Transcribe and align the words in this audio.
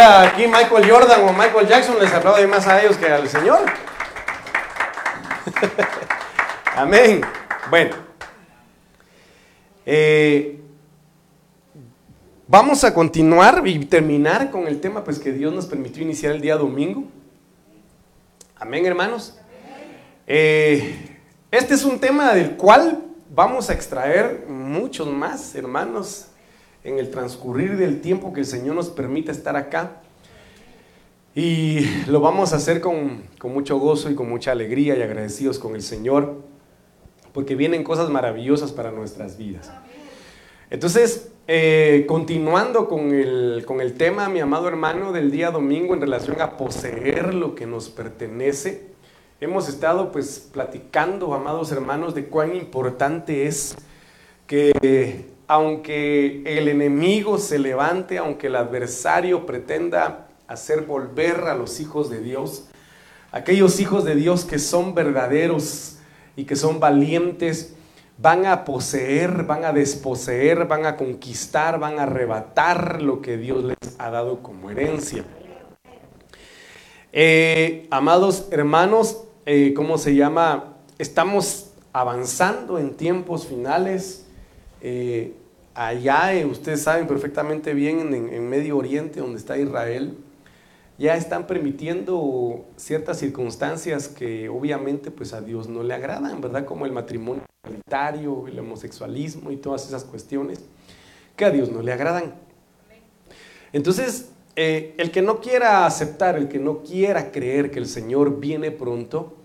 aquí 0.00 0.46
Michael 0.46 0.90
Jordan 0.90 1.28
o 1.28 1.32
Michael 1.32 1.66
Jackson, 1.66 1.98
les 2.00 2.12
aplaudo 2.12 2.46
más 2.48 2.66
a 2.66 2.82
ellos 2.82 2.96
que 2.96 3.06
al 3.06 3.28
Señor. 3.28 3.60
Amén. 6.76 7.20
Bueno. 7.68 7.96
Eh, 9.84 10.60
vamos 12.46 12.84
a 12.84 12.94
continuar 12.94 13.62
y 13.66 13.84
terminar 13.84 14.50
con 14.50 14.66
el 14.66 14.80
tema 14.80 15.04
pues, 15.04 15.18
que 15.18 15.32
Dios 15.32 15.52
nos 15.52 15.66
permitió 15.66 16.02
iniciar 16.02 16.32
el 16.32 16.40
día 16.40 16.56
domingo. 16.56 17.04
Amén, 18.56 18.86
hermanos. 18.86 19.38
Eh, 20.26 21.18
este 21.50 21.74
es 21.74 21.84
un 21.84 21.98
tema 21.98 22.32
del 22.34 22.56
cual 22.56 23.02
vamos 23.28 23.70
a 23.70 23.72
extraer 23.72 24.46
muchos 24.48 25.08
más, 25.08 25.54
hermanos, 25.54 26.29
en 26.84 26.98
el 26.98 27.10
transcurrir 27.10 27.76
del 27.76 28.00
tiempo 28.00 28.32
que 28.32 28.40
el 28.40 28.46
Señor 28.46 28.74
nos 28.74 28.88
permite 28.88 29.30
estar 29.30 29.56
acá. 29.56 30.02
Y 31.34 31.80
lo 32.06 32.20
vamos 32.20 32.52
a 32.52 32.56
hacer 32.56 32.80
con, 32.80 33.22
mucho 33.44 33.78
gozo 33.78 34.10
y 34.10 34.14
con 34.14 34.28
mucha 34.28 34.52
alegría 34.52 34.96
y 34.96 35.02
agradecidos 35.02 35.58
con 35.58 35.74
el 35.74 35.82
Señor, 35.82 36.42
porque 37.32 37.54
vienen 37.54 37.84
cosas 37.84 38.10
maravillosas 38.10 38.72
para 38.72 38.90
nuestras 38.90 39.38
vidas. 39.38 39.70
Entonces, 40.70 41.30
eh, 41.46 42.04
continuando 42.08 42.88
con 42.88 43.12
el, 43.12 43.64
con 43.66 43.80
el 43.80 43.94
tema, 43.94 44.28
mi 44.28 44.40
amado 44.40 44.68
hermano, 44.68 45.12
del 45.12 45.30
día 45.30 45.50
domingo 45.50 45.94
en 45.94 46.00
relación 46.00 46.40
a 46.40 46.56
poseer 46.56 47.34
lo 47.34 47.54
que 47.54 47.66
nos 47.66 47.88
pertenece, 47.90 48.88
hemos 49.40 49.68
estado 49.68 50.10
pues 50.12 50.48
platicando, 50.52 51.32
amados 51.34 51.70
hermanos, 51.72 52.14
de 52.14 52.26
cuán 52.26 52.56
importante 52.56 53.46
es 53.46 53.76
que 54.46 55.29
aunque 55.50 56.44
el 56.46 56.68
enemigo 56.68 57.36
se 57.36 57.58
levante, 57.58 58.18
aunque 58.18 58.46
el 58.46 58.54
adversario 58.54 59.46
pretenda 59.46 60.28
hacer 60.46 60.82
volver 60.82 61.40
a 61.48 61.56
los 61.56 61.80
hijos 61.80 62.08
de 62.08 62.20
Dios, 62.20 62.68
aquellos 63.32 63.80
hijos 63.80 64.04
de 64.04 64.14
Dios 64.14 64.44
que 64.44 64.60
son 64.60 64.94
verdaderos 64.94 65.96
y 66.36 66.44
que 66.44 66.54
son 66.54 66.78
valientes, 66.78 67.74
van 68.16 68.46
a 68.46 68.64
poseer, 68.64 69.42
van 69.42 69.64
a 69.64 69.72
desposeer, 69.72 70.68
van 70.68 70.86
a 70.86 70.96
conquistar, 70.96 71.80
van 71.80 71.98
a 71.98 72.04
arrebatar 72.04 73.02
lo 73.02 73.20
que 73.20 73.36
Dios 73.36 73.64
les 73.64 73.96
ha 73.98 74.08
dado 74.08 74.44
como 74.44 74.70
herencia. 74.70 75.24
Eh, 77.12 77.88
amados 77.90 78.46
hermanos, 78.52 79.24
eh, 79.46 79.74
¿cómo 79.74 79.98
se 79.98 80.14
llama? 80.14 80.76
Estamos 80.96 81.72
avanzando 81.92 82.78
en 82.78 82.94
tiempos 82.94 83.48
finales. 83.48 84.26
Eh, 84.80 85.34
allá, 85.74 86.34
eh, 86.34 86.44
ustedes 86.44 86.82
saben 86.82 87.06
perfectamente 87.06 87.74
bien, 87.74 88.12
en, 88.14 88.48
Medio 88.48 88.76
Oriente, 88.76 89.20
donde 89.20 89.38
está 89.38 89.56
Israel, 89.56 90.16
ya 90.98 91.16
están 91.16 91.46
permitiendo 91.46 92.66
ciertas 92.76 93.18
circunstancias 93.18 94.08
que 94.08 94.48
obviamente 94.48 95.10
pues 95.10 95.32
a 95.32 95.40
Dios 95.40 95.68
no 95.68 95.82
le 95.82 95.94
agradan, 95.94 96.40
¿verdad? 96.40 96.66
Como 96.66 96.84
el 96.84 96.92
matrimonio 96.92 97.42
igualitario, 97.64 98.46
el 98.46 98.58
homosexualismo 98.58 99.50
y 99.50 99.56
todas 99.56 99.86
esas 99.86 100.04
cuestiones 100.04 100.60
que 101.36 101.46
a 101.46 101.50
Dios 101.50 101.70
no 101.70 101.80
le 101.80 101.92
agradan. 101.92 102.34
Entonces, 103.72 104.30
eh, 104.56 104.94
el 104.98 105.10
que 105.10 105.22
no 105.22 105.40
quiera 105.40 105.86
aceptar, 105.86 106.36
el 106.36 106.48
que 106.48 106.58
no 106.58 106.82
quiera 106.82 107.30
creer 107.30 107.70
que 107.70 107.78
el 107.78 107.86
Señor 107.86 108.40
viene 108.40 108.70
pronto, 108.70 109.36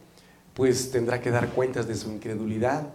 pues 0.54 0.92
tendrá 0.92 1.22
que 1.22 1.32
dar 1.32 1.50
cuentas 1.50 1.88
de 1.88 1.96
su 1.96 2.12
incredulidad. 2.12 2.90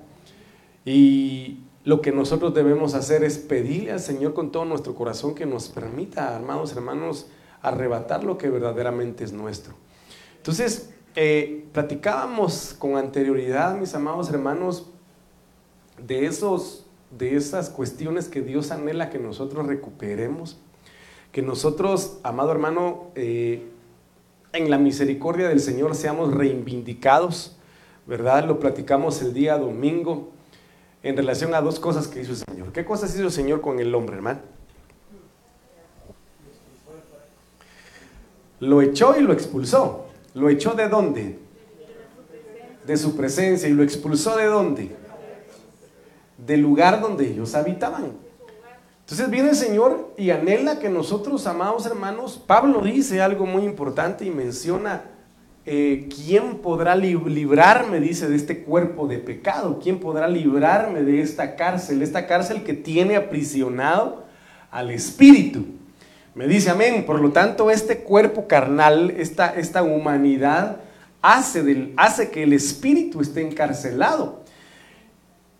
Y 0.84 1.60
lo 1.84 2.02
que 2.02 2.12
nosotros 2.12 2.52
debemos 2.54 2.94
hacer 2.94 3.24
es 3.24 3.38
pedirle 3.38 3.92
al 3.92 4.00
Señor 4.00 4.34
con 4.34 4.52
todo 4.52 4.64
nuestro 4.64 4.94
corazón 4.94 5.34
que 5.34 5.46
nos 5.46 5.68
permita, 5.68 6.36
amados 6.36 6.72
hermanos, 6.72 7.28
arrebatar 7.62 8.22
lo 8.24 8.36
que 8.36 8.50
verdaderamente 8.50 9.24
es 9.24 9.32
nuestro. 9.32 9.74
Entonces, 10.36 10.90
eh, 11.16 11.64
platicábamos 11.72 12.74
con 12.78 12.96
anterioridad, 12.96 13.76
mis 13.76 13.94
amados 13.94 14.28
hermanos, 14.28 14.90
de, 15.98 16.26
esos, 16.26 16.86
de 17.16 17.36
esas 17.36 17.70
cuestiones 17.70 18.28
que 18.28 18.42
Dios 18.42 18.70
anhela 18.70 19.10
que 19.10 19.18
nosotros 19.18 19.66
recuperemos, 19.66 20.58
que 21.32 21.42
nosotros, 21.42 22.18
amado 22.22 22.52
hermano, 22.52 23.08
eh, 23.14 23.68
en 24.52 24.70
la 24.70 24.78
misericordia 24.78 25.48
del 25.48 25.60
Señor 25.60 25.94
seamos 25.94 26.34
reivindicados, 26.34 27.56
¿verdad? 28.06 28.44
Lo 28.44 28.58
platicamos 28.58 29.22
el 29.22 29.32
día 29.32 29.56
domingo 29.56 30.30
en 31.02 31.16
relación 31.16 31.54
a 31.54 31.60
dos 31.60 31.80
cosas 31.80 32.08
que 32.08 32.20
hizo 32.20 32.32
el 32.32 32.38
Señor. 32.38 32.72
¿Qué 32.72 32.84
cosas 32.84 33.14
hizo 33.14 33.24
el 33.24 33.32
Señor 33.32 33.60
con 33.60 33.80
el 33.80 33.94
hombre, 33.94 34.16
hermano? 34.16 34.40
Lo 38.60 38.82
echó 38.82 39.16
y 39.18 39.22
lo 39.22 39.32
expulsó. 39.32 40.06
¿Lo 40.34 40.50
echó 40.50 40.74
de 40.74 40.88
dónde? 40.88 41.38
De 42.86 42.96
su 42.96 43.16
presencia. 43.16 43.68
¿Y 43.68 43.72
lo 43.72 43.82
expulsó 43.82 44.36
de 44.36 44.44
dónde? 44.44 44.96
Del 46.36 46.60
lugar 46.60 47.00
donde 47.00 47.28
ellos 47.28 47.54
habitaban. 47.54 48.12
Entonces 49.00 49.30
viene 49.30 49.50
el 49.50 49.56
Señor 49.56 50.12
y 50.16 50.30
anhela 50.30 50.78
que 50.78 50.88
nosotros, 50.88 51.46
amados 51.46 51.84
hermanos, 51.86 52.40
Pablo 52.46 52.80
dice 52.80 53.20
algo 53.20 53.44
muy 53.44 53.64
importante 53.64 54.24
y 54.24 54.30
menciona 54.30 55.02
eh, 55.72 56.08
¿quién 56.08 56.56
podrá 56.56 56.96
librarme, 56.96 58.00
dice, 58.00 58.28
de 58.28 58.34
este 58.34 58.64
cuerpo 58.64 59.06
de 59.06 59.18
pecado? 59.18 59.78
¿Quién 59.80 60.00
podrá 60.00 60.26
librarme 60.26 61.04
de 61.04 61.20
esta 61.20 61.54
cárcel? 61.54 62.02
Esta 62.02 62.26
cárcel 62.26 62.64
que 62.64 62.74
tiene 62.74 63.14
aprisionado 63.14 64.24
al 64.72 64.90
espíritu. 64.90 65.64
Me 66.34 66.48
dice 66.48 66.70
amén. 66.70 67.06
Por 67.06 67.20
lo 67.20 67.30
tanto, 67.30 67.70
este 67.70 67.98
cuerpo 67.98 68.48
carnal, 68.48 69.10
esta, 69.16 69.54
esta 69.54 69.84
humanidad, 69.84 70.78
hace, 71.22 71.62
del, 71.62 71.94
hace 71.96 72.32
que 72.32 72.42
el 72.42 72.52
espíritu 72.52 73.20
esté 73.20 73.46
encarcelado. 73.46 74.42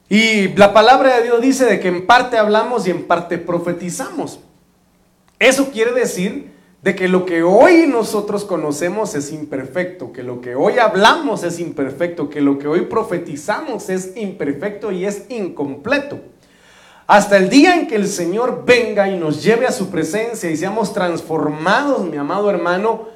Y 0.09 0.49
la 0.57 0.73
palabra 0.73 1.19
de 1.19 1.23
Dios 1.23 1.41
dice 1.41 1.67
de 1.67 1.79
que 1.79 1.87
en 1.87 2.05
parte 2.09 2.37
hablamos 2.37 2.85
y 2.89 2.91
en 2.91 3.07
parte 3.07 3.39
profetizamos. 3.39 4.41
Eso 5.39 5.71
quiere 5.71 5.93
decir 5.93 6.50
de 6.83 6.95
que 6.95 7.09
lo 7.09 7.27
que 7.27 7.43
hoy 7.43 7.87
nosotros 7.87 8.45
conocemos 8.45 9.15
es 9.15 9.33
imperfecto, 9.33 10.13
que 10.13 10.23
lo 10.23 10.41
que 10.41 10.55
hoy 10.55 10.79
hablamos 10.79 11.43
es 11.43 11.61
imperfecto, 11.61 12.31
que 12.31 12.41
lo 12.41 12.59
que 12.59 12.69
hoy 12.69 12.83
profetizamos 12.83 13.91
es 13.91 14.17
imperfecto 14.17 14.91
y 14.91 15.05
es 15.05 15.27
incompleto. 15.29 16.21
Hasta 17.07 17.37
el 17.37 17.51
día 17.51 17.75
en 17.75 17.87
que 17.87 17.97
el 17.97 18.07
Señor 18.07 18.65
venga 18.65 19.09
y 19.09 19.19
nos 19.19 19.43
lleve 19.43 19.67
a 19.67 19.73
su 19.73 19.91
presencia 19.91 20.51
y 20.51 20.57
seamos 20.57 20.95
transformados, 20.95 22.05
mi 22.05 22.17
amado 22.17 22.49
hermano, 22.49 23.09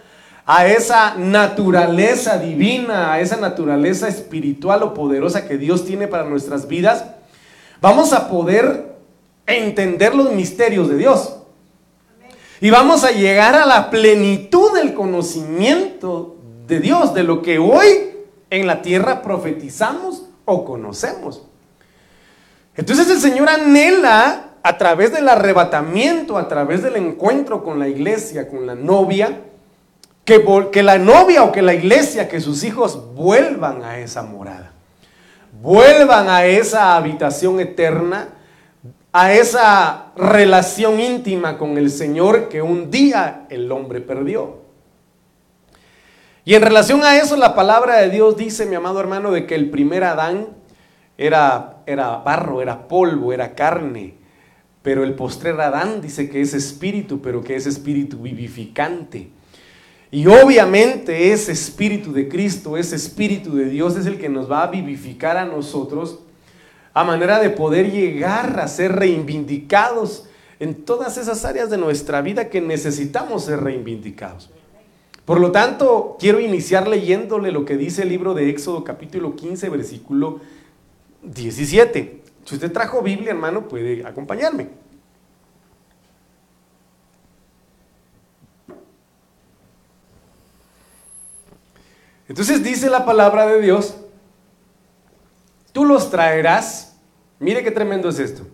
a 0.45 0.67
esa 0.67 1.15
naturaleza 1.15 2.39
divina, 2.39 3.15
a 3.15 3.21
esa 3.21 3.37
naturaleza 3.39 4.09
espiritual 4.09 4.83
o 4.83 4.93
poderosa 4.93 5.47
que 5.49 5.57
Dios 5.57 5.87
tiene 5.87 6.07
para 6.07 6.25
nuestras 6.25 6.69
vidas, 6.69 7.05
vamos 7.81 8.13
a 8.13 8.29
poder 8.29 8.95
entender 9.47 10.15
los 10.15 10.33
misterios 10.33 10.89
de 10.89 10.99
Dios. 10.99 11.34
Y 12.65 12.71
vamos 12.71 13.05
a 13.05 13.11
llegar 13.11 13.55
a 13.57 13.67
la 13.67 13.91
plenitud 13.91 14.73
del 14.73 14.95
conocimiento 14.95 16.39
de 16.67 16.81
Dios, 16.81 17.13
de 17.13 17.23
lo 17.23 17.43
que 17.43 17.59
hoy 17.59 17.85
en 18.49 18.67
la 18.67 18.81
tierra 18.81 19.21
profetizamos 19.21 20.23
o 20.47 20.65
conocemos. 20.65 21.43
Entonces 22.75 23.11
el 23.11 23.21
Señor 23.21 23.51
anhela 23.51 24.53
a 24.63 24.79
través 24.79 25.13
del 25.13 25.29
arrebatamiento, 25.29 26.39
a 26.39 26.49
través 26.49 26.83
del 26.83 26.97
encuentro 26.97 27.63
con 27.63 27.79
la 27.79 27.87
iglesia, 27.87 28.49
con 28.49 28.67
la 28.67 28.75
novia, 28.75 29.43
que, 30.25 30.43
que 30.73 30.83
la 30.83 30.97
novia 30.97 31.43
o 31.43 31.53
que 31.53 31.61
la 31.61 31.75
iglesia, 31.75 32.31
que 32.31 32.41
sus 32.41 32.65
hijos 32.65 33.15
vuelvan 33.15 33.85
a 33.85 33.99
esa 33.99 34.23
morada, 34.23 34.73
vuelvan 35.61 36.31
a 36.31 36.47
esa 36.47 36.97
habitación 36.97 37.61
eterna 37.61 38.29
a 39.17 39.33
esa 39.33 40.13
relación 40.17 40.99
íntima 40.99 41.57
con 41.57 41.79
el 41.79 41.89
Señor 41.91 42.49
que 42.49 42.63
un 42.63 42.91
día 42.91 43.47
el 43.49 43.71
hombre 43.71 44.01
perdió. 44.01 44.59
Y 46.45 46.55
en 46.55 46.63
relación 46.63 47.05
a 47.05 47.17
eso, 47.17 47.37
la 47.37 47.55
palabra 47.55 47.99
de 47.99 48.11
Dios 48.11 48.37
dice, 48.37 48.67
mi 48.67 48.75
amado 48.75 48.99
hermano, 48.99 49.31
de 49.31 49.47
que 49.47 49.55
el 49.55 49.71
primer 49.71 50.03
Adán 50.03 50.49
era, 51.17 51.77
era 51.87 52.17
barro, 52.17 52.61
era 52.61 52.89
polvo, 52.89 53.33
era 53.33 53.55
carne. 53.55 54.15
Pero 54.83 55.05
el 55.05 55.15
postrer 55.15 55.61
Adán 55.61 56.01
dice 56.01 56.29
que 56.29 56.41
es 56.41 56.53
espíritu, 56.53 57.23
pero 57.23 57.41
que 57.41 57.55
es 57.55 57.67
espíritu 57.67 58.19
vivificante. 58.19 59.31
Y 60.11 60.27
obviamente 60.27 61.33
ese 61.33 61.53
espíritu 61.53 62.13
de 62.13 62.29
Cristo, 62.29 62.77
ese 62.77 62.97
espíritu 62.97 63.55
de 63.55 63.67
Dios 63.67 63.97
es 63.97 64.07
el 64.07 64.19
que 64.19 64.29
nos 64.29 64.51
va 64.51 64.65
a 64.65 64.71
vivificar 64.73 65.37
a 65.37 65.45
nosotros 65.45 66.24
a 66.95 67.03
manera 67.03 67.41
de 67.41 67.51
poder 67.51 67.91
llegar 67.91 68.61
a 68.61 68.69
ser 68.69 68.93
reivindicados 68.93 70.27
en 70.61 70.85
todas 70.85 71.19
esas 71.19 71.45
áreas 71.45 71.69
de 71.69 71.77
nuestra 71.77 72.23
vida 72.23 72.49
que 72.49 72.61
necesitamos 72.61 73.45
ser 73.45 73.61
reivindicados. 73.61 74.51
Por 75.25 75.41
lo 75.41 75.51
tanto, 75.51 76.17
quiero 76.21 76.39
iniciar 76.39 76.87
leyéndole 76.87 77.51
lo 77.51 77.65
que 77.65 77.77
dice 77.77 78.03
el 78.03 78.11
libro 78.11 78.33
de 78.33 78.49
Éxodo 78.49 78.85
capítulo 78.85 79.35
15, 79.35 79.69
versículo 79.71 80.41
17. 81.23 82.23
Si 82.45 82.55
usted 82.55 82.73
trajo 82.73 83.03
Biblia, 83.03 83.31
hermano, 83.31 83.67
puede 83.67 84.07
acompañarme. 84.07 84.69
Entonces 92.29 92.63
dice 92.63 92.89
la 92.89 93.05
palabra 93.05 93.47
de 93.47 93.61
Dios, 93.61 93.97
tú 95.75 95.85
los 95.85 96.09
traerás, 96.09 96.97
mire 97.41 97.65
qué 97.65 97.73
tremendo 97.73 98.09
es 98.09 98.21
esto, 98.21 98.47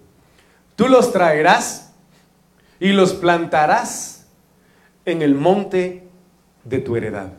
tú 0.74 0.88
los 0.88 1.12
traerás 1.12 1.92
y 2.80 2.92
los 2.92 3.12
plantarás 3.12 4.24
en 5.04 5.20
el 5.20 5.34
monte 5.34 6.08
de 6.64 6.78
tu 6.78 6.96
heredad. 6.96 7.32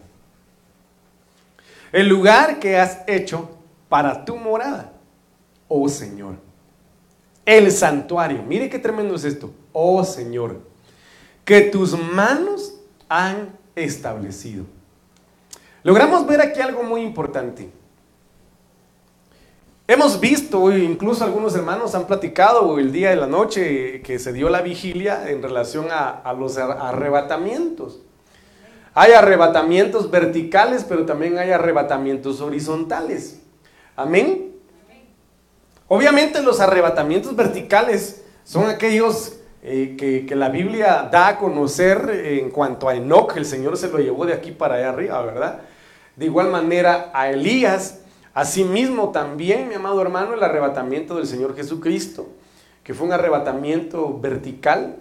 El 1.92 2.08
lugar 2.08 2.60
que 2.60 2.78
has 2.78 3.00
hecho 3.08 3.58
para 3.90 4.24
tu 4.24 4.38
morada, 4.38 4.94
oh 5.68 5.90
Señor. 5.90 6.36
El 7.44 7.72
santuario, 7.72 8.44
mire 8.44 8.70
qué 8.70 8.78
tremendo 8.78 9.16
es 9.16 9.24
esto, 9.24 9.52
oh 9.74 10.04
Señor, 10.04 10.62
que 11.44 11.62
tus 11.62 11.98
manos 11.98 12.76
han 13.10 13.50
establecido. 13.76 14.66
Logramos 15.82 16.28
ver 16.28 16.40
aquí 16.40 16.62
algo 16.62 16.84
muy 16.84 17.02
importante. 17.02 17.81
Hemos 19.88 20.20
visto, 20.20 20.72
incluso 20.72 21.24
algunos 21.24 21.56
hermanos 21.56 21.96
han 21.96 22.08
platicado 22.08 22.80
el 22.80 22.92
día 22.92 23.10
de 23.10 23.16
la 23.16 23.28
noche 23.28 24.02
que 24.02 24.20
se 24.20 24.32
dio 24.32 24.50
la 24.50 24.62
vigilia 24.62 25.30
en 25.30 25.42
relación 25.42 25.88
a, 25.92 26.34
los 26.38 26.58
arrebatamientos. 26.58 28.00
Hay 28.94 29.14
arrebatamientos 29.14 30.12
verticales, 30.12 30.86
pero 30.88 31.06
también 31.06 31.38
hay 31.38 31.52
arrebatamientos 31.52 32.42
horizontales. 32.42 33.42
Amén. 33.96 34.52
Obviamente 35.88 36.42
los 36.42 36.60
arrebatamientos 36.60 37.36
verticales 37.36 38.24
son 38.44 38.70
aquellos 38.70 39.40
eh, 39.64 39.96
que, 39.98 40.36
la 40.36 40.50
Biblia 40.50 41.10
da 41.12 41.28
a 41.28 41.38
conocer 41.38 42.10
en 42.24 42.50
cuanto 42.50 42.88
a 42.88 42.96
Enoch, 42.96 43.36
el 43.36 43.46
Señor 43.46 43.78
se 43.78 43.90
lo 43.90 44.00
llevó 44.00 44.26
de 44.26 44.34
aquí 44.34 44.52
para 44.52 44.76
allá 44.76 44.90
arriba, 44.90 45.22
¿verdad? 45.22 45.62
De 46.16 46.26
igual 46.26 46.50
manera 46.50 47.12
a 47.14 47.30
Elías, 47.30 48.00
asimismo 48.34 49.12
también, 49.12 49.68
mi 49.68 49.76
amado 49.76 50.02
hermano, 50.02 50.34
el 50.34 50.44
arrebatamiento 50.44 51.16
del 51.16 51.28
Señor 51.28 51.56
Jesucristo, 51.56 52.28
que 52.84 52.94
fue 52.94 53.08
un 53.08 53.14
arrebatamiento 53.14 54.20
vertical, 54.20 54.98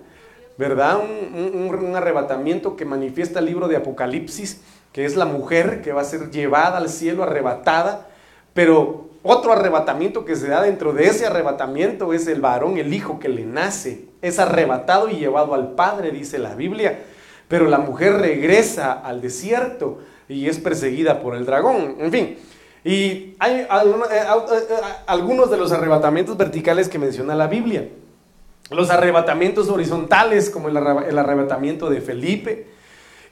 ¿verdad? 0.58 0.98
Un, 0.98 1.96
arrebatamiento 1.96 2.76
que 2.76 2.84
manifiesta 2.84 3.38
el 3.38 3.46
libro 3.46 3.66
de 3.68 3.76
Apocalipsis, 3.76 4.60
que 4.92 5.04
es 5.04 5.16
la 5.16 5.24
mujer 5.24 5.80
que 5.82 5.92
va 5.92 6.02
a 6.02 6.04
ser 6.04 6.30
llevada 6.30 6.76
al 6.78 6.88
cielo, 6.88 7.22
arrebatada, 7.22 8.08
pero 8.52 9.08
otro 9.22 9.52
arrebatamiento 9.52 10.24
que 10.24 10.36
se 10.36 10.48
da 10.48 10.62
dentro 10.62 10.92
de 10.92 11.06
ese 11.06 11.26
arrebatamiento 11.26 12.12
es 12.12 12.26
el 12.26 12.40
varón, 12.40 12.78
el 12.78 12.92
hijo 12.92 13.18
que 13.18 13.28
le 13.28 13.44
nace, 13.44 14.06
es 14.22 14.38
arrebatado 14.38 15.08
y 15.08 15.16
llevado 15.16 15.54
al 15.54 15.72
Padre, 15.72 16.10
dice 16.10 16.38
la 16.38 16.54
Biblia, 16.54 17.00
pero 17.48 17.66
la 17.66 17.78
mujer 17.78 18.14
regresa 18.14 18.92
al 18.92 19.20
desierto 19.20 19.98
y 20.28 20.48
es 20.48 20.58
perseguida 20.58 21.20
por 21.20 21.34
el 21.34 21.46
dragón, 21.46 21.96
en 21.98 22.12
fin. 22.12 22.38
Y 22.84 23.36
hay 23.38 23.60
eh, 23.60 23.68
eh, 23.70 24.24
eh, 24.70 24.80
algunos 25.06 25.50
de 25.50 25.56
los 25.56 25.70
arrebatamientos 25.72 26.36
verticales 26.36 26.88
que 26.88 26.98
menciona 26.98 27.34
la 27.34 27.46
Biblia 27.46 27.88
los 28.70 28.88
arrebatamientos 28.90 29.68
horizontales, 29.68 30.48
como 30.48 30.68
el, 30.68 30.76
arrebatamiento 30.76 31.90
de 31.90 32.00
Felipe. 32.00 32.68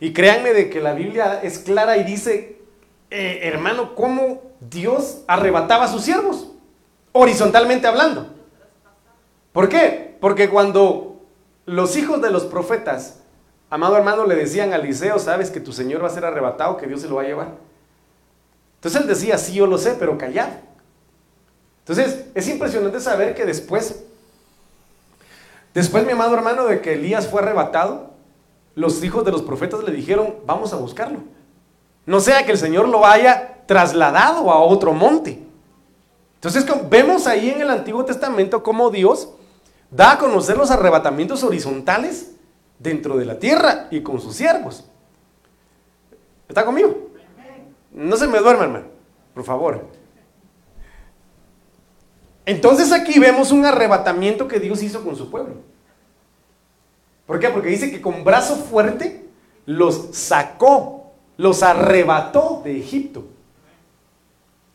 Y 0.01 0.13
créanme 0.13 0.53
de 0.53 0.69
que 0.69 0.81
la 0.81 0.95
Biblia 0.95 1.39
es 1.45 1.61
clara 1.61 1.97
y 1.97 2.03
dice, 2.03 2.57
hermano, 3.09 3.95
cómo 3.95 4.43
Dios 4.59 5.21
arrebataba 5.29 5.85
a 5.85 5.89
sus 5.89 6.03
siervos, 6.03 6.51
horizontalmente 7.13 7.87
hablando. 7.87 8.27
¿Por 9.53 9.69
qué? 9.69 10.17
Porque 10.21 10.49
cuando 10.49 11.21
los 11.67 11.97
hijos 11.97 12.21
de 12.21 12.33
los 12.33 12.45
profetas, 12.45 13.21
amado 13.71 13.97
hermano, 13.97 14.27
le 14.27 14.35
decían 14.35 14.73
a 14.73 14.77
Eliseo, 14.77 15.21
sabes 15.21 15.53
que 15.53 15.61
tu 15.61 15.73
Señor 15.73 16.03
va 16.03 16.09
a 16.09 16.11
ser 16.11 16.25
arrebatado, 16.25 16.77
que 16.79 16.89
Dios 16.89 17.01
se 17.03 17.09
lo 17.09 17.15
va 17.15 17.23
a 17.23 17.27
llevar. 17.27 17.69
Entonces 18.79 19.01
él 19.01 19.07
decía, 19.07 19.39
sí, 19.39 19.55
yo 19.55 19.67
lo 19.67 19.79
sé, 19.79 19.97
pero 19.99 20.19
callad. 20.19 20.49
Entonces 21.81 22.27
es 22.35 22.49
impresionante 22.49 23.01
saber 23.01 23.35
que 23.35 23.45
después 23.45 24.05
Después, 25.79 26.05
mi 26.05 26.11
amado 26.11 26.35
hermano, 26.35 26.67
de 26.67 26.81
que 26.81 26.95
Elías 26.95 27.29
fue 27.29 27.41
arrebatado, 27.41 28.11
los 28.75 29.03
hijos 29.05 29.25
de 29.25 29.31
los 29.31 29.43
profetas 29.43 29.85
le 29.85 29.93
dijeron, 29.93 30.35
vamos 30.45 30.73
a 30.73 30.77
buscarlo. 30.77 31.21
No 32.05 32.19
sea 32.19 32.45
que 32.45 32.51
el 32.51 32.59
Señor 32.59 32.89
lo 32.89 33.07
haya 33.07 33.59
trasladado 33.67 34.51
a 34.51 34.59
otro 34.59 34.93
monte. 34.93 35.41
Entonces 36.35 36.67
vemos 36.89 37.29
ahí 37.29 37.51
en 37.51 37.61
el 37.61 37.71
Antiguo 37.71 38.05
Testamento 38.05 38.63
cómo 38.63 38.91
Dios 38.91 39.29
da 39.91 40.13
a 40.13 40.19
conocer 40.19 40.57
los 40.57 40.71
arrebatamientos 40.71 41.43
horizontales 41.43 42.33
dentro 42.79 43.17
de 43.17 43.25
la 43.25 43.39
tierra 43.39 43.89
y 43.91 44.01
con 44.01 44.21
sus 44.21 44.35
siervos. 44.35 44.85
¿Está 46.49 46.65
conmigo? 46.65 47.08
No 47.99 48.17
se 48.17 48.29
me 48.29 48.39
duerma, 48.39 48.63
hermano, 48.63 48.87
por 49.35 49.43
favor. 49.43 49.87
Entonces 52.47 52.93
aquí 52.93 53.19
vemos 53.19 53.51
un 53.51 53.65
arrebatamiento 53.67 54.47
que 54.47 54.61
Dios 54.61 54.85
hizo 54.85 55.03
con 55.03 55.17
su 55.17 55.29
pueblo. 55.29 55.57
¿Por 57.27 57.41
qué? 57.41 57.49
Porque 57.49 57.71
dice 57.71 57.91
que 57.91 58.01
con 58.01 58.23
brazo 58.23 58.55
fuerte 58.55 59.27
los 59.67 60.11
sacó, 60.13 61.13
los 61.37 61.65
arrebató 61.65 62.63
de 62.65 62.79
Egipto. 62.79 63.27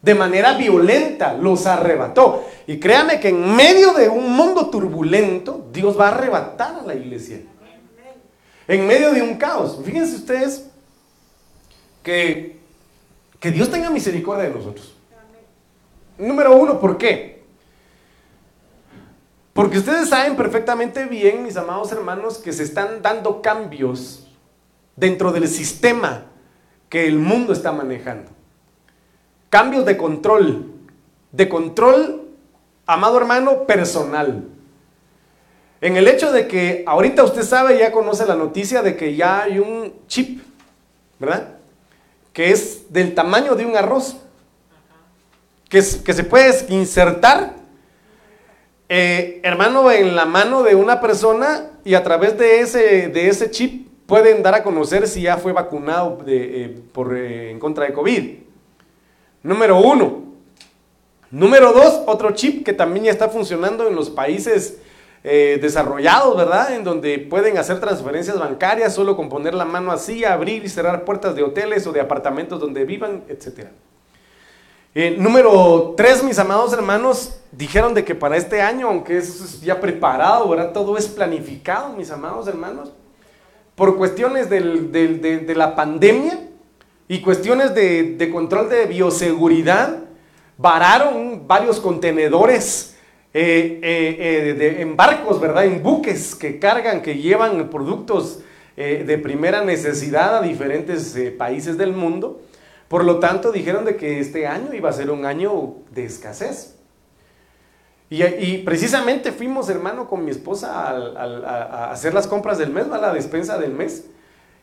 De 0.02 0.16
manera 0.16 0.58
violenta 0.58 1.34
los 1.34 1.66
arrebató. 1.66 2.46
Y 2.68 2.78
créame 2.78 3.22
que 3.22 3.30
en 3.30 3.56
medio 3.56 3.94
de 3.94 4.10
un 4.10 4.36
mundo 4.36 4.70
turbulento, 4.70 5.66
Dios 5.72 5.98
va 5.98 6.10
a 6.10 6.12
arrebatar 6.12 6.80
a 6.80 6.84
la 6.84 6.94
iglesia. 6.94 7.42
En 8.68 8.86
medio 8.86 9.14
de 9.14 9.22
un 9.22 9.36
caos. 9.38 9.80
Fíjense 9.84 10.18
ustedes 10.18 10.70
que, 12.04 12.63
que 13.44 13.52
Dios 13.52 13.70
tenga 13.70 13.90
misericordia 13.90 14.46
de 14.46 14.56
nosotros. 14.56 14.96
Número 16.18 16.56
uno, 16.56 16.80
¿por 16.80 16.98
qué? 16.98 17.44
Porque 19.52 19.80
ustedes 19.80 20.08
saben 20.08 20.38
perfectamente 20.38 21.08
bien, 21.08 21.44
mis 21.44 21.58
amados 21.58 21.92
hermanos, 21.92 22.38
que 22.38 22.54
se 22.54 22.64
están 22.64 23.02
dando 23.02 23.42
cambios 23.42 24.30
dentro 24.96 25.34
del 25.34 25.50
sistema 25.50 26.24
que 26.88 27.06
el 27.06 27.20
mundo 27.20 27.52
está 27.52 27.74
manejando. 27.74 28.32
Cambios 29.50 29.84
de 29.84 29.98
control, 29.98 30.72
de 31.34 31.50
control, 31.50 32.30
amado 32.86 33.18
hermano, 33.18 33.68
personal. 33.68 34.48
En 35.82 35.98
el 35.98 36.08
hecho 36.08 36.32
de 36.32 36.48
que 36.48 36.86
ahorita 36.88 37.26
usted 37.26 37.44
sabe, 37.44 37.78
ya 37.78 37.92
conoce 37.92 38.26
la 38.26 38.36
noticia 38.36 38.82
de 38.82 38.96
que 38.96 39.18
ya 39.18 39.42
hay 39.42 39.60
un 39.60 39.94
chip, 40.08 40.42
¿verdad? 41.20 41.58
Que 42.34 42.52
es 42.52 42.92
del 42.92 43.16
tamaño 43.16 43.56
de 43.56 43.66
un 43.66 43.78
arroz, 43.78 44.18
que, 45.70 45.84
que 46.04 46.14
se 46.14 46.24
puede 46.24 46.66
insertar 46.74 47.64
eh, 48.96 49.40
hermano, 49.42 49.90
en 49.92 50.16
la 50.16 50.26
mano 50.26 50.62
de 50.62 50.76
una 50.76 51.02
persona 51.02 51.72
y 51.84 51.96
a 51.96 52.04
través 52.04 52.38
de 52.38 52.60
ese, 52.60 53.08
de 53.08 53.28
ese 53.28 53.50
chip 53.50 53.88
pueden 54.06 54.44
dar 54.44 54.54
a 54.54 54.64
conocer 54.64 55.08
si 55.08 55.24
ya 55.24 55.38
fue 55.38 55.52
vacunado 55.52 56.20
eh, 56.28 56.80
por, 56.92 57.18
eh, 57.18 57.50
en 57.50 57.60
contra 57.60 57.86
de 57.86 57.94
COVID. 57.94 58.36
Número 59.42 59.80
uno. 59.80 60.24
Número 61.32 61.74
dos, 61.74 62.04
otro 62.06 62.32
chip 62.36 62.64
que 62.64 62.74
también 62.74 63.06
ya 63.06 63.12
está 63.12 63.30
funcionando 63.30 63.88
en 63.88 63.96
los 63.96 64.12
países 64.12 64.78
desarrollados, 65.24 66.36
¿verdad? 66.36 66.74
En 66.74 66.84
donde 66.84 67.18
pueden 67.18 67.58
hacer 67.58 67.80
transferencias 67.80 68.38
bancarias 68.38 68.94
solo 68.94 69.16
con 69.16 69.30
poner 69.30 69.54
la 69.54 69.64
mano 69.64 69.92
así, 69.92 70.26
abrir 70.26 70.66
y 70.66 70.70
cerrar 70.70 71.06
puertas 71.06 71.34
de 71.36 71.44
hoteles 71.44 71.88
o 71.88 71.94
de 71.94 72.02
apartamentos 72.02 72.60
donde 72.60 72.84
vivan, 72.84 73.24
etcétera. 73.30 73.72
Eh, 74.96 75.16
número 75.18 75.96
tres, 75.98 76.24
mis 76.24 76.38
amados 76.38 76.72
hermanos, 76.72 77.40
dijeron 77.52 77.96
de 77.96 78.06
que 78.06 78.14
para 78.14 78.38
este 78.38 78.62
año, 78.62 78.90
aunque 78.90 79.18
es 79.18 79.60
ya 79.62 79.82
preparado, 79.82 80.48
¿verdad? 80.48 80.72
Todo 80.72 80.98
es 80.98 81.08
planificado, 81.08 81.94
mis 81.94 82.12
amados 82.12 82.48
hermanos. 82.48 82.92
Por 83.76 83.98
cuestiones 83.98 84.52
de, 84.52 85.54
la 85.56 85.76
pandemia 85.76 86.48
y 87.08 87.22
cuestiones 87.22 87.74
de, 87.74 88.30
control 88.32 88.70
de 88.70 88.86
bioseguridad, 88.86 89.98
vararon 90.60 91.48
varios 91.48 91.80
contenedores 91.80 92.93
eh, 93.34 93.80
eh, 93.82 94.78
en 94.80 94.96
barcos, 94.96 95.40
¿verdad? 95.42 95.66
En 95.66 95.82
buques 95.82 96.36
que 96.36 96.60
cargan, 96.60 97.02
que 97.02 97.18
llevan 97.18 97.70
productos 97.70 98.40
de 98.76 99.20
primera 99.20 99.64
necesidad 99.64 100.38
a 100.38 100.42
diferentes 100.42 101.16
países 101.38 101.78
del 101.78 101.94
mundo. 101.94 102.42
Por 102.88 103.04
lo 103.04 103.20
tanto, 103.20 103.52
dijeron 103.52 103.86
de 103.86 103.96
que 103.96 104.20
este 104.20 104.48
año 104.48 104.74
iba 104.74 104.90
a 104.90 104.94
ser 104.94 105.12
un 105.12 105.26
año 105.26 105.76
de 105.92 106.06
escasez. 106.06 106.76
Y, 108.10 108.60
precisamente 108.60 109.32
fuimos, 109.32 109.70
hermano, 109.70 110.08
con 110.08 110.24
mi 110.24 110.30
esposa 110.30 110.72
a, 110.72 111.92
hacer 111.92 112.14
las 112.14 112.28
compras 112.28 112.60
del 112.60 112.70
mes, 112.70 112.86
a 112.92 113.00
la 113.00 113.12
despensa 113.12 113.58
del 113.58 113.72
mes. 113.72 114.06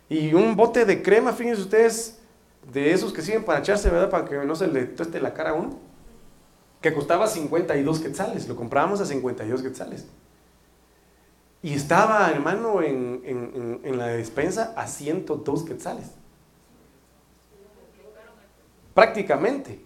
Y 0.08 0.34
un 0.34 0.54
bote 0.54 0.84
de 0.84 1.02
crema, 1.02 1.32
fíjense 1.32 1.62
ustedes, 1.62 2.20
de 2.72 2.92
esos 2.92 3.12
que 3.12 3.22
siguen 3.22 3.44
para 3.44 3.58
echarse, 3.58 3.90
¿verdad? 3.90 4.10
Para 4.10 4.24
que 4.24 4.36
no 4.36 4.54
se 4.54 4.68
le 4.68 4.84
tueste 4.84 5.20
la 5.20 5.34
cara 5.34 5.50
a 5.50 5.54
uno. 5.54 5.89
Que 6.80 6.92
costaba 6.94 7.26
52 7.26 8.00
quetzales. 8.00 8.48
Lo 8.48 8.56
comprábamos 8.56 9.00
a 9.00 9.06
52 9.06 9.62
quetzales. 9.62 10.06
Y 11.62 11.74
estaba, 11.74 12.30
hermano, 12.30 12.82
en, 12.82 13.80
en 13.84 13.98
la 13.98 14.06
despensa 14.06 14.72
a 14.76 14.86
102 14.86 15.64
quetzales. 15.64 16.12
prácticamente. 18.94 19.80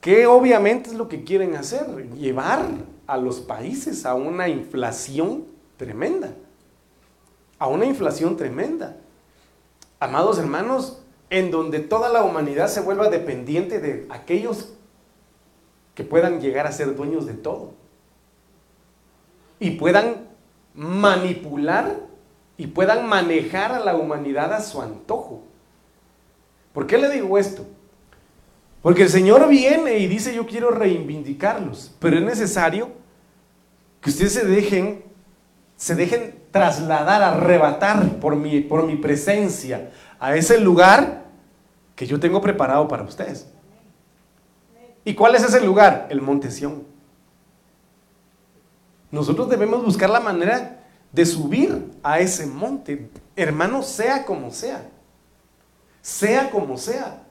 Que 0.00 0.26
obviamente 0.26 0.90
es 0.90 0.96
lo 0.96 1.08
que 1.08 1.22
quieren 1.22 1.54
hacer, 1.54 2.10
llevar 2.14 2.66
a 3.06 3.16
los 3.16 3.40
países 3.40 4.04
a 4.04 4.14
una 4.14 4.48
inflación 4.48 5.44
tremenda, 5.76 6.34
a 7.58 7.68
una 7.68 7.84
inflación 7.84 8.36
tremenda. 8.36 8.96
Amados 10.00 10.38
hermanos, 10.38 11.04
en 11.30 11.52
donde 11.52 11.78
toda 11.78 12.08
la 12.08 12.24
humanidad 12.24 12.66
se 12.66 12.80
vuelva 12.80 13.08
dependiente 13.10 13.78
de 13.78 14.06
aquellos 14.10 14.72
que 15.94 16.04
puedan 16.04 16.40
llegar 16.40 16.66
a 16.66 16.72
ser 16.72 16.94
dueños 16.94 17.26
de 17.26 17.34
todo 17.34 17.74
y 19.58 19.72
puedan 19.72 20.28
manipular 20.74 21.96
y 22.56 22.66
puedan 22.66 23.08
manejar 23.08 23.72
a 23.72 23.80
la 23.80 23.94
humanidad 23.94 24.52
a 24.52 24.60
su 24.60 24.80
antojo. 24.80 25.42
¿Por 26.72 26.86
qué 26.86 26.98
le 26.98 27.10
digo 27.10 27.38
esto? 27.38 27.66
Porque 28.82 29.02
el 29.02 29.10
Señor 29.10 29.48
viene 29.48 29.98
y 29.98 30.08
dice 30.08 30.34
yo 30.34 30.46
quiero 30.46 30.70
reivindicarlos, 30.70 31.94
pero 32.00 32.16
es 32.16 32.22
necesario 32.22 32.90
que 34.00 34.10
ustedes 34.10 34.32
se 34.32 34.44
dejen, 34.44 35.04
se 35.76 35.94
dejen 35.94 36.42
trasladar, 36.50 37.22
arrebatar 37.22 38.18
por 38.18 38.34
mi, 38.34 38.60
por 38.60 38.84
mi 38.84 38.96
presencia 38.96 39.92
a 40.18 40.34
ese 40.34 40.58
lugar 40.58 41.24
que 41.94 42.06
yo 42.06 42.18
tengo 42.18 42.40
preparado 42.40 42.88
para 42.88 43.04
ustedes. 43.04 43.51
¿Y 45.04 45.14
cuál 45.14 45.34
es 45.34 45.42
ese 45.42 45.60
lugar? 45.60 46.06
El 46.10 46.20
Monte 46.20 46.50
Sión. 46.50 46.84
Nosotros 49.10 49.48
debemos 49.48 49.84
buscar 49.84 50.08
la 50.08 50.20
manera 50.20 50.80
de 51.10 51.26
subir 51.26 51.90
a 52.02 52.20
ese 52.20 52.46
monte, 52.46 53.10
hermano, 53.36 53.82
sea 53.82 54.24
como 54.24 54.50
sea. 54.50 54.88
Sea 56.00 56.50
como 56.50 56.78
sea. 56.78 57.22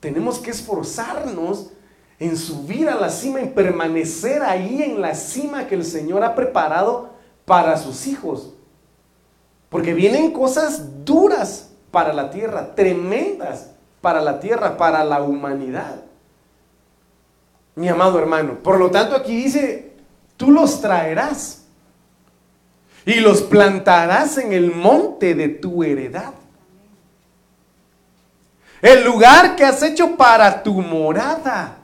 Tenemos 0.00 0.38
que 0.40 0.50
esforzarnos 0.50 1.70
en 2.18 2.36
subir 2.36 2.88
a 2.88 2.96
la 2.96 3.10
cima, 3.10 3.40
en 3.40 3.54
permanecer 3.54 4.42
ahí 4.42 4.82
en 4.82 5.00
la 5.00 5.14
cima 5.14 5.68
que 5.68 5.76
el 5.76 5.84
Señor 5.84 6.24
ha 6.24 6.34
preparado 6.34 7.10
para 7.44 7.76
sus 7.76 8.08
hijos. 8.08 8.54
Porque 9.68 9.94
vienen 9.94 10.32
cosas 10.32 11.04
duras 11.04 11.70
para 11.92 12.12
la 12.12 12.30
tierra, 12.30 12.74
tremendas 12.74 13.70
para 14.00 14.20
la 14.20 14.40
tierra, 14.40 14.76
para 14.76 15.04
la 15.04 15.22
humanidad 15.22 16.07
mi 17.78 17.88
amado 17.88 18.18
hermano. 18.18 18.54
Por 18.54 18.78
lo 18.78 18.90
tanto, 18.90 19.14
aquí 19.14 19.36
dice, 19.44 19.92
tú 20.36 20.50
los 20.50 20.80
traerás 20.80 21.62
y 23.06 23.20
los 23.20 23.42
plantarás 23.42 24.36
en 24.38 24.52
el 24.52 24.74
monte 24.74 25.34
de 25.34 25.48
tu 25.48 25.84
heredad. 25.84 26.34
El 28.82 29.04
lugar 29.04 29.54
que 29.54 29.64
has 29.64 29.82
hecho 29.82 30.16
para 30.16 30.62
tu 30.62 30.82
morada. 30.82 31.76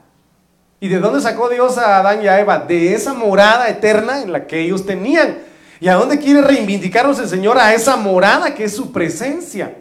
¿Y 0.80 0.88
de 0.88 0.98
dónde 0.98 1.20
sacó 1.20 1.48
Dios 1.48 1.78
a 1.78 1.98
Adán 1.98 2.22
y 2.22 2.28
a 2.28 2.40
Eva? 2.40 2.58
De 2.58 2.92
esa 2.92 3.14
morada 3.14 3.68
eterna 3.68 4.20
en 4.20 4.32
la 4.32 4.46
que 4.46 4.60
ellos 4.60 4.84
tenían. 4.84 5.38
¿Y 5.80 5.88
a 5.88 5.94
dónde 5.94 6.18
quiere 6.18 6.42
reivindicarnos 6.42 7.20
el 7.20 7.28
Señor? 7.28 7.56
A 7.56 7.72
esa 7.72 7.96
morada 7.96 8.52
que 8.52 8.64
es 8.64 8.74
su 8.74 8.90
presencia. 8.90 9.76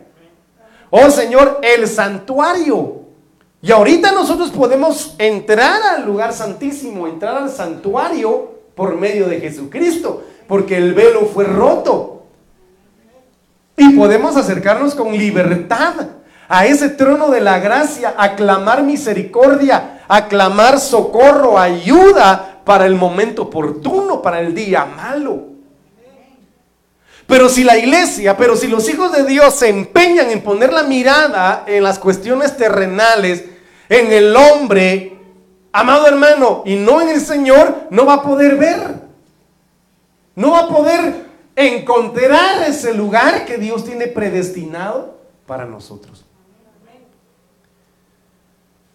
Oh 0.91 1.09
Señor, 1.09 1.59
el 1.63 1.87
santuario 1.87 3.02
y 3.65 3.71
ahorita 3.71 4.11
nosotros 4.11 4.51
podemos 4.51 5.15
entrar 5.17 5.81
al 5.81 6.05
lugar 6.05 6.33
santísimo, 6.33 7.07
entrar 7.07 7.37
al 7.37 7.49
santuario 7.49 8.55
por 8.75 8.97
medio 8.97 9.29
de 9.29 9.39
Jesucristo, 9.39 10.21
porque 10.49 10.75
el 10.75 10.93
velo 10.93 11.29
fue 11.33 11.45
roto. 11.45 12.23
Y 13.77 13.91
podemos 13.91 14.35
acercarnos 14.35 14.95
con 14.95 15.13
libertad 15.13 15.93
a 16.49 16.65
ese 16.65 16.89
trono 16.89 17.31
de 17.31 17.39
la 17.39 17.59
gracia, 17.59 18.13
aclamar 18.17 18.83
misericordia, 18.83 20.03
aclamar 20.09 20.77
socorro, 20.77 21.57
ayuda 21.57 22.59
para 22.65 22.85
el 22.85 22.95
momento 22.95 23.43
oportuno, 23.43 24.21
para 24.21 24.41
el 24.41 24.53
día 24.53 24.83
malo. 24.83 25.53
Pero 27.27 27.47
si 27.47 27.63
la 27.63 27.77
iglesia, 27.77 28.35
pero 28.35 28.57
si 28.57 28.67
los 28.67 28.89
hijos 28.89 29.13
de 29.13 29.23
Dios 29.23 29.55
se 29.55 29.69
empeñan 29.69 30.29
en 30.31 30.41
poner 30.41 30.73
la 30.73 30.83
mirada 30.83 31.63
en 31.65 31.81
las 31.81 31.97
cuestiones 31.97 32.57
terrenales, 32.57 33.45
en 33.89 34.11
el 34.11 34.35
hombre, 34.35 35.17
amado 35.71 36.07
hermano, 36.07 36.63
y 36.65 36.75
no 36.75 37.01
en 37.01 37.09
el 37.09 37.21
Señor, 37.21 37.87
no 37.89 38.05
va 38.05 38.15
a 38.15 38.23
poder 38.23 38.57
ver. 38.57 39.03
No 40.35 40.51
va 40.51 40.61
a 40.61 40.67
poder 40.67 41.25
encontrar 41.55 42.63
ese 42.67 42.93
lugar 42.93 43.45
que 43.45 43.57
Dios 43.57 43.85
tiene 43.85 44.07
predestinado 44.07 45.19
para 45.45 45.65
nosotros. 45.65 46.25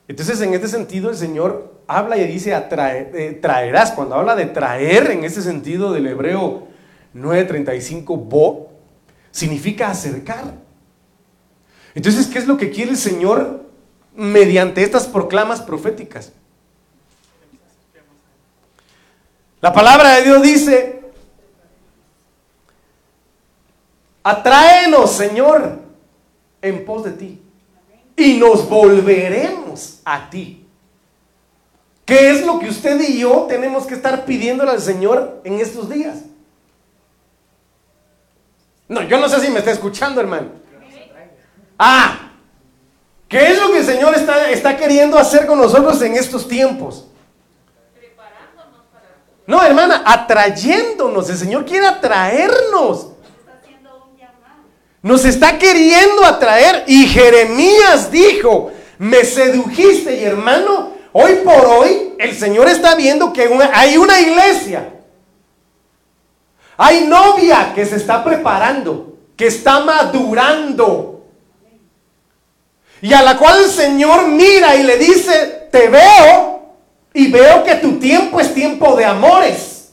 Entonces, 0.09 0.41
en 0.41 0.55
este 0.55 0.69
sentido, 0.69 1.11
el 1.11 1.17
Señor 1.17 1.75
habla 1.87 2.17
y 2.17 2.27
dice, 2.27 2.55
eh, 2.55 3.39
traerás. 3.41 3.93
Cuando 3.93 4.15
habla 4.15 4.35
de 4.35 4.47
traer, 4.47 5.11
en 5.11 5.25
ese 5.25 5.43
sentido 5.43 5.93
del 5.93 6.07
hebreo 6.07 6.67
935, 7.13 8.17
bo, 8.17 8.71
significa 9.31 9.91
acercar. 9.91 10.55
Entonces, 11.95 12.27
¿qué 12.27 12.39
es 12.39 12.47
lo 12.47 12.57
que 12.57 12.71
quiere 12.71 12.93
el 12.93 12.97
Señor 12.97 13.68
mediante 14.19 14.83
estas 14.83 15.07
proclamas 15.07 15.61
proféticas. 15.61 16.33
La 19.61 19.73
palabra 19.73 20.17
de 20.17 20.23
Dios 20.23 20.43
dice, 20.43 21.01
atráenos, 24.25 25.13
Señor, 25.13 25.79
en 26.61 26.85
pos 26.85 27.05
de 27.05 27.13
ti, 27.13 27.43
y 28.17 28.39
nos 28.39 28.69
volveremos 28.69 30.01
a 30.05 30.29
ti. 30.29 30.67
¿Qué 32.05 32.31
es 32.31 32.45
lo 32.45 32.59
que 32.59 32.71
usted 32.71 33.01
y 33.01 33.21
yo 33.21 33.47
tenemos 33.49 33.87
que 33.87 33.95
estar 33.95 34.25
pidiéndole 34.25 34.73
al 34.73 34.81
Señor 34.81 35.43
en 35.45 35.61
estos 35.61 35.89
días? 35.89 36.23
No, 38.89 39.03
yo 39.03 39.21
no 39.21 39.29
sé 39.29 39.39
si 39.39 39.49
me 39.53 39.61
está 39.61 39.71
escuchando, 39.71 40.21
hermano. 40.21 40.49
Ah, 41.79 42.28
¿Qué 43.29 43.53
es 43.53 43.59
lo 43.61 43.71
que 43.71 43.81
el 43.81 43.85
Señor 43.85 44.15
está, 44.15 44.51
está 44.51 44.77
queriendo 44.77 45.19
hacer 45.19 45.47
con 45.47 45.59
nosotros 45.59 46.01
en 46.01 46.17
estos 46.17 46.49
tiempos? 46.49 47.07
No, 49.47 49.63
hermana, 49.63 50.03
atrayéndonos. 50.05 51.29
El 51.29 51.37
Señor 51.37 51.65
quiere 51.65 51.87
atraernos. 51.87 53.09
Nos 55.03 55.25
está 55.25 55.59
queriendo 55.59 56.25
atraer. 56.25 56.85
Y 56.87 57.07
Jeremías 57.07 58.11
dijo, 58.11 58.73
me 58.99 59.25
sedujiste 59.25 60.17
y 60.17 60.25
hermano, 60.25 60.93
hoy 61.13 61.37
por 61.45 61.67
hoy 61.67 62.15
el 62.19 62.35
Señor 62.35 62.69
está 62.69 62.95
viendo 62.95 63.33
que 63.33 63.49
hay 63.73 63.97
una 63.97 64.21
iglesia. 64.21 64.89
Hay 66.79 67.07
novia 67.07 67.73
que 67.75 67.85
se 67.85 67.97
está 67.97 68.25
preparando, 68.25 69.15
que 69.37 69.47
está 69.47 69.81
madurando 69.81 71.18
y 73.01 73.13
a 73.13 73.23
la 73.23 73.37
cual 73.37 73.65
el 73.65 73.71
Señor 73.71 74.27
mira 74.29 74.75
y 74.77 74.83
le 74.83 74.99
dice, 74.99 75.69
te 75.71 75.89
veo 75.89 76.75
y 77.15 77.31
veo 77.31 77.63
que 77.65 77.77
tu 77.77 77.99
tiempo 77.99 78.41
es 78.41 78.53
tiempo 78.55 78.97
de 78.97 79.05
amores. 79.05 79.91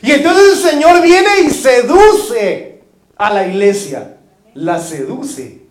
Y 0.00 0.10
entonces 0.10 0.52
el 0.64 0.70
Señor 0.70 1.02
viene 1.02 1.40
y 1.44 1.50
seduce 1.50 2.82
a 3.16 3.30
la 3.30 3.46
iglesia, 3.46 4.16
la 4.54 4.80
seduce. 4.80 5.62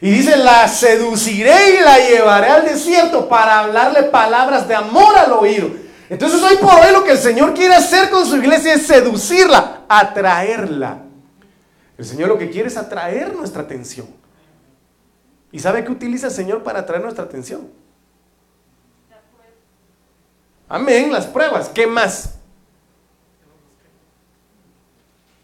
Y 0.00 0.10
dice, 0.10 0.36
la 0.38 0.66
seduciré 0.68 1.78
y 1.78 1.84
la 1.84 1.98
llevaré 1.98 2.48
al 2.48 2.64
desierto 2.64 3.28
para 3.28 3.60
hablarle 3.60 4.04
palabras 4.04 4.66
de 4.66 4.74
amor 4.74 5.14
al 5.16 5.32
oído. 5.32 5.68
Entonces 6.08 6.42
hoy 6.42 6.56
por 6.56 6.74
hoy 6.74 6.92
lo 6.92 7.04
que 7.04 7.12
el 7.12 7.18
Señor 7.18 7.52
quiere 7.54 7.74
hacer 7.74 8.08
con 8.08 8.24
su 8.24 8.36
iglesia 8.36 8.74
es 8.74 8.86
seducirla, 8.86 9.82
atraerla. 9.88 11.02
El 11.98 12.04
Señor 12.06 12.28
lo 12.28 12.38
que 12.38 12.48
quiere 12.48 12.68
es 12.68 12.78
atraer 12.78 13.34
nuestra 13.34 13.62
atención. 13.62 14.19
¿Y 15.52 15.58
sabe 15.58 15.84
qué 15.84 15.90
utiliza 15.90 16.28
el 16.28 16.32
Señor 16.32 16.62
para 16.62 16.80
atraer 16.80 17.02
nuestra 17.02 17.24
atención? 17.24 17.68
Amén, 20.68 21.10
las 21.10 21.26
pruebas. 21.26 21.68
¿Qué 21.68 21.86
más? 21.86 22.38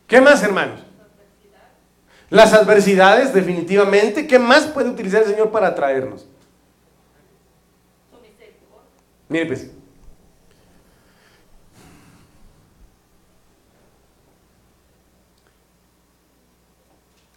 ¿Qué 0.06 0.20
más, 0.20 0.42
hermanos? 0.44 0.80
Las 2.30 2.52
adversidades, 2.52 3.34
definitivamente. 3.34 4.28
¿Qué 4.28 4.38
más 4.38 4.66
puede 4.66 4.90
utilizar 4.90 5.22
el 5.22 5.28
Señor 5.28 5.50
para 5.50 5.68
atraernos? 5.68 6.28
Mire, 9.28 9.46
pues. 9.46 9.70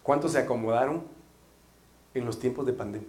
¿Cuántos 0.04 0.32
se 0.32 0.38
acomodaron 0.38 1.04
en 2.14 2.24
los 2.24 2.38
tiempos 2.38 2.66
de 2.66 2.72
pandemia. 2.72 3.08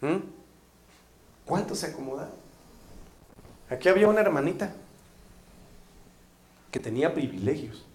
¿Mm? 0.00 0.18
¿Cuánto 1.46 1.74
se 1.74 1.86
acomoda? 1.86 2.30
Aquí 3.70 3.88
había 3.88 4.08
una 4.08 4.20
hermanita 4.20 4.74
que 6.70 6.78
tenía 6.78 7.14
privilegios. 7.14 7.86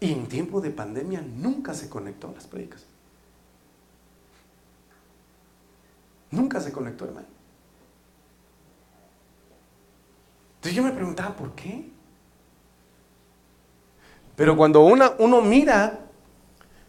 Y 0.00 0.12
en 0.12 0.28
tiempo 0.28 0.60
de 0.60 0.70
pandemia 0.70 1.20
nunca 1.20 1.74
se 1.74 1.88
conectó 1.88 2.28
a 2.28 2.32
las 2.32 2.46
predicas. 2.46 2.84
Nunca 6.30 6.60
se 6.60 6.70
conectó, 6.70 7.06
hermano. 7.06 7.37
Entonces 10.68 10.84
yo 10.84 10.90
me 10.90 10.94
preguntaba, 10.94 11.34
¿por 11.34 11.52
qué? 11.52 11.88
Pero 14.36 14.54
cuando 14.54 14.82
uno 14.82 15.40
mira 15.40 16.00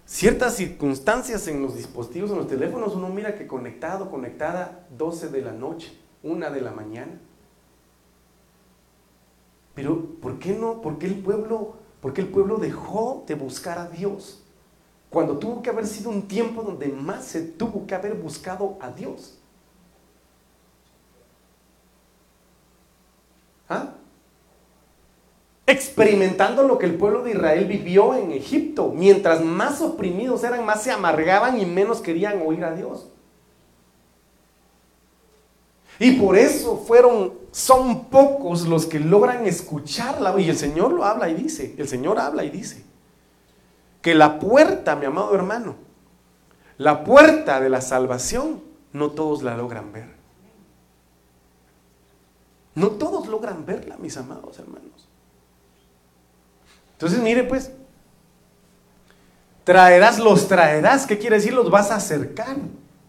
ciertas 0.06 0.58
circunstancias 0.58 1.48
en 1.48 1.62
los 1.62 1.78
dispositivos, 1.78 2.30
en 2.32 2.40
los 2.40 2.48
teléfonos, 2.48 2.94
uno 2.94 3.08
mira 3.08 3.36
que 3.36 3.48
conectado, 3.48 4.12
conectada, 4.12 4.86
12 4.98 5.30
de 5.30 5.42
la 5.44 5.54
noche, 5.54 5.98
1 6.24 6.52
de 6.52 6.60
la 6.60 6.72
mañana. 6.72 7.22
Pero 9.76 10.08
¿por 10.22 10.40
qué 10.40 10.52
no? 10.52 10.82
¿Por 10.82 10.98
qué 10.98 11.06
el 11.06 11.20
pueblo, 11.20 11.76
por 12.02 12.12
qué 12.12 12.20
el 12.20 12.28
pueblo 12.28 12.58
dejó 12.58 13.24
de 13.28 13.36
buscar 13.36 13.80
a 13.80 13.88
Dios? 13.88 14.44
Cuando 15.10 15.38
tuvo 15.38 15.62
que 15.62 15.70
haber 15.70 15.88
sido 15.88 16.10
un 16.10 16.24
tiempo 16.28 16.64
donde 16.64 16.90
más 16.90 17.24
se 17.24 17.44
tuvo 17.44 17.88
que 17.88 17.96
haber 17.96 18.16
buscado 18.16 18.78
a 18.82 18.92
Dios. 18.92 19.39
Experimentando 25.70 26.64
lo 26.64 26.80
que 26.80 26.88
el 26.88 26.96
pueblo 26.96 27.22
de 27.22 27.30
Israel 27.30 27.66
vivió 27.66 28.16
en 28.16 28.32
Egipto. 28.32 28.92
Mientras 28.92 29.46
más 29.46 29.82
oprimidos 29.82 30.44
eran, 30.44 30.66
más 30.66 30.82
se 30.82 30.90
amargaban 30.90 31.62
y 31.62 31.66
menos 31.68 32.02
querían 32.02 32.42
oír 32.44 32.66
a 32.66 32.74
Dios. 32.74 33.08
Y 36.00 36.14
por 36.14 36.36
eso 36.36 36.76
fueron, 36.88 37.36
son 37.52 38.06
pocos 38.06 38.66
los 38.68 38.88
que 38.88 39.00
logran 39.00 39.46
escucharla. 39.46 40.34
Y 40.42 40.50
el 40.50 40.58
Señor 40.58 40.92
lo 40.92 41.06
habla 41.06 41.30
y 41.30 41.36
dice, 41.36 41.76
el 41.78 41.88
Señor 41.88 42.18
habla 42.18 42.44
y 42.44 42.50
dice, 42.50 42.84
que 44.02 44.16
la 44.16 44.40
puerta, 44.40 44.96
mi 44.96 45.06
amado 45.06 45.36
hermano, 45.36 45.76
la 46.80 47.04
puerta 47.04 47.60
de 47.60 47.70
la 47.70 47.82
salvación, 47.82 48.64
no 48.92 49.12
todos 49.12 49.44
la 49.44 49.56
logran 49.56 49.92
ver. 49.92 50.16
No 52.74 52.90
todos 52.90 53.28
logran 53.28 53.68
verla, 53.68 53.98
mis 54.00 54.18
amados 54.18 54.58
hermanos. 54.58 55.09
Entonces, 57.00 57.22
mire 57.22 57.46
pues, 57.46 57.72
traerás, 59.64 60.20
los 60.20 60.50
traerás, 60.50 61.08
¿qué 61.08 61.18
quiere 61.18 61.38
decir? 61.38 61.54
Los 61.54 61.72
vas 61.72 61.92
a 61.92 61.96
acercar. 61.96 62.58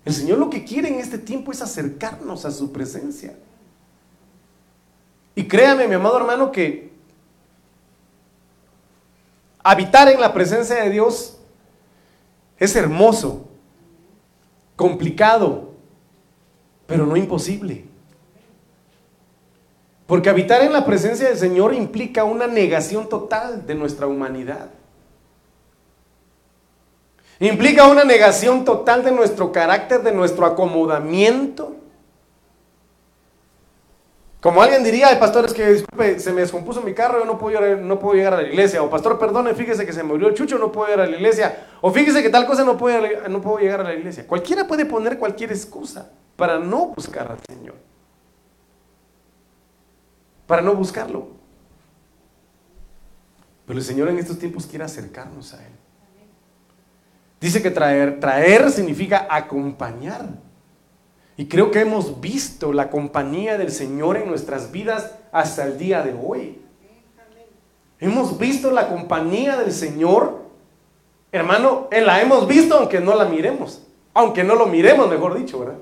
El 0.04 0.14
Señor 0.14 0.38
lo 0.38 0.48
que 0.48 0.64
quiere 0.64 0.86
en 0.86 1.00
este 1.00 1.18
tiempo 1.18 1.50
es 1.50 1.60
acercarnos 1.60 2.44
a 2.44 2.52
su 2.52 2.70
presencia. 2.70 3.34
Y 5.34 5.48
créame, 5.48 5.88
mi 5.88 5.96
amado 5.96 6.18
hermano, 6.18 6.52
que 6.52 6.92
habitar 9.60 10.06
en 10.08 10.20
la 10.20 10.32
presencia 10.32 10.76
de 10.76 10.90
Dios 10.90 11.38
es 12.58 12.76
hermoso, 12.76 13.48
complicado, 14.76 15.74
pero 16.86 17.06
no 17.06 17.16
imposible. 17.16 17.89
Porque 20.10 20.28
habitar 20.28 20.60
en 20.62 20.72
la 20.72 20.84
presencia 20.84 21.28
del 21.28 21.38
Señor 21.38 21.72
implica 21.72 22.24
una 22.24 22.48
negación 22.48 23.08
total 23.08 23.64
de 23.64 23.76
nuestra 23.76 24.08
humanidad. 24.08 24.70
Implica 27.38 27.86
una 27.86 28.02
negación 28.02 28.64
total 28.64 29.04
de 29.04 29.12
nuestro 29.12 29.52
carácter, 29.52 30.02
de 30.02 30.10
nuestro 30.10 30.46
acomodamiento. 30.46 31.76
Como 34.40 34.60
alguien 34.60 34.82
diría, 34.82 35.12
el 35.12 35.20
pastor, 35.20 35.44
es 35.44 35.54
que 35.54 35.74
disculpe, 35.74 36.18
se 36.18 36.32
me 36.32 36.40
descompuso 36.40 36.82
mi 36.82 36.92
carro, 36.92 37.20
yo 37.20 37.24
no 37.24 37.38
puedo, 37.38 37.60
llegar, 37.60 37.78
no 37.78 38.00
puedo 38.00 38.16
llegar 38.16 38.34
a 38.34 38.42
la 38.42 38.48
iglesia. 38.48 38.82
O 38.82 38.90
pastor, 38.90 39.16
perdone, 39.16 39.54
fíjese 39.54 39.86
que 39.86 39.92
se 39.92 40.02
murió 40.02 40.26
el 40.26 40.34
chucho, 40.34 40.58
no 40.58 40.72
puedo 40.72 40.88
llegar 40.88 41.06
a 41.06 41.08
la 41.08 41.16
iglesia. 41.18 41.68
O 41.82 41.92
fíjese 41.92 42.20
que 42.20 42.30
tal 42.30 42.48
cosa 42.48 42.64
no 42.64 42.76
puedo, 42.76 43.00
no 43.28 43.40
puedo 43.40 43.58
llegar 43.58 43.82
a 43.82 43.84
la 43.84 43.94
iglesia. 43.94 44.26
Cualquiera 44.26 44.66
puede 44.66 44.86
poner 44.86 45.20
cualquier 45.20 45.52
excusa 45.52 46.10
para 46.34 46.58
no 46.58 46.86
buscar 46.96 47.30
al 47.30 47.38
Señor. 47.48 47.89
Para 50.50 50.62
no 50.62 50.74
buscarlo. 50.74 51.28
Pero 53.66 53.78
el 53.78 53.84
Señor 53.84 54.08
en 54.08 54.18
estos 54.18 54.36
tiempos 54.36 54.66
quiere 54.66 54.84
acercarnos 54.84 55.54
a 55.54 55.64
Él. 55.64 55.72
Dice 57.40 57.62
que 57.62 57.70
traer, 57.70 58.18
traer 58.18 58.68
significa 58.72 59.28
acompañar. 59.30 60.26
Y 61.36 61.46
creo 61.46 61.70
que 61.70 61.78
hemos 61.78 62.20
visto 62.20 62.72
la 62.72 62.90
compañía 62.90 63.58
del 63.58 63.70
Señor 63.70 64.16
en 64.16 64.26
nuestras 64.26 64.72
vidas 64.72 65.12
hasta 65.30 65.64
el 65.64 65.78
día 65.78 66.02
de 66.02 66.18
hoy. 66.20 66.60
Hemos 68.00 68.36
visto 68.36 68.72
la 68.72 68.88
compañía 68.88 69.56
del 69.56 69.70
Señor. 69.70 70.46
Hermano, 71.30 71.86
la 71.92 72.20
hemos 72.20 72.48
visto 72.48 72.76
aunque 72.76 72.98
no 72.98 73.14
la 73.14 73.26
miremos. 73.26 73.86
Aunque 74.14 74.42
no 74.42 74.56
lo 74.56 74.66
miremos, 74.66 75.08
mejor 75.08 75.38
dicho, 75.38 75.60
¿verdad? 75.60 75.78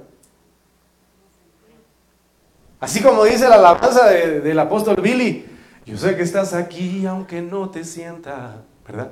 Así 2.81 3.03
como 3.03 3.25
dice 3.25 3.49
la 3.49 3.57
alabanza 3.57 4.07
del 4.07 4.59
apóstol 4.59 4.97
Billy, 5.03 5.45
yo 5.85 5.97
sé 5.97 6.17
que 6.17 6.23
estás 6.23 6.55
aquí 6.55 7.07
aunque 7.07 7.43
no 7.43 7.71
te 7.71 7.83
sienta, 7.85 8.63
¿verdad? 8.87 9.11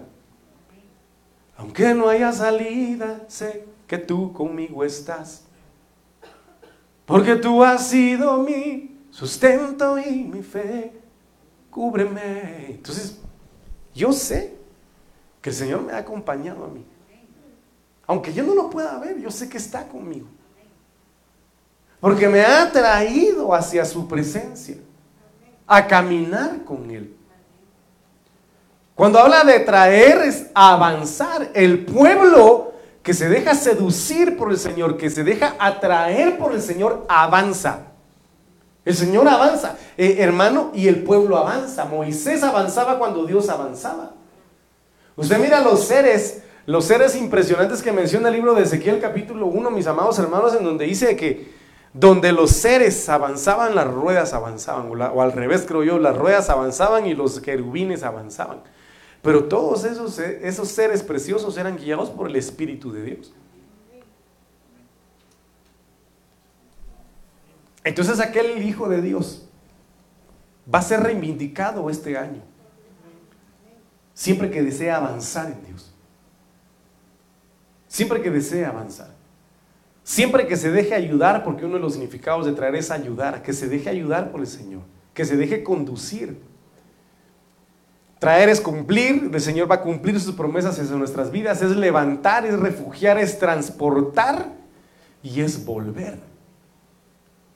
Aunque 1.57 1.95
no 1.95 2.09
haya 2.09 2.33
salida, 2.33 3.25
sé 3.29 3.67
que 3.87 3.99
tú 3.99 4.33
conmigo 4.33 4.85
estás. 4.85 5.45
Porque 7.07 7.37
tú 7.37 7.65
has 7.65 7.89
sido 7.89 8.39
mi 8.39 8.99
sustento 9.11 9.99
y 9.99 10.25
mi 10.25 10.43
fe. 10.43 10.93
Cúbreme. 11.71 12.67
Entonces, 12.71 13.19
yo 13.95 14.13
sé 14.13 14.57
que 15.41 15.51
el 15.51 15.57
Señor 15.57 15.83
me 15.83 15.93
ha 15.93 15.99
acompañado 15.99 16.65
a 16.65 16.69
mí. 16.69 16.85
Aunque 18.07 18.33
yo 18.33 18.45
no 18.45 18.55
lo 18.55 18.71
pueda 18.71 18.99
ver, 18.99 19.19
yo 19.19 19.31
sé 19.31 19.49
que 19.49 19.57
está 19.57 19.89
conmigo. 19.89 20.27
Porque 22.01 22.29
me 22.29 22.43
ha 22.43 22.71
traído 22.71 23.55
hacia 23.55 23.85
su 23.85 24.07
presencia. 24.07 24.77
A 25.67 25.87
caminar 25.87 26.65
con 26.65 26.91
Él. 26.91 27.17
Cuando 28.95 29.19
habla 29.19 29.45
de 29.45 29.61
traer 29.61 30.23
es 30.23 30.47
avanzar. 30.55 31.51
El 31.55 31.85
pueblo 31.85 32.73
que 33.03 33.15
se 33.15 33.29
deja 33.29 33.55
seducir 33.55 34.37
por 34.37 34.51
el 34.51 34.59
Señor, 34.59 34.97
que 34.97 35.11
se 35.11 35.23
deja 35.23 35.55
atraer 35.59 36.39
por 36.39 36.53
el 36.53 36.63
Señor, 36.63 37.05
avanza. 37.09 37.81
El 38.85 38.95
Señor 38.95 39.29
avanza, 39.29 39.77
eh, 39.97 40.17
hermano, 40.21 40.71
y 40.73 40.89
el 40.89 41.03
pueblo 41.03 41.37
avanza. 41.37 41.85
Moisés 41.85 42.43
avanzaba 42.43 42.99
cuando 42.99 43.25
Dios 43.27 43.49
avanzaba. 43.49 44.13
Usted 45.17 45.39
mira 45.39 45.61
los 45.61 45.85
seres, 45.85 46.43
los 46.67 46.85
seres 46.85 47.17
impresionantes 47.17 47.83
que 47.83 47.93
menciona 47.93 48.29
el 48.29 48.35
libro 48.35 48.55
de 48.55 48.63
Ezequiel 48.63 49.01
capítulo 49.01 49.47
1, 49.47 49.71
mis 49.71 49.87
amados 49.87 50.19
hermanos, 50.19 50.55
en 50.55 50.65
donde 50.65 50.85
dice 50.85 51.17
que 51.17 51.56
donde 51.99 52.31
los 52.33 52.51
seres 52.51 53.09
avanzaban, 53.09 53.75
las 53.75 53.87
ruedas 53.87 54.35
avanzaban, 54.35 54.91
o 54.91 55.23
al 55.23 55.33
revés 55.33 55.65
creo 55.67 55.83
yo, 55.83 55.99
las 55.99 56.17
ruedas 56.17 56.51
avanzaban 56.51 57.07
y 57.07 57.15
los 57.15 57.41
querubines 57.41 58.03
avanzaban. 58.03 58.61
Pero 59.23 59.45
todos 59.45 59.85
esos, 59.85 60.19
esos 60.19 60.69
seres 60.69 61.03
preciosos 61.03 61.57
eran 61.57 61.77
guiados 61.77 62.11
por 62.11 62.29
el 62.29 62.37
Espíritu 62.37 62.93
de 62.93 63.03
Dios. 63.03 63.33
Entonces 67.83 68.21
aquel 68.21 68.63
Hijo 68.63 68.89
de 68.89 69.01
Dios 69.01 69.49
va 70.73 70.81
a 70.81 70.83
ser 70.83 71.01
reivindicado 71.01 71.89
este 71.89 72.19
año. 72.19 72.43
Siempre 74.13 74.51
que 74.51 74.63
desea 74.63 74.97
avanzar 74.97 75.51
en 75.51 75.65
Dios. 75.65 75.93
Siempre 77.89 78.21
que 78.21 78.31
desea 78.31 78.69
avanzar. 78.69 79.16
Siempre 80.07 80.47
que 80.47 80.57
se 80.57 80.71
deje 80.71 80.95
ayudar, 80.95 81.43
porque 81.43 81.65
uno 81.65 81.75
de 81.75 81.81
los 81.81 81.95
significados 81.95 82.47
de 82.47 82.53
traer 82.53 82.77
es 82.77 82.93
ayudar, 82.93 83.43
que 83.43 83.53
se 83.53 83.67
deje 83.67 83.91
ayudar 83.91 84.31
por 84.31 84.41
el 84.41 84.47
Señor, 84.47 84.83
que 85.13 85.25
se 85.25 85.37
deje 85.37 85.65
conducir. 85.65 86.41
Traer 88.21 88.49
es 88.49 88.61
cumplir, 88.61 89.29
el 89.35 89.41
Señor 89.41 89.69
va 89.69 89.75
a 89.75 89.81
cumplir 89.81 90.21
sus 90.21 90.37
promesas 90.37 90.79
en 90.79 90.97
nuestras 90.97 91.33
vidas, 91.33 91.61
es 91.61 91.75
levantar, 91.75 92.47
es 92.47 92.57
refugiar, 92.57 93.19
es 93.19 93.41
transportar 93.41 94.53
y 95.25 95.41
es 95.41 95.65
volver. 95.65 96.21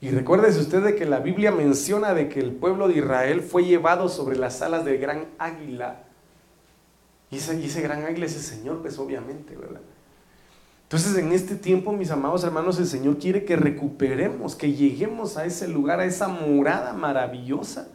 Y 0.01 0.09
recuérdese 0.09 0.59
usted 0.59 0.83
de 0.83 0.95
que 0.95 1.05
la 1.05 1.19
Biblia 1.19 1.53
menciona 1.53 2.13
de 2.13 2.27
que 2.27 2.41
el 2.41 2.51
pueblo 2.51 2.89
de 2.89 2.97
Israel 2.97 3.39
fue 3.39 3.63
llevado 3.63 4.09
sobre 4.09 4.37
las 4.37 4.61
alas 4.61 4.83
del 4.83 4.97
gran 4.97 5.27
águila. 5.37 6.03
Y 7.29 7.37
ese, 7.37 7.57
y 7.61 7.67
ese 7.67 7.79
gran 7.79 8.03
águila 8.03 8.25
es 8.25 8.35
el 8.35 8.41
Señor, 8.41 8.81
pues 8.81 8.99
obviamente, 8.99 9.55
¿verdad? 9.55 9.79
Entonces 10.91 11.15
en 11.15 11.31
este 11.31 11.55
tiempo, 11.55 11.93
mis 11.93 12.11
amados 12.11 12.43
hermanos, 12.43 12.77
el 12.77 12.85
Señor 12.85 13.17
quiere 13.17 13.45
que 13.45 13.55
recuperemos, 13.55 14.57
que 14.57 14.73
lleguemos 14.73 15.37
a 15.37 15.45
ese 15.45 15.69
lugar, 15.69 16.01
a 16.01 16.05
esa 16.05 16.27
morada 16.27 16.91
maravillosa 16.91 17.87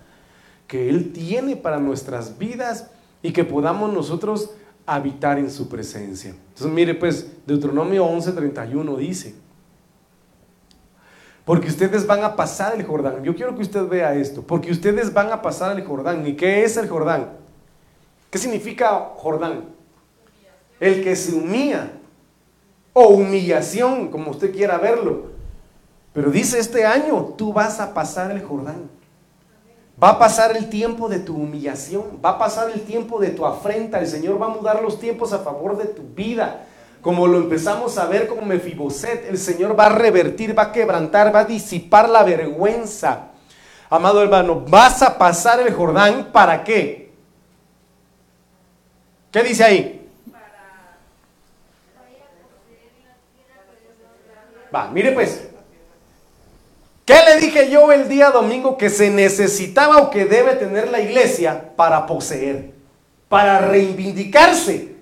que 0.66 0.88
Él 0.88 1.12
tiene 1.12 1.56
para 1.56 1.78
nuestras 1.78 2.38
vidas 2.38 2.86
y 3.20 3.34
que 3.34 3.44
podamos 3.44 3.92
nosotros 3.92 4.48
habitar 4.86 5.38
en 5.38 5.50
su 5.50 5.68
presencia. 5.68 6.30
Entonces 6.30 6.72
mire 6.72 6.94
pues, 6.94 7.26
Deuteronomio 7.46 8.06
11:31 8.06 8.96
dice, 8.96 9.34
porque 11.44 11.68
ustedes 11.68 12.06
van 12.06 12.24
a 12.24 12.34
pasar 12.34 12.80
el 12.80 12.86
Jordán. 12.86 13.22
Yo 13.22 13.34
quiero 13.34 13.54
que 13.54 13.60
usted 13.60 13.86
vea 13.86 14.14
esto, 14.14 14.40
porque 14.40 14.70
ustedes 14.70 15.12
van 15.12 15.30
a 15.30 15.42
pasar 15.42 15.78
el 15.78 15.84
Jordán. 15.84 16.26
¿Y 16.26 16.32
qué 16.32 16.64
es 16.64 16.78
el 16.78 16.88
Jordán? 16.88 17.32
¿Qué 18.30 18.38
significa 18.38 19.10
Jordán? 19.16 19.66
El 20.80 21.04
que 21.04 21.14
se 21.14 21.34
humilla 21.34 21.92
o 22.98 23.08
humillación, 23.08 24.08
como 24.08 24.30
usted 24.30 24.54
quiera 24.54 24.78
verlo. 24.78 25.26
Pero 26.14 26.30
dice 26.30 26.58
este 26.58 26.86
año, 26.86 27.34
tú 27.36 27.52
vas 27.52 27.78
a 27.78 27.92
pasar 27.92 28.30
el 28.30 28.42
Jordán. 28.42 28.88
Va 30.02 30.12
a 30.12 30.18
pasar 30.18 30.56
el 30.56 30.70
tiempo 30.70 31.06
de 31.06 31.18
tu 31.18 31.36
humillación, 31.36 32.04
va 32.24 32.30
a 32.30 32.38
pasar 32.38 32.70
el 32.70 32.80
tiempo 32.80 33.20
de 33.20 33.28
tu 33.28 33.44
afrenta. 33.44 33.98
El 33.98 34.06
Señor 34.06 34.40
va 34.40 34.46
a 34.46 34.56
mudar 34.56 34.80
los 34.80 34.98
tiempos 34.98 35.34
a 35.34 35.40
favor 35.40 35.76
de 35.76 35.84
tu 35.84 36.04
vida. 36.14 36.64
Como 37.02 37.26
lo 37.26 37.36
empezamos 37.36 37.98
a 37.98 38.06
ver 38.06 38.28
con 38.28 38.48
Mefiboset, 38.48 39.28
el 39.28 39.36
Señor 39.36 39.78
va 39.78 39.86
a 39.86 39.90
revertir, 39.90 40.58
va 40.58 40.62
a 40.62 40.72
quebrantar, 40.72 41.34
va 41.34 41.40
a 41.40 41.44
disipar 41.44 42.08
la 42.08 42.22
vergüenza. 42.22 43.26
Amado 43.90 44.22
hermano, 44.22 44.64
vas 44.66 45.02
a 45.02 45.18
pasar 45.18 45.60
el 45.60 45.74
Jordán 45.74 46.30
para 46.32 46.64
qué? 46.64 47.12
¿Qué 49.30 49.42
dice 49.42 49.64
ahí? 49.64 50.05
Va, 54.76 54.90
mire 54.92 55.12
pues. 55.12 55.48
¿Qué 57.06 57.14
le 57.24 57.40
dije 57.40 57.70
yo 57.70 57.92
el 57.92 58.08
día 58.08 58.30
domingo 58.30 58.76
que 58.76 58.90
se 58.90 59.10
necesitaba 59.10 59.98
o 59.98 60.10
que 60.10 60.26
debe 60.26 60.54
tener 60.54 60.90
la 60.90 61.00
iglesia 61.00 61.74
para 61.76 62.04
poseer? 62.04 62.72
Para 63.28 63.60
reivindicarse 63.60 64.96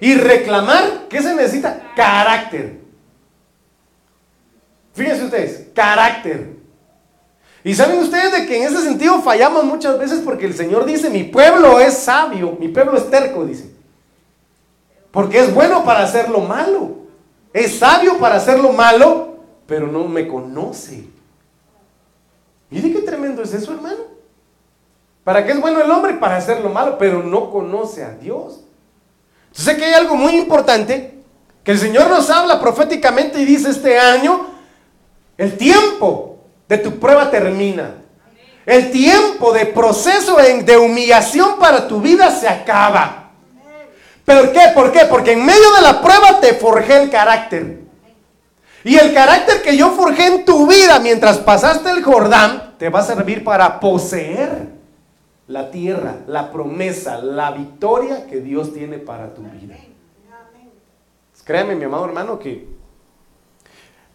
y 0.00 0.14
reclamar. 0.14 1.08
¿Qué 1.10 1.20
se 1.20 1.34
necesita? 1.34 1.92
Carácter. 1.94 2.78
Fíjense 4.94 5.24
ustedes, 5.24 5.66
carácter. 5.74 6.56
Y 7.64 7.74
saben 7.74 7.98
ustedes 7.98 8.32
de 8.32 8.46
que 8.46 8.56
en 8.56 8.68
ese 8.68 8.82
sentido 8.82 9.20
fallamos 9.20 9.64
muchas 9.64 9.98
veces 9.98 10.20
porque 10.24 10.46
el 10.46 10.54
Señor 10.54 10.86
dice, 10.86 11.10
mi 11.10 11.24
pueblo 11.24 11.80
es 11.80 11.98
sabio, 11.98 12.56
mi 12.58 12.68
pueblo 12.68 12.96
es 12.96 13.10
terco, 13.10 13.44
dice. 13.44 13.70
Porque 15.10 15.40
es 15.40 15.52
bueno 15.52 15.84
para 15.84 16.04
hacer 16.04 16.30
lo 16.30 16.40
malo. 16.40 16.97
Es 17.58 17.80
sabio 17.80 18.18
para 18.18 18.36
hacer 18.36 18.60
lo 18.60 18.72
malo, 18.72 19.38
pero 19.66 19.88
no 19.88 20.04
me 20.04 20.28
conoce. 20.28 21.06
Mire 22.70 22.92
qué 22.92 23.00
tremendo 23.00 23.42
es 23.42 23.52
eso, 23.52 23.72
hermano. 23.72 23.98
¿Para 25.24 25.44
qué 25.44 25.50
es 25.50 25.60
bueno 25.60 25.80
el 25.80 25.90
hombre? 25.90 26.14
Para 26.14 26.36
hacer 26.36 26.60
lo 26.60 26.68
malo, 26.68 26.96
pero 26.98 27.20
no 27.20 27.50
conoce 27.50 28.04
a 28.04 28.10
Dios. 28.10 28.60
Entonces 29.48 29.76
que 29.76 29.86
hay 29.86 29.94
algo 29.94 30.14
muy 30.14 30.36
importante 30.36 31.18
que 31.64 31.72
el 31.72 31.80
Señor 31.80 32.08
nos 32.08 32.30
habla 32.30 32.60
proféticamente 32.60 33.40
y 33.40 33.44
dice 33.44 33.70
este 33.70 33.98
año, 33.98 34.46
el 35.36 35.56
tiempo 35.56 36.38
de 36.68 36.78
tu 36.78 37.00
prueba 37.00 37.28
termina. 37.28 37.96
El 38.66 38.92
tiempo 38.92 39.52
de 39.52 39.66
proceso 39.66 40.36
de 40.36 40.76
humillación 40.76 41.58
para 41.58 41.88
tu 41.88 42.00
vida 42.00 42.30
se 42.30 42.48
acaba. 42.48 43.27
¿Pero 44.28 44.52
qué? 44.52 44.60
¿Por 44.74 44.92
qué? 44.92 45.06
Porque 45.08 45.32
en 45.32 45.42
medio 45.42 45.72
de 45.76 45.80
la 45.80 46.02
prueba 46.02 46.38
te 46.38 46.52
forjé 46.52 47.02
el 47.02 47.10
carácter. 47.10 47.80
Y 48.84 48.94
el 48.96 49.14
carácter 49.14 49.62
que 49.62 49.74
yo 49.74 49.92
forjé 49.92 50.26
en 50.26 50.44
tu 50.44 50.66
vida 50.66 50.98
mientras 50.98 51.38
pasaste 51.38 51.88
el 51.88 52.04
Jordán 52.04 52.74
te 52.76 52.90
va 52.90 53.00
a 53.00 53.04
servir 53.04 53.42
para 53.42 53.80
poseer 53.80 54.68
la 55.46 55.70
tierra, 55.70 56.16
la 56.26 56.52
promesa, 56.52 57.16
la 57.16 57.52
victoria 57.52 58.26
que 58.26 58.40
Dios 58.42 58.74
tiene 58.74 58.98
para 58.98 59.32
tu 59.32 59.40
vida. 59.44 59.76
Créame, 61.44 61.74
mi 61.74 61.84
amado 61.84 62.04
hermano, 62.04 62.38
que 62.38 62.68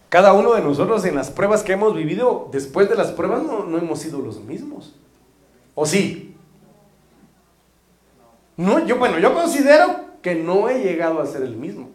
cada 0.10 0.34
uno 0.34 0.54
de 0.54 0.62
nosotros 0.62 1.04
en 1.06 1.15
las 1.15 1.32
pruebas 1.32 1.63
que 1.63 1.73
hemos 1.73 1.95
vivido, 1.95 2.49
después 2.52 2.88
de 2.88 2.95
las 2.95 3.12
pruebas 3.13 3.41
no, 3.41 3.63
no 3.63 3.80
hemos 3.80 3.97
sido 3.97 4.19
los 4.19 4.39
mismos. 4.41 4.93
¿O 5.73 5.88
sí? 5.88 6.33
No, 8.58 8.86
yo, 8.86 8.98
bueno, 8.98 9.20
yo 9.20 9.34
considero 9.34 10.04
que 10.22 10.36
no 10.36 10.70
he 10.70 10.84
llegado 10.84 11.22
a 11.22 11.26
ser 11.26 11.44
el 11.44 11.56
mismo. 11.56 11.89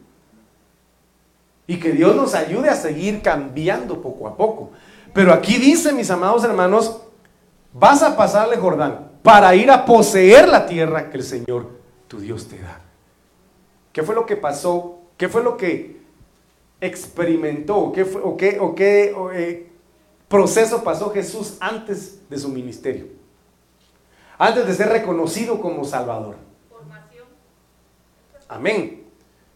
Y 1.66 1.78
que 1.78 1.92
Dios 1.92 2.16
nos 2.16 2.34
ayude 2.34 2.68
a 2.68 2.74
seguir 2.74 3.22
cambiando 3.22 4.00
poco 4.00 4.26
a 4.26 4.36
poco. 4.36 4.70
Pero 5.12 5.32
aquí 5.32 5.56
dice, 5.56 5.92
mis 5.92 6.10
amados 6.10 6.44
hermanos, 6.44 7.02
vas 7.72 8.02
a 8.02 8.16
pasarle 8.16 8.56
Jordán 8.56 9.10
para 9.22 9.54
ir 9.54 9.70
a 9.70 9.84
poseer 9.84 10.48
la 10.48 10.66
tierra 10.66 11.10
que 11.10 11.18
el 11.18 11.22
Señor, 11.22 11.68
tu 12.06 12.20
Dios, 12.20 12.48
te 12.48 12.58
da. 12.58 12.80
¿Qué 13.92 14.02
fue 14.02 14.14
lo 14.14 14.26
que 14.26 14.36
pasó? 14.36 15.00
¿Qué 15.16 15.28
fue 15.28 15.42
lo 15.42 15.56
que 15.56 16.00
experimentó? 16.80 17.92
¿Qué 17.92 18.04
fue, 18.04 18.22
o 18.22 18.36
qué, 18.36 18.58
o 18.60 18.74
qué 18.74 19.14
eh, 19.34 19.70
proceso 20.28 20.84
pasó 20.84 21.10
Jesús 21.10 21.56
antes 21.60 22.20
de 22.28 22.38
su 22.38 22.48
ministerio? 22.48 23.06
Antes 24.38 24.66
de 24.66 24.74
ser 24.74 24.88
reconocido 24.88 25.60
como 25.60 25.84
Salvador. 25.84 26.47
Amén. 28.48 29.04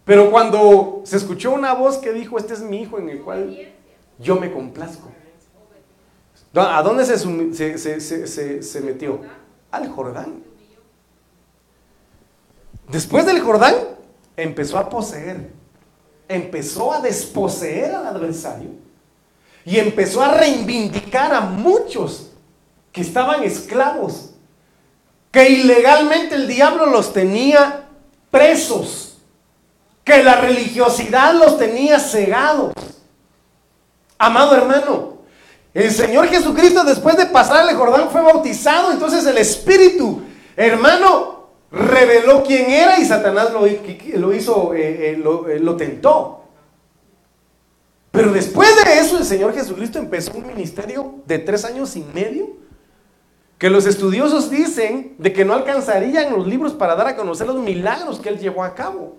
Pero 0.05 0.31
cuando 0.31 1.03
se 1.05 1.17
escuchó 1.17 1.53
una 1.53 1.75
voz 1.75 1.99
que 1.99 2.13
dijo, 2.13 2.39
este 2.39 2.55
es 2.55 2.61
mi 2.61 2.83
hijo 2.83 2.99
en 2.99 3.09
el 3.09 3.23
cual 3.23 3.73
yo 4.19 4.37
me 4.37 4.53
complazco. 4.53 5.11
¿A 6.55 6.83
dónde 6.83 7.05
se, 7.07 8.81
metió? 8.83 9.21
Al 9.71 9.89
Jordán. 9.89 10.43
Después 12.89 13.25
del 13.25 13.41
Jordán, 13.41 13.75
empezó 14.37 14.77
a 14.77 14.91
poseer. 14.91 15.51
Empezó 16.29 16.93
a 16.93 17.01
desposeer 17.01 17.95
al 17.95 18.07
adversario. 18.07 18.71
Y 19.65 19.79
empezó 19.79 20.23
a 20.23 20.35
reivindicar 20.35 21.33
a 21.33 21.41
muchos 21.41 22.33
que 22.91 23.01
estaban 23.01 23.45
esclavos. 23.45 24.35
Que 25.31 25.49
ilegalmente 25.49 26.35
el 26.35 26.49
diablo 26.49 26.87
los 26.87 27.15
tenía 27.15 27.89
presos, 28.33 29.19
que 30.03 30.25
la 30.25 30.41
religiosidad 30.41 31.35
los 31.35 31.59
tenía 31.59 32.01
cegados. 32.01 32.73
Amado 34.19 34.57
hermano, 34.57 35.19
el 35.75 35.93
Señor 35.93 36.27
Jesucristo 36.27 36.83
después 36.83 37.17
de 37.17 37.27
pasar 37.27 37.69
el 37.69 37.77
Jordán 37.77 38.11
fue 38.11 38.23
bautizado, 38.23 38.91
entonces 38.91 39.25
el 39.27 39.39
Espíritu, 39.39 40.23
hermano, 40.57 41.51
reveló 41.71 42.43
quién 42.43 42.71
era 42.71 42.99
y 42.99 43.05
Satanás 43.05 43.53
lo, 43.53 43.67
hizo, 44.33 44.75
eh, 44.75 45.13
eh, 45.13 45.23
eh, 45.23 45.59
lo 45.61 45.77
tentó. 45.77 46.41
Pero 48.11 48.33
después 48.33 48.69
de 48.85 48.99
eso 48.99 49.19
el 49.19 49.25
Señor 49.25 49.55
Jesucristo 49.55 49.99
empezó 49.99 50.33
un 50.35 50.47
ministerio 50.47 51.17
de 51.27 51.39
tres 51.39 51.65
años 51.65 51.97
y 51.97 52.05
medio 52.13 52.62
que 53.63 53.71
los 53.71 53.87
estudiosos 53.87 54.51
dicen 54.51 55.15
de 55.19 55.33
que 55.33 55.45
no 55.45 55.55
alcanzarían 55.55 56.33
los 56.33 56.49
libros 56.49 56.73
para 56.73 56.97
dar 56.97 57.07
a 57.07 57.15
conocer 57.15 57.47
los 57.47 57.59
milagros 57.59 58.19
que 58.19 58.29
él 58.29 58.41
llevó 58.41 58.65
a 58.65 58.75
cabo. 58.75 59.15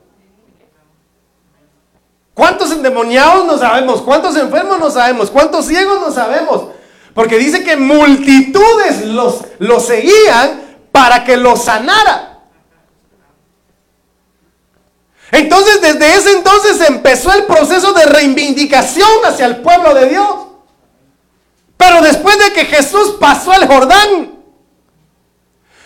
¿Cuántos 2.34 2.70
endemoniados 2.74 3.46
no 3.46 3.58
sabemos? 3.58 4.02
¿Cuántos 4.02 4.36
enfermos 4.36 4.78
no 4.80 4.92
sabemos? 4.92 5.32
¿Cuántos 5.32 5.66
ciegos 5.66 6.02
no 6.02 6.12
sabemos? 6.12 6.66
Porque 7.14 7.38
dice 7.38 7.64
que 7.64 7.78
multitudes 7.78 9.06
los, 9.06 9.46
los 9.60 9.86
seguían 9.86 10.62
para 10.92 11.24
que 11.24 11.38
los 11.38 11.64
sanara. 11.64 12.42
Entonces 15.32 15.80
desde 15.80 16.16
ese 16.18 16.34
entonces 16.34 16.82
empezó 16.82 17.32
el 17.32 17.46
proceso 17.46 17.94
de 17.94 18.08
reivindicación 18.08 19.24
hacia 19.24 19.46
el 19.46 19.62
pueblo 19.62 19.94
de 19.94 20.10
Dios. 20.10 20.36
Pero 21.78 22.02
después 22.02 22.38
de 22.40 22.52
que 22.52 22.66
Jesús 22.66 23.16
pasó 23.22 23.54
el 23.54 23.68
Jordán, 23.68 24.33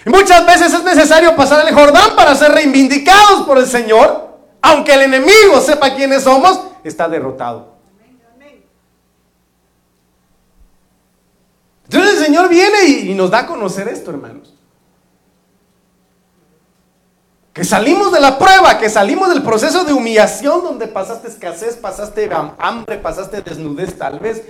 muchas 0.09 0.45
veces 0.45 0.73
es 0.73 0.83
necesario 0.83 1.35
pasar 1.35 1.67
el 1.67 1.73
Jordán 1.73 2.15
para 2.15 2.35
ser 2.35 2.51
reivindicados 2.51 3.45
por 3.45 3.57
el 3.57 3.67
Señor, 3.67 4.37
aunque 4.61 4.93
el 4.93 5.01
enemigo 5.01 5.59
sepa 5.61 5.95
quiénes 5.95 6.23
somos, 6.23 6.59
está 6.83 7.07
derrotado. 7.07 7.77
Entonces 11.89 12.17
el 12.17 12.25
Señor 12.25 12.49
viene 12.49 12.83
y, 12.85 13.13
nos 13.13 13.31
da 13.31 13.39
a 13.39 13.47
conocer 13.47 13.87
esto, 13.87 14.11
hermanos. 14.11 14.53
Que 17.53 17.63
salimos 17.63 18.11
de 18.11 18.19
la 18.19 18.37
prueba, 18.37 18.77
que 18.77 18.89
salimos 18.89 19.29
del 19.29 19.41
proceso 19.41 19.83
de 19.83 19.93
humillación 19.93 20.63
donde 20.63 20.87
pasaste 20.87 21.29
escasez, 21.29 21.75
pasaste 21.77 22.29
hambre, 22.59 22.97
pasaste 22.97 23.41
desnudez 23.41 23.97
tal 23.97 24.19
vez, 24.19 24.43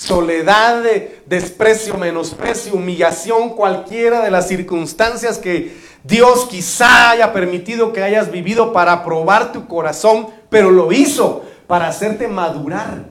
soledad, 0.00 0.82
desprecio, 1.26 1.98
menosprecio, 1.98 2.72
humillación, 2.72 3.50
cualquiera 3.50 4.22
de 4.22 4.30
las 4.30 4.48
circunstancias 4.48 5.36
que 5.36 5.76
Dios 6.02 6.46
quizá 6.46 7.10
haya 7.10 7.34
permitido 7.34 7.92
que 7.92 8.02
hayas 8.02 8.30
vivido 8.30 8.72
para 8.72 9.04
probar 9.04 9.52
tu 9.52 9.68
corazón, 9.68 10.28
pero 10.48 10.70
lo 10.70 10.90
hizo 10.90 11.44
para 11.66 11.88
hacerte 11.88 12.28
madurar. 12.28 13.10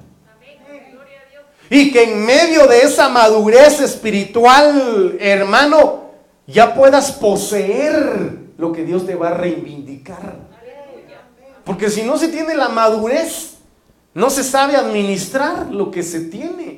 Y 1.70 1.92
que 1.92 2.06
en 2.06 2.26
medio 2.26 2.66
de 2.66 2.82
esa 2.82 3.08
madurez 3.08 3.80
espiritual, 3.82 5.16
hermano, 5.20 6.06
ya 6.48 6.74
puedas 6.74 7.12
poseer 7.12 8.40
lo 8.58 8.72
que 8.72 8.84
Dios 8.84 9.06
te 9.06 9.14
va 9.14 9.28
a 9.28 9.34
reivindicar. 9.36 10.38
Porque 11.64 11.92
si 11.92 12.02
no 12.02 12.18
se 12.18 12.30
tiene 12.30 12.56
la 12.56 12.70
madurez, 12.70 13.60
no 14.14 14.30
se 14.30 14.44
sabe 14.44 14.76
administrar 14.76 15.68
lo 15.72 15.92
que 15.92 16.04
se 16.04 16.22
tiene. 16.22 16.69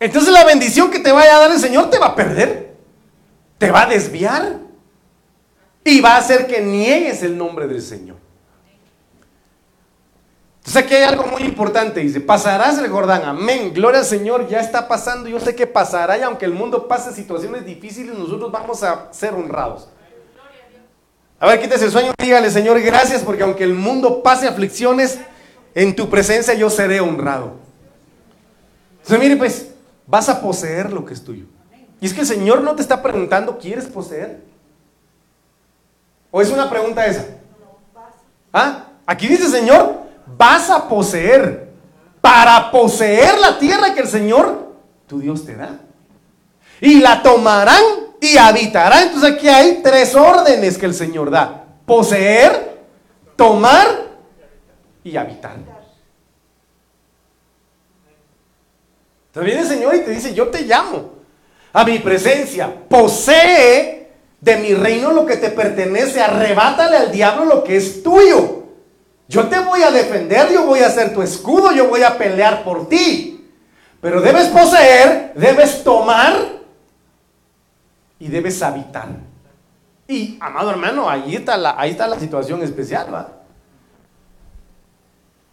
Entonces 0.00 0.32
la 0.32 0.44
bendición 0.44 0.90
que 0.90 0.98
te 0.98 1.12
vaya 1.12 1.36
a 1.36 1.40
dar 1.40 1.52
el 1.52 1.60
Señor 1.60 1.90
te 1.90 1.98
va 1.98 2.06
a 2.06 2.14
perder. 2.16 2.74
Te 3.58 3.70
va 3.70 3.82
a 3.82 3.86
desviar. 3.86 4.58
Y 5.84 6.00
va 6.00 6.14
a 6.14 6.18
hacer 6.18 6.46
que 6.46 6.60
niegues 6.60 7.22
el 7.22 7.36
nombre 7.36 7.68
del 7.68 7.82
Señor. 7.82 8.16
Entonces 10.58 10.82
aquí 10.82 10.94
hay 10.94 11.04
algo 11.04 11.24
muy 11.24 11.42
importante. 11.42 12.00
Dice, 12.00 12.20
pasarás 12.20 12.78
el 12.78 12.88
Jordán. 12.88 13.24
Amén. 13.24 13.72
Gloria 13.74 14.00
al 14.00 14.06
Señor. 14.06 14.48
Ya 14.48 14.60
está 14.60 14.88
pasando. 14.88 15.28
Yo 15.28 15.38
sé 15.38 15.54
que 15.54 15.66
pasará. 15.66 16.16
Y 16.16 16.22
aunque 16.22 16.46
el 16.46 16.52
mundo 16.52 16.88
pase 16.88 17.12
situaciones 17.12 17.66
difíciles, 17.66 18.16
nosotros 18.16 18.50
vamos 18.50 18.82
a 18.82 19.12
ser 19.12 19.34
honrados. 19.34 19.88
A 21.38 21.46
ver, 21.46 21.60
quítese 21.60 21.86
el 21.86 21.90
sueño 21.90 22.12
dígale, 22.18 22.50
Señor, 22.50 22.78
gracias 22.82 23.22
porque 23.22 23.42
aunque 23.42 23.64
el 23.64 23.72
mundo 23.72 24.22
pase 24.22 24.46
aflicciones, 24.46 25.18
en 25.74 25.96
tu 25.96 26.10
presencia 26.10 26.52
yo 26.52 26.68
seré 26.68 27.00
honrado. 27.00 27.54
Entonces, 28.98 29.18
mire, 29.18 29.36
pues, 29.36 29.68
vas 30.10 30.28
a 30.28 30.40
poseer 30.40 30.92
lo 30.92 31.06
que 31.06 31.14
es 31.14 31.24
tuyo. 31.24 31.46
Y 32.00 32.06
es 32.06 32.12
que 32.12 32.20
el 32.20 32.26
Señor 32.26 32.62
no 32.62 32.74
te 32.74 32.82
está 32.82 33.00
preguntando, 33.00 33.56
¿quieres 33.58 33.86
poseer? 33.86 34.42
¿O 36.30 36.42
es 36.42 36.50
una 36.50 36.68
pregunta 36.68 37.06
esa? 37.06 37.26
¿Ah? 38.52 38.86
Aquí 39.06 39.28
dice 39.28 39.48
Señor, 39.48 40.00
vas 40.36 40.68
a 40.68 40.88
poseer. 40.88 41.70
Para 42.20 42.70
poseer 42.70 43.38
la 43.38 43.58
tierra 43.58 43.94
que 43.94 44.00
el 44.00 44.08
Señor, 44.08 44.74
tu 45.06 45.20
Dios 45.20 45.44
te 45.46 45.56
da. 45.56 45.78
Y 46.80 47.00
la 47.00 47.22
tomarán 47.22 47.82
y 48.20 48.36
habitarán. 48.36 49.04
Entonces 49.04 49.32
aquí 49.32 49.48
hay 49.48 49.80
tres 49.82 50.14
órdenes 50.14 50.76
que 50.76 50.86
el 50.86 50.94
Señor 50.94 51.30
da. 51.30 51.64
Poseer, 51.86 52.78
tomar 53.36 53.86
y 55.02 55.16
habitar. 55.16 55.79
Entonces 59.30 59.46
viene 59.46 59.60
el 59.60 59.68
Señor 59.68 59.94
y 59.94 60.00
te 60.00 60.10
dice, 60.10 60.34
yo 60.34 60.48
te 60.48 60.62
llamo 60.62 61.12
a 61.72 61.84
mi 61.84 62.00
presencia. 62.00 62.68
Posee 62.88 64.10
de 64.40 64.56
mi 64.56 64.74
reino 64.74 65.12
lo 65.12 65.24
que 65.24 65.36
te 65.36 65.50
pertenece. 65.50 66.20
Arrebátale 66.20 66.96
al 66.96 67.12
diablo 67.12 67.44
lo 67.44 67.62
que 67.62 67.76
es 67.76 68.02
tuyo. 68.02 68.64
Yo 69.28 69.46
te 69.46 69.60
voy 69.60 69.84
a 69.84 69.92
defender, 69.92 70.52
yo 70.52 70.66
voy 70.66 70.80
a 70.80 70.90
ser 70.90 71.14
tu 71.14 71.22
escudo, 71.22 71.70
yo 71.70 71.88
voy 71.88 72.02
a 72.02 72.18
pelear 72.18 72.64
por 72.64 72.88
ti. 72.88 73.48
Pero 74.00 74.20
debes 74.20 74.48
poseer, 74.48 75.32
debes 75.36 75.84
tomar 75.84 76.34
y 78.18 78.26
debes 78.26 78.60
habitar. 78.62 79.06
Y, 80.08 80.36
amado 80.40 80.70
hermano, 80.70 81.08
ahí 81.08 81.36
está 81.36 81.56
la, 81.56 81.78
ahí 81.78 81.92
está 81.92 82.08
la 82.08 82.18
situación 82.18 82.64
especial, 82.64 83.14
¿va? 83.14 83.28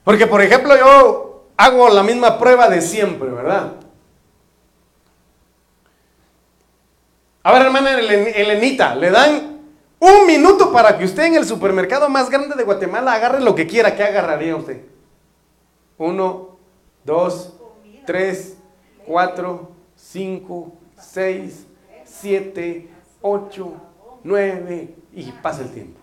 Porque, 0.04 0.26
por 0.26 0.42
ejemplo, 0.42 0.76
yo 0.76 1.27
hago 1.58 1.90
la 1.90 2.04
misma 2.04 2.38
prueba 2.38 2.70
de 2.70 2.82
siempre, 2.82 3.30
¿verdad? 3.30 3.74
A 7.44 7.52
ver, 7.52 7.64
hermana 7.64 8.00
Elenita, 8.00 8.96
le 8.96 9.10
dan 9.10 9.62
un 10.00 10.28
minuto 10.28 10.72
para 10.72 10.98
que 10.98 11.06
usted 11.06 11.24
en 11.24 11.36
el 11.36 11.46
supermercado 11.46 12.08
más 12.10 12.30
grande 12.30 12.56
de 12.56 12.64
Guatemala 12.64 13.14
agarre 13.14 13.42
lo 13.42 13.56
que 13.56 13.66
quiera. 13.66 13.96
¿Qué 13.96 14.04
agarraría 14.04 14.56
usted? 14.56 14.84
Uno, 15.98 16.58
dos, 17.04 17.54
tres, 18.06 18.58
cuatro, 19.06 19.72
cinco, 19.96 20.74
seis, 21.00 21.66
siete, 22.04 22.90
ocho, 23.22 23.74
nueve 24.24 24.94
y 25.14 25.32
pasa 25.32 25.62
el 25.62 25.72
tiempo. 25.72 25.97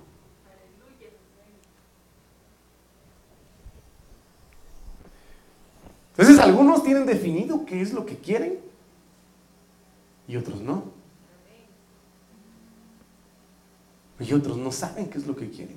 Entonces 6.16 6.38
algunos 6.38 6.84
tienen 6.84 7.06
definido 7.06 7.66
qué 7.66 7.80
es 7.80 7.92
lo 7.92 8.06
que 8.06 8.16
quieren 8.16 8.58
y 10.28 10.36
otros 10.36 10.60
no. 10.60 10.84
Y 14.20 14.32
otros 14.32 14.56
no 14.56 14.70
saben 14.70 15.08
qué 15.08 15.18
es 15.18 15.26
lo 15.26 15.34
que 15.34 15.50
quieren. 15.50 15.76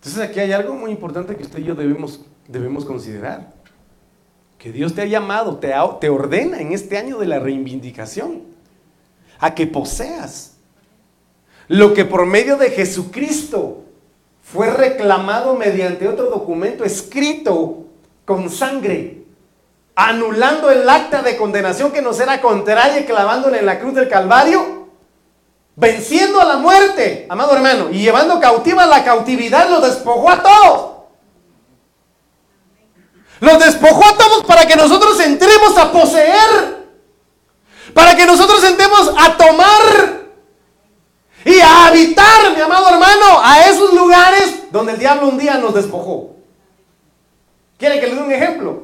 Entonces 0.00 0.20
aquí 0.20 0.40
hay 0.40 0.52
algo 0.52 0.74
muy 0.74 0.90
importante 0.90 1.36
que 1.36 1.44
usted 1.44 1.60
y 1.60 1.64
yo 1.64 1.74
debemos, 1.76 2.24
debemos 2.48 2.84
considerar. 2.84 3.54
Que 4.58 4.72
Dios 4.72 4.94
te 4.94 5.02
ha 5.02 5.06
llamado, 5.06 5.58
te, 5.58 5.72
te 6.00 6.08
ordena 6.08 6.60
en 6.60 6.72
este 6.72 6.98
año 6.98 7.18
de 7.18 7.26
la 7.26 7.38
reivindicación 7.38 8.42
a 9.38 9.54
que 9.54 9.66
poseas 9.66 10.56
lo 11.68 11.94
que 11.94 12.04
por 12.04 12.26
medio 12.26 12.56
de 12.56 12.70
Jesucristo 12.70 13.85
fue 14.52 14.70
reclamado 14.70 15.54
mediante 15.54 16.06
otro 16.06 16.26
documento 16.26 16.84
escrito 16.84 17.84
con 18.24 18.48
sangre, 18.48 19.24
anulando 19.96 20.70
el 20.70 20.88
acta 20.88 21.22
de 21.22 21.36
condenación 21.36 21.90
que 21.90 22.02
nos 22.02 22.20
era 22.20 22.40
contraria 22.40 23.00
y 23.00 23.04
clavándole 23.04 23.58
en 23.58 23.66
la 23.66 23.80
cruz 23.80 23.94
del 23.94 24.08
Calvario, 24.08 24.86
venciendo 25.74 26.40
a 26.40 26.44
la 26.44 26.56
muerte, 26.58 27.26
amado 27.28 27.56
hermano, 27.56 27.88
y 27.90 27.98
llevando 27.98 28.38
cautiva 28.38 28.86
la 28.86 29.04
cautividad, 29.04 29.68
lo 29.68 29.80
despojó 29.80 30.30
a 30.30 30.42
todos. 30.42 30.96
Los 33.40 33.58
despojó 33.58 34.04
a 34.04 34.16
todos 34.16 34.44
para 34.44 34.66
que 34.66 34.76
nosotros 34.76 35.20
entremos 35.20 35.76
a 35.76 35.92
poseer. 35.92 36.86
Para 37.92 38.16
que 38.16 38.26
nosotros 38.26 38.62
entremos 38.64 39.12
a 39.18 39.36
tomar 39.36 40.25
y 41.46 41.60
a 41.60 41.86
habitar, 41.86 42.52
mi 42.56 42.60
amado 42.60 42.88
hermano, 42.88 43.40
a 43.40 43.68
esos 43.68 43.94
lugares 43.94 44.64
donde 44.72 44.94
el 44.94 44.98
diablo 44.98 45.28
un 45.28 45.38
día 45.38 45.56
nos 45.58 45.74
despojó. 45.74 46.34
¿Quieren 47.78 48.00
que 48.00 48.08
le 48.08 48.16
dé 48.16 48.20
un 48.20 48.32
ejemplo? 48.32 48.82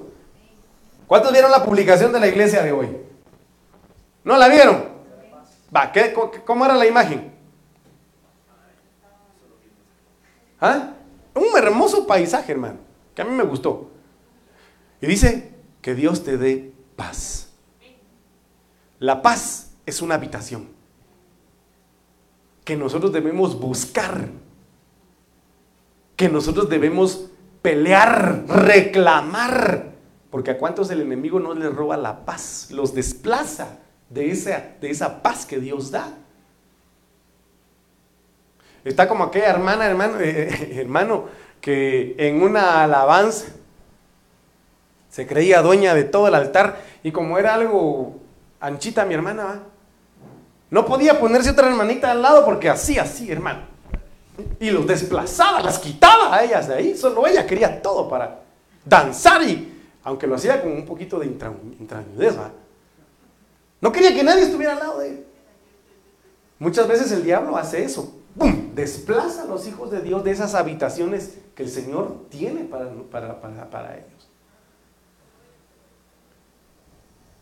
¿Cuántos 1.09 1.33
vieron 1.33 1.51
la 1.51 1.65
publicación 1.65 2.13
de 2.13 2.21
la 2.21 2.29
iglesia 2.29 2.63
de 2.63 2.71
hoy? 2.71 2.97
¿No 4.23 4.37
la 4.37 4.47
vieron? 4.47 4.85
Va, 5.75 5.91
¿qué, 5.91 6.15
¿cómo 6.45 6.65
era 6.65 6.77
la 6.77 6.87
imagen? 6.87 7.35
¿Ah? 10.61 10.91
Un 11.35 11.59
hermoso 11.59 12.07
paisaje, 12.07 12.53
hermano, 12.53 12.79
que 13.17 13.23
a 13.23 13.25
mí 13.25 13.33
me 13.33 13.43
gustó. 13.43 13.91
Y 15.01 15.09
dice 15.09 15.53
que 15.81 15.97
Dios 15.97 16.23
te 16.23 16.37
dé 16.37 16.73
paz. 16.95 17.49
La 19.01 19.21
paz 19.21 19.73
es 19.85 20.01
una 20.01 20.15
habitación 20.15 20.82
que 22.65 22.77
nosotros 22.77 23.13
debemos 23.13 23.59
buscar, 23.59 24.29
que 26.17 26.29
nosotros 26.29 26.69
debemos 26.69 27.31
pelear, 27.61 28.45
reclamar, 28.49 29.93
porque 30.31 30.53
a 30.53 30.59
cuántos 30.59 30.91
el 30.91 31.01
enemigo 31.01 31.41
no 31.41 31.55
les 31.55 31.75
roba 31.75 31.97
la 31.97 32.25
paz, 32.25 32.69
los 32.71 32.95
desplaza 32.95 33.79
de 34.09 34.31
esa, 34.31 34.75
de 34.81 34.91
esa 34.91 35.23
paz 35.23 35.47
que 35.47 35.59
Dios 35.59 35.91
da. 35.91 36.15
Está 38.85 39.09
como 39.09 39.25
aquella 39.25 39.51
hermana, 39.51 39.87
hermano, 39.87 40.21
eh, 40.21 40.79
hermano, 40.81 41.27
que 41.61 42.17
en 42.19 42.43
una 42.43 42.83
alabanza 42.83 43.47
se 45.09 45.27
creía 45.27 45.63
dueña 45.63 45.95
de 45.95 46.05
todo 46.05 46.29
el 46.29 46.35
altar 46.35 46.83
y 47.03 47.13
como 47.13 47.39
era 47.39 47.55
algo 47.55 48.19
anchita 48.61 49.05
mi 49.05 49.15
hermana, 49.15 49.63
no 50.73 50.87
podía 50.87 51.21
ponerse 51.21 51.51
otra 51.51 51.69
hermanita 51.69 52.11
al 52.11 52.23
lado 52.23 52.47
porque 52.47 52.71
así, 52.71 52.99
así, 52.99 53.31
hermano. 53.31 53.61
Y 54.59 54.71
los 54.71 54.87
desplazaba, 54.87 55.61
las 55.61 55.79
quitaba 55.79 56.35
a 56.35 56.43
ellas 56.43 56.67
de 56.67 56.75
ahí. 56.75 56.97
Solo 56.97 57.27
ella 57.27 57.47
quería 57.47 57.83
todo 57.83 58.09
para 58.09 58.41
danzar 58.83 59.43
y, 59.43 59.71
aunque 60.03 60.27
lo 60.27 60.35
hacía 60.35 60.63
con 60.63 60.73
un 60.73 60.87
poquito 60.87 61.19
de 61.19 61.27
intranquilidad, 61.27 62.53
no 63.83 63.93
quería 63.93 64.15
que 64.15 64.25
nadie 64.25 64.45
estuviera 64.45 64.73
al 64.73 64.79
lado 64.79 64.99
de 65.01 65.11
él. 65.11 65.27
Muchas 66.59 66.89
veces 66.89 67.13
el 67.13 67.23
diablo 67.23 67.55
hace 67.59 67.85
eso. 67.85 68.11
¡Bum! 68.35 68.75
Desplaza 68.75 69.43
a 69.43 69.47
los 69.47 69.69
hijos 69.69 69.91
de 69.91 70.01
Dios 70.01 70.25
de 70.25 70.31
esas 70.31 70.55
habitaciones 70.55 71.37
que 71.55 71.65
el 71.65 71.69
Señor 71.69 72.25
tiene 72.31 72.65
para, 72.65 72.91
para, 73.11 73.43
para, 73.43 73.69
para 73.69 73.99
ellos. 73.99 74.31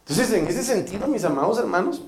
Entonces, 0.01 0.33
en 0.33 0.49
ese 0.49 0.65
sentido, 0.65 1.07
mis 1.07 1.23
amados 1.23 1.61
hermanos, 1.61 2.03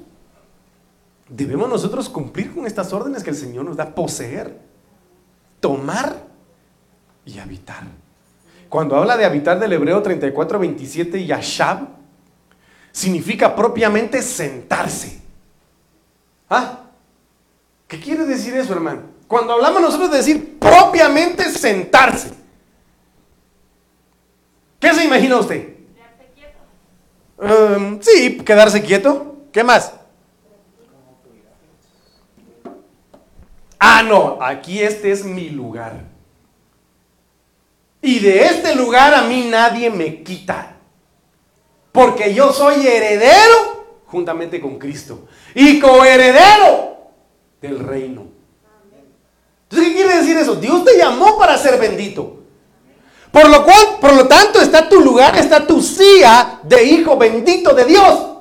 debemos 1.34 1.68
nosotros 1.68 2.08
cumplir 2.08 2.54
con 2.54 2.66
estas 2.66 2.92
órdenes 2.92 3.22
que 3.22 3.30
el 3.30 3.36
Señor 3.36 3.64
nos 3.64 3.76
da, 3.76 3.94
poseer, 3.94 4.58
tomar 5.60 6.16
y 7.24 7.38
habitar. 7.38 7.84
Cuando 8.68 8.96
habla 8.96 9.16
de 9.16 9.24
habitar 9.24 9.58
del 9.58 9.72
hebreo 9.72 10.02
34, 10.02 10.58
27, 10.58 11.24
yashab, 11.24 11.88
significa 12.90 13.56
propiamente 13.56 14.20
sentarse. 14.22 15.20
¿Ah? 16.50 16.80
¿Qué 17.88 17.98
quiere 17.98 18.26
decir 18.26 18.54
eso, 18.54 18.72
hermano? 18.74 19.02
Cuando 19.26 19.54
hablamos 19.54 19.80
nosotros 19.80 20.10
de 20.10 20.18
decir 20.18 20.58
propiamente 20.58 21.44
sentarse, 21.50 22.32
¿qué 24.78 24.92
se 24.92 25.04
imagina 25.04 25.38
usted? 25.38 25.68
Em, 27.40 28.00
sí, 28.00 28.38
quedarse 28.38 28.82
quieto. 28.82 29.36
¿Qué 29.50 29.64
más? 29.64 29.92
Ah, 33.84 34.04
no, 34.04 34.38
aquí 34.40 34.80
este 34.80 35.10
es 35.10 35.24
mi 35.24 35.50
lugar. 35.50 36.04
Y 38.00 38.20
de 38.20 38.44
este 38.44 38.76
lugar 38.76 39.12
a 39.12 39.22
mí 39.22 39.48
nadie 39.50 39.90
me 39.90 40.22
quita. 40.22 40.76
Porque 41.90 42.32
yo 42.32 42.52
soy 42.52 42.86
heredero 42.86 44.04
juntamente 44.06 44.60
con 44.60 44.78
Cristo 44.78 45.26
y 45.52 45.80
coheredero 45.80 46.96
del 47.60 47.80
reino. 47.80 48.26
Entonces, 49.64 49.88
¿qué 49.88 49.94
quiere 49.96 50.16
decir 50.18 50.36
eso? 50.36 50.54
Dios 50.54 50.84
te 50.84 50.96
llamó 50.96 51.36
para 51.36 51.58
ser 51.58 51.80
bendito. 51.80 52.44
Por 53.32 53.48
lo 53.48 53.64
cual, 53.64 53.98
por 54.00 54.14
lo 54.14 54.28
tanto, 54.28 54.60
está 54.60 54.88
tu 54.88 55.00
lugar, 55.00 55.36
está 55.36 55.66
tu 55.66 55.82
silla 55.82 56.60
de 56.62 56.84
hijo 56.84 57.16
bendito 57.16 57.74
de 57.74 57.84
Dios. 57.84 58.31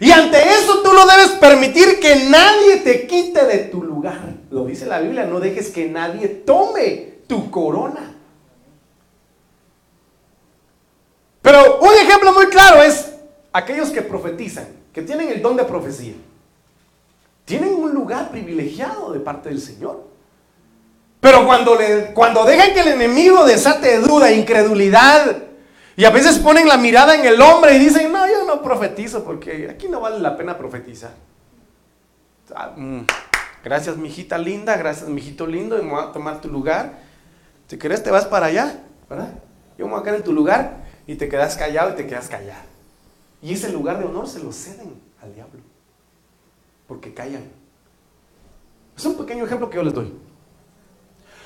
Y 0.00 0.10
ante 0.12 0.38
eso 0.38 0.80
tú 0.82 0.92
no 0.92 1.06
debes 1.06 1.30
permitir 1.40 1.98
que 1.98 2.28
nadie 2.28 2.76
te 2.78 3.06
quite 3.06 3.44
de 3.44 3.58
tu 3.64 3.82
lugar. 3.82 4.34
Lo 4.50 4.64
dice 4.64 4.86
la 4.86 5.00
Biblia, 5.00 5.24
no 5.24 5.40
dejes 5.40 5.70
que 5.70 5.88
nadie 5.88 6.28
tome 6.28 7.18
tu 7.26 7.50
corona. 7.50 8.14
Pero 11.42 11.80
un 11.80 11.94
ejemplo 11.94 12.32
muy 12.32 12.46
claro 12.46 12.82
es 12.82 13.12
aquellos 13.52 13.90
que 13.90 14.02
profetizan, 14.02 14.68
que 14.92 15.02
tienen 15.02 15.30
el 15.30 15.42
don 15.42 15.56
de 15.56 15.64
profecía. 15.64 16.14
Tienen 17.44 17.74
un 17.74 17.92
lugar 17.92 18.30
privilegiado 18.30 19.12
de 19.12 19.20
parte 19.20 19.48
del 19.48 19.60
Señor. 19.60 20.06
Pero 21.20 21.44
cuando, 21.46 21.74
le, 21.74 22.12
cuando 22.12 22.44
dejan 22.44 22.72
que 22.72 22.80
el 22.80 22.88
enemigo 22.88 23.44
desate 23.44 23.98
duda, 23.98 24.30
incredulidad, 24.30 25.47
y 25.98 26.04
a 26.04 26.10
veces 26.10 26.38
ponen 26.38 26.68
la 26.68 26.76
mirada 26.76 27.16
en 27.16 27.26
el 27.26 27.40
hombre 27.40 27.74
y 27.74 27.80
dicen, 27.80 28.12
no, 28.12 28.24
yo 28.28 28.44
no 28.44 28.62
profetizo 28.62 29.24
porque 29.24 29.68
aquí 29.68 29.88
no 29.88 29.98
vale 29.98 30.20
la 30.20 30.36
pena 30.36 30.56
profetizar. 30.56 31.10
Ah, 32.54 32.72
mm, 32.76 33.00
gracias, 33.64 33.96
mijita 33.96 34.38
linda, 34.38 34.76
gracias, 34.76 35.08
mijito 35.08 35.44
lindo, 35.44 35.76
y 35.76 35.82
me 35.82 35.90
voy 35.90 36.04
a 36.04 36.12
tomar 36.12 36.40
tu 36.40 36.48
lugar. 36.48 37.00
Si 37.66 37.78
querés, 37.78 38.00
te 38.04 38.12
vas 38.12 38.26
para 38.26 38.46
allá, 38.46 38.80
¿verdad? 39.10 39.40
Yo 39.76 39.86
me 39.86 39.90
voy 39.90 40.00
a 40.00 40.04
quedar 40.04 40.18
en 40.18 40.22
tu 40.22 40.32
lugar 40.32 40.84
y 41.08 41.16
te 41.16 41.28
quedas 41.28 41.56
callado 41.56 41.90
y 41.90 41.94
te 41.94 42.06
quedas 42.06 42.28
callado. 42.28 42.62
Y 43.42 43.54
ese 43.54 43.72
lugar 43.72 43.98
de 43.98 44.04
honor 44.04 44.28
se 44.28 44.38
lo 44.38 44.52
ceden 44.52 45.02
al 45.20 45.34
diablo, 45.34 45.62
porque 46.86 47.12
callan. 47.12 47.42
Es 48.96 49.04
un 49.04 49.16
pequeño 49.16 49.44
ejemplo 49.44 49.68
que 49.68 49.74
yo 49.74 49.82
les 49.82 49.94
doy. 49.94 50.14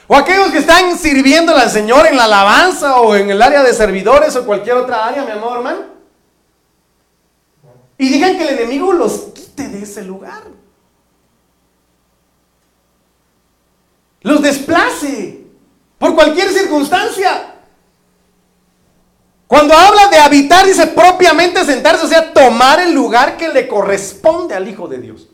O 0.07 0.17
aquellos 0.17 0.51
que 0.51 0.59
están 0.59 0.99
sirviendo 0.99 1.57
al 1.57 1.71
Señor 1.71 2.07
en 2.07 2.17
la 2.17 2.25
alabanza 2.25 3.01
o 3.01 3.15
en 3.15 3.31
el 3.31 3.41
área 3.41 3.63
de 3.63 3.73
servidores 3.73 4.35
o 4.37 4.45
cualquier 4.45 4.77
otra 4.77 5.07
área, 5.07 5.25
mi 5.25 5.31
amor, 5.31 5.59
hermano. 5.59 5.81
Y 7.99 8.09
digan 8.09 8.37
que 8.37 8.49
el 8.49 8.59
enemigo 8.59 8.93
los 8.93 9.13
quite 9.33 9.69
de 9.69 9.83
ese 9.83 10.03
lugar. 10.03 10.43
Los 14.23 14.43
desplace 14.43 15.45
por 15.99 16.15
cualquier 16.15 16.51
circunstancia. 16.51 17.55
Cuando 19.47 19.75
habla 19.75 20.09
de 20.09 20.19
habitar, 20.19 20.67
dice 20.67 20.87
propiamente 20.89 21.65
sentarse, 21.65 22.07
o 22.07 22.09
sea, 22.09 22.33
tomar 22.33 22.81
el 22.81 22.93
lugar 22.93 23.37
que 23.37 23.49
le 23.49 23.69
corresponde 23.69 24.55
al 24.55 24.67
Hijo 24.67 24.89
de 24.89 24.99
Dios. 24.99 25.29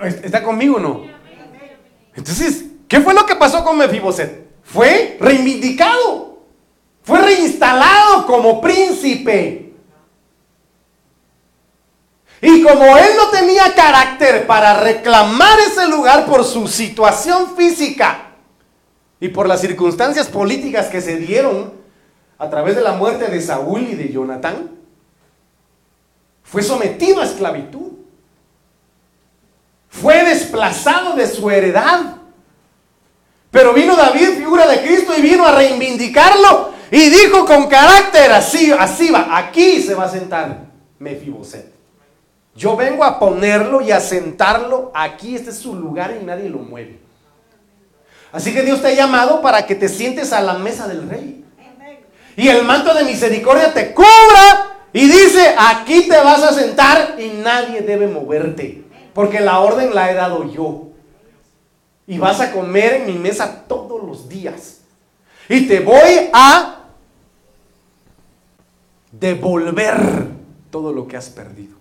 ¿Está 0.00 0.42
conmigo 0.42 0.76
o 0.76 0.80
no? 0.80 1.02
Entonces, 2.14 2.64
¿qué 2.88 3.00
fue 3.00 3.14
lo 3.14 3.26
que 3.26 3.36
pasó 3.36 3.62
con 3.64 3.76
Mefiboset? 3.76 4.48
Fue 4.62 5.16
reivindicado, 5.20 6.38
fue 7.02 7.20
reinstalado 7.20 8.26
como 8.26 8.60
príncipe. 8.60 9.74
Y 12.42 12.62
como 12.62 12.96
él 12.96 13.10
no 13.16 13.28
tenía 13.28 13.74
carácter 13.74 14.46
para 14.46 14.80
reclamar 14.80 15.58
ese 15.60 15.86
lugar 15.88 16.24
por 16.24 16.44
su 16.44 16.66
situación 16.68 17.54
física 17.54 18.28
y 19.20 19.28
por 19.28 19.46
las 19.46 19.60
circunstancias 19.60 20.28
políticas 20.28 20.86
que 20.86 21.02
se 21.02 21.16
dieron 21.16 21.74
a 22.38 22.48
través 22.48 22.76
de 22.76 22.80
la 22.80 22.92
muerte 22.92 23.26
de 23.26 23.42
Saúl 23.42 23.82
y 23.82 23.94
de 23.94 24.10
Jonatán, 24.10 24.70
fue 26.42 26.62
sometido 26.62 27.20
a 27.20 27.26
esclavitud 27.26 27.99
fue 29.90 30.24
desplazado 30.24 31.14
de 31.14 31.26
su 31.26 31.50
heredad. 31.50 32.16
Pero 33.50 33.74
vino 33.74 33.96
David, 33.96 34.38
figura 34.38 34.66
de 34.66 34.80
Cristo, 34.80 35.12
y 35.16 35.20
vino 35.20 35.44
a 35.44 35.52
reivindicarlo 35.52 36.70
y 36.90 37.10
dijo 37.10 37.44
con 37.44 37.68
carácter, 37.68 38.32
así, 38.32 38.72
así 38.72 39.10
va, 39.10 39.36
aquí 39.36 39.80
se 39.82 39.94
va 39.94 40.04
a 40.04 40.08
sentar 40.08 40.66
Mefiboset. 40.98 41.72
Yo 42.54 42.76
vengo 42.76 43.04
a 43.04 43.18
ponerlo 43.18 43.80
y 43.80 43.92
a 43.92 44.00
sentarlo 44.00 44.90
aquí, 44.94 45.36
este 45.36 45.50
es 45.50 45.58
su 45.58 45.74
lugar 45.74 46.16
y 46.20 46.24
nadie 46.24 46.48
lo 46.48 46.58
mueve. 46.58 46.98
Así 48.32 48.52
que 48.52 48.62
Dios 48.62 48.82
te 48.82 48.88
ha 48.88 48.94
llamado 48.94 49.40
para 49.40 49.66
que 49.66 49.74
te 49.74 49.88
sientes 49.88 50.32
a 50.32 50.40
la 50.40 50.54
mesa 50.54 50.88
del 50.88 51.08
rey. 51.08 51.44
Y 52.36 52.48
el 52.48 52.64
manto 52.64 52.94
de 52.94 53.04
misericordia 53.04 53.72
te 53.72 53.92
cubra 53.92 54.78
y 54.92 55.06
dice, 55.06 55.54
aquí 55.56 56.08
te 56.08 56.16
vas 56.18 56.42
a 56.42 56.52
sentar 56.52 57.16
y 57.18 57.28
nadie 57.28 57.82
debe 57.82 58.08
moverte. 58.08 58.84
Porque 59.14 59.40
la 59.40 59.60
orden 59.60 59.94
la 59.94 60.10
he 60.10 60.14
dado 60.14 60.50
yo. 60.50 60.88
Y 62.06 62.18
vas 62.18 62.40
a 62.40 62.52
comer 62.52 62.94
en 62.94 63.06
mi 63.06 63.18
mesa 63.18 63.64
todos 63.68 64.02
los 64.02 64.28
días. 64.28 64.80
Y 65.48 65.66
te 65.66 65.80
voy 65.80 66.30
a 66.32 66.84
devolver 69.12 70.28
todo 70.70 70.92
lo 70.92 71.06
que 71.06 71.16
has 71.16 71.28
perdido. 71.28 71.76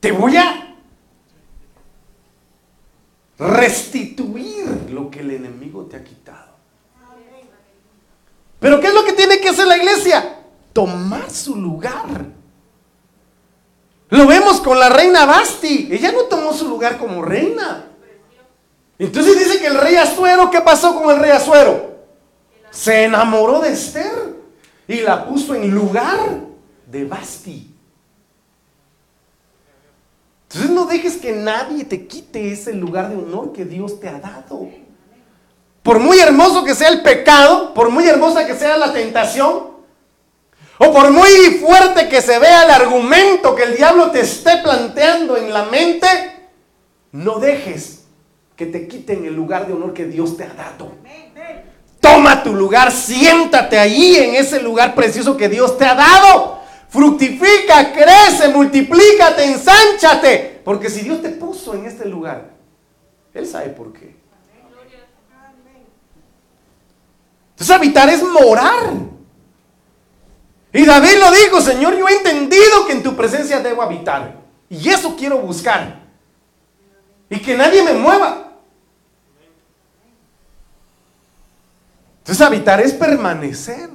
Te 0.00 0.12
voy 0.12 0.36
a 0.36 0.76
restituir 3.38 4.90
lo 4.90 5.10
que 5.10 5.20
el 5.20 5.30
enemigo 5.30 5.84
te 5.86 5.96
ha 5.96 6.04
quitado. 6.04 6.54
Pero 8.60 8.80
¿qué 8.80 8.86
es 8.86 8.94
lo 8.94 9.04
que 9.04 9.12
tiene 9.12 9.40
que 9.40 9.48
hacer 9.48 9.66
la 9.66 9.76
iglesia? 9.76 10.38
Tomar 10.72 11.30
su 11.30 11.56
lugar. 11.56 12.26
Lo 14.14 14.28
vemos 14.28 14.60
con 14.60 14.78
la 14.78 14.88
reina 14.88 15.26
Basti. 15.26 15.88
Ella 15.90 16.12
no 16.12 16.22
tomó 16.26 16.52
su 16.52 16.68
lugar 16.68 16.98
como 16.98 17.20
reina. 17.20 17.86
Entonces 18.96 19.36
dice 19.36 19.58
que 19.58 19.66
el 19.66 19.76
rey 19.76 19.96
Azuero, 19.96 20.52
¿qué 20.52 20.60
pasó 20.60 20.94
con 20.94 21.12
el 21.12 21.20
rey 21.20 21.32
Azuero? 21.32 21.96
Se 22.70 23.02
enamoró 23.02 23.58
de 23.58 23.72
Esther 23.72 24.36
y 24.86 25.00
la 25.00 25.26
puso 25.26 25.56
en 25.56 25.68
lugar 25.74 26.16
de 26.86 27.04
Basti. 27.04 27.74
Entonces 30.44 30.70
no 30.70 30.84
dejes 30.84 31.16
que 31.16 31.32
nadie 31.32 31.84
te 31.84 32.06
quite 32.06 32.52
ese 32.52 32.72
lugar 32.72 33.08
de 33.08 33.16
honor 33.16 33.52
que 33.52 33.64
Dios 33.64 33.98
te 33.98 34.08
ha 34.08 34.20
dado. 34.20 34.68
Por 35.82 35.98
muy 35.98 36.20
hermoso 36.20 36.62
que 36.62 36.76
sea 36.76 36.90
el 36.90 37.02
pecado, 37.02 37.74
por 37.74 37.90
muy 37.90 38.06
hermosa 38.06 38.46
que 38.46 38.54
sea 38.54 38.76
la 38.76 38.92
tentación, 38.92 39.73
o 40.78 40.92
por 40.92 41.10
muy 41.10 41.58
fuerte 41.60 42.08
que 42.08 42.20
se 42.20 42.38
vea 42.38 42.64
el 42.64 42.70
argumento 42.70 43.54
que 43.54 43.62
el 43.62 43.76
diablo 43.76 44.10
te 44.10 44.20
esté 44.20 44.58
planteando 44.62 45.36
en 45.36 45.52
la 45.52 45.64
mente, 45.64 46.06
no 47.12 47.38
dejes 47.38 48.04
que 48.56 48.66
te 48.66 48.88
quiten 48.88 49.24
el 49.24 49.34
lugar 49.34 49.66
de 49.66 49.72
honor 49.72 49.94
que 49.94 50.06
Dios 50.06 50.36
te 50.36 50.44
ha 50.44 50.52
dado. 50.52 50.92
Toma 52.00 52.42
tu 52.42 52.54
lugar, 52.54 52.92
siéntate 52.92 53.78
ahí 53.78 54.16
en 54.16 54.34
ese 54.34 54.60
lugar 54.60 54.94
precioso 54.94 55.36
que 55.36 55.48
Dios 55.48 55.78
te 55.78 55.84
ha 55.86 55.94
dado. 55.94 56.60
Fructifica, 56.88 57.92
crece, 57.92 58.48
multiplícate, 58.48 59.44
ensánchate. 59.44 60.60
Porque 60.64 60.90
si 60.90 61.00
Dios 61.00 61.22
te 61.22 61.30
puso 61.30 61.74
en 61.74 61.86
este 61.86 62.04
lugar, 62.04 62.50
Él 63.32 63.46
sabe 63.46 63.70
por 63.70 63.92
qué. 63.92 64.14
Entonces 67.50 67.74
habitar 67.74 68.08
es 68.08 68.22
morar. 68.22 69.13
Y 70.74 70.84
David 70.84 71.18
lo 71.20 71.30
dijo, 71.30 71.60
Señor, 71.60 71.96
yo 71.96 72.08
he 72.08 72.16
entendido 72.16 72.84
que 72.84 72.94
en 72.94 73.02
tu 73.04 73.14
presencia 73.14 73.60
debo 73.60 73.80
habitar. 73.80 74.40
Y 74.68 74.88
eso 74.88 75.14
quiero 75.16 75.38
buscar. 75.38 76.00
Y 77.30 77.38
que 77.38 77.56
nadie 77.56 77.80
me 77.84 77.92
mueva. 77.92 78.52
Entonces 82.18 82.44
habitar 82.44 82.80
es 82.80 82.92
permanecer, 82.92 83.88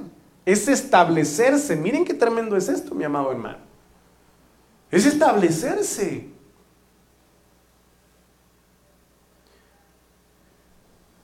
es 0.46 0.68
establecerse. 0.68 1.76
Miren 1.76 2.06
qué 2.06 2.14
tremendo 2.14 2.56
es 2.56 2.70
esto, 2.70 2.94
mi 2.94 3.04
amado 3.04 3.30
hermano. 3.30 3.58
Es 4.90 5.04
establecerse. 5.04 6.28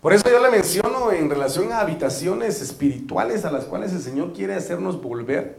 Por 0.07 0.15
eso 0.15 0.31
yo 0.31 0.41
le 0.41 0.53
menciono 0.53 1.11
en 1.11 1.29
relación 1.29 1.73
a 1.73 1.81
habitaciones 1.81 2.63
espirituales 2.63 3.45
a 3.45 3.51
las 3.51 3.65
cuales 3.65 3.93
el 3.93 4.01
Señor 4.01 4.33
quiere 4.33 4.55
hacernos 4.55 5.03
volver. 5.03 5.59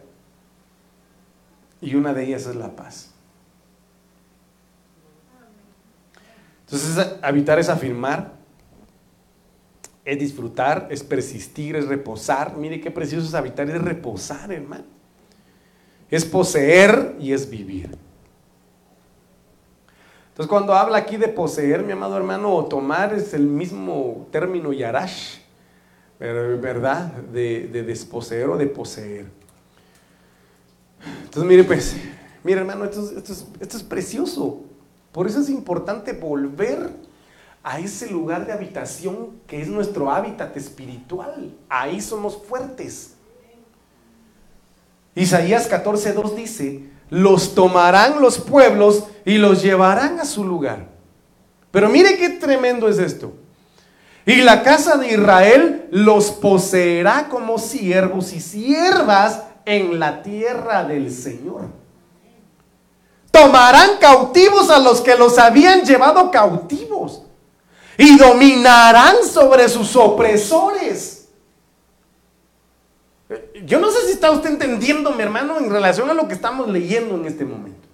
Y 1.81 1.95
una 1.95 2.13
de 2.13 2.23
ellas 2.23 2.47
es 2.47 2.55
la 2.55 2.73
paz. 2.73 3.11
Entonces, 6.61 7.17
habitar 7.21 7.59
es 7.59 7.67
afirmar, 7.67 8.35
es 10.05 10.17
disfrutar, 10.17 10.87
es 10.91 11.03
persistir, 11.03 11.75
es 11.75 11.85
reposar. 11.85 12.55
Mire 12.55 12.79
qué 12.79 12.89
precioso 12.89 13.27
es 13.27 13.33
habitar, 13.33 13.69
es 13.69 13.81
reposar, 13.81 14.49
hermano. 14.53 14.85
Es 16.09 16.23
poseer 16.23 17.17
y 17.19 17.33
es 17.33 17.49
vivir. 17.49 17.97
Entonces 20.37 20.51
cuando 20.51 20.75
habla 20.75 20.99
aquí 20.99 21.17
de 21.17 21.29
poseer, 21.29 21.81
mi 21.81 21.93
amado 21.93 22.15
hermano, 22.15 22.53
o 22.53 22.65
tomar 22.65 23.11
es 23.11 23.33
el 23.33 23.47
mismo 23.47 24.27
término 24.29 24.71
yarash, 24.71 25.39
¿verdad? 26.19 27.11
De, 27.11 27.67
de 27.67 27.81
desposeer 27.81 28.47
o 28.47 28.55
de 28.55 28.67
poseer. 28.67 29.25
Entonces, 31.23 31.43
mire, 31.43 31.63
pues, 31.63 31.95
mire, 32.43 32.59
hermano, 32.59 32.85
esto, 32.85 33.01
esto 33.59 33.77
es 33.77 33.81
precioso. 33.81 34.61
Por 35.11 35.25
eso 35.25 35.39
es 35.39 35.49
importante 35.49 36.13
volver 36.13 36.91
a 37.63 37.79
ese 37.79 38.07
lugar 38.11 38.45
de 38.45 38.53
habitación 38.53 39.39
que 39.47 39.59
es 39.59 39.67
nuestro 39.67 40.11
hábitat 40.11 40.55
espiritual. 40.55 41.51
Ahí 41.67 41.99
somos 41.99 42.37
fuertes. 42.37 43.15
Isaías 45.15 45.67
14:2 45.67 46.35
dice, 46.35 46.96
los 47.09 47.55
tomarán 47.55 48.21
los 48.21 48.39
pueblos 48.39 49.03
y 49.25 49.37
los 49.37 49.61
llevarán 49.61 50.19
a 50.19 50.25
su 50.25 50.43
lugar. 50.43 50.87
Pero 51.71 51.89
mire 51.89 52.17
qué 52.17 52.29
tremendo 52.29 52.87
es 52.87 52.99
esto. 52.99 53.33
Y 54.25 54.37
la 54.37 54.61
casa 54.61 54.97
de 54.97 55.13
Israel 55.13 55.87
los 55.91 56.31
poseerá 56.31 57.29
como 57.29 57.57
siervos 57.57 58.33
y 58.33 58.41
siervas 58.41 59.43
en 59.65 59.99
la 59.99 60.21
tierra 60.21 60.83
del 60.83 61.11
Señor. 61.11 61.69
Tomarán 63.31 63.91
cautivos 63.99 64.69
a 64.69 64.79
los 64.79 65.01
que 65.01 65.15
los 65.15 65.37
habían 65.37 65.83
llevado 65.83 66.31
cautivos 66.31 67.21
y 67.97 68.17
dominarán 68.17 69.15
sobre 69.23 69.69
sus 69.69 69.95
opresores. 69.95 71.16
Yo 73.67 73.81
no 73.81 73.91
sé 73.91 74.05
si 74.05 74.13
está 74.13 74.31
usted 74.31 74.51
entendiendo, 74.51 75.11
mi 75.11 75.21
hermano, 75.21 75.57
en 75.57 75.69
relación 75.69 76.09
a 76.09 76.13
lo 76.13 76.25
que 76.29 76.33
estamos 76.33 76.69
leyendo 76.69 77.15
en 77.15 77.25
este 77.25 77.43
momento. 77.43 77.85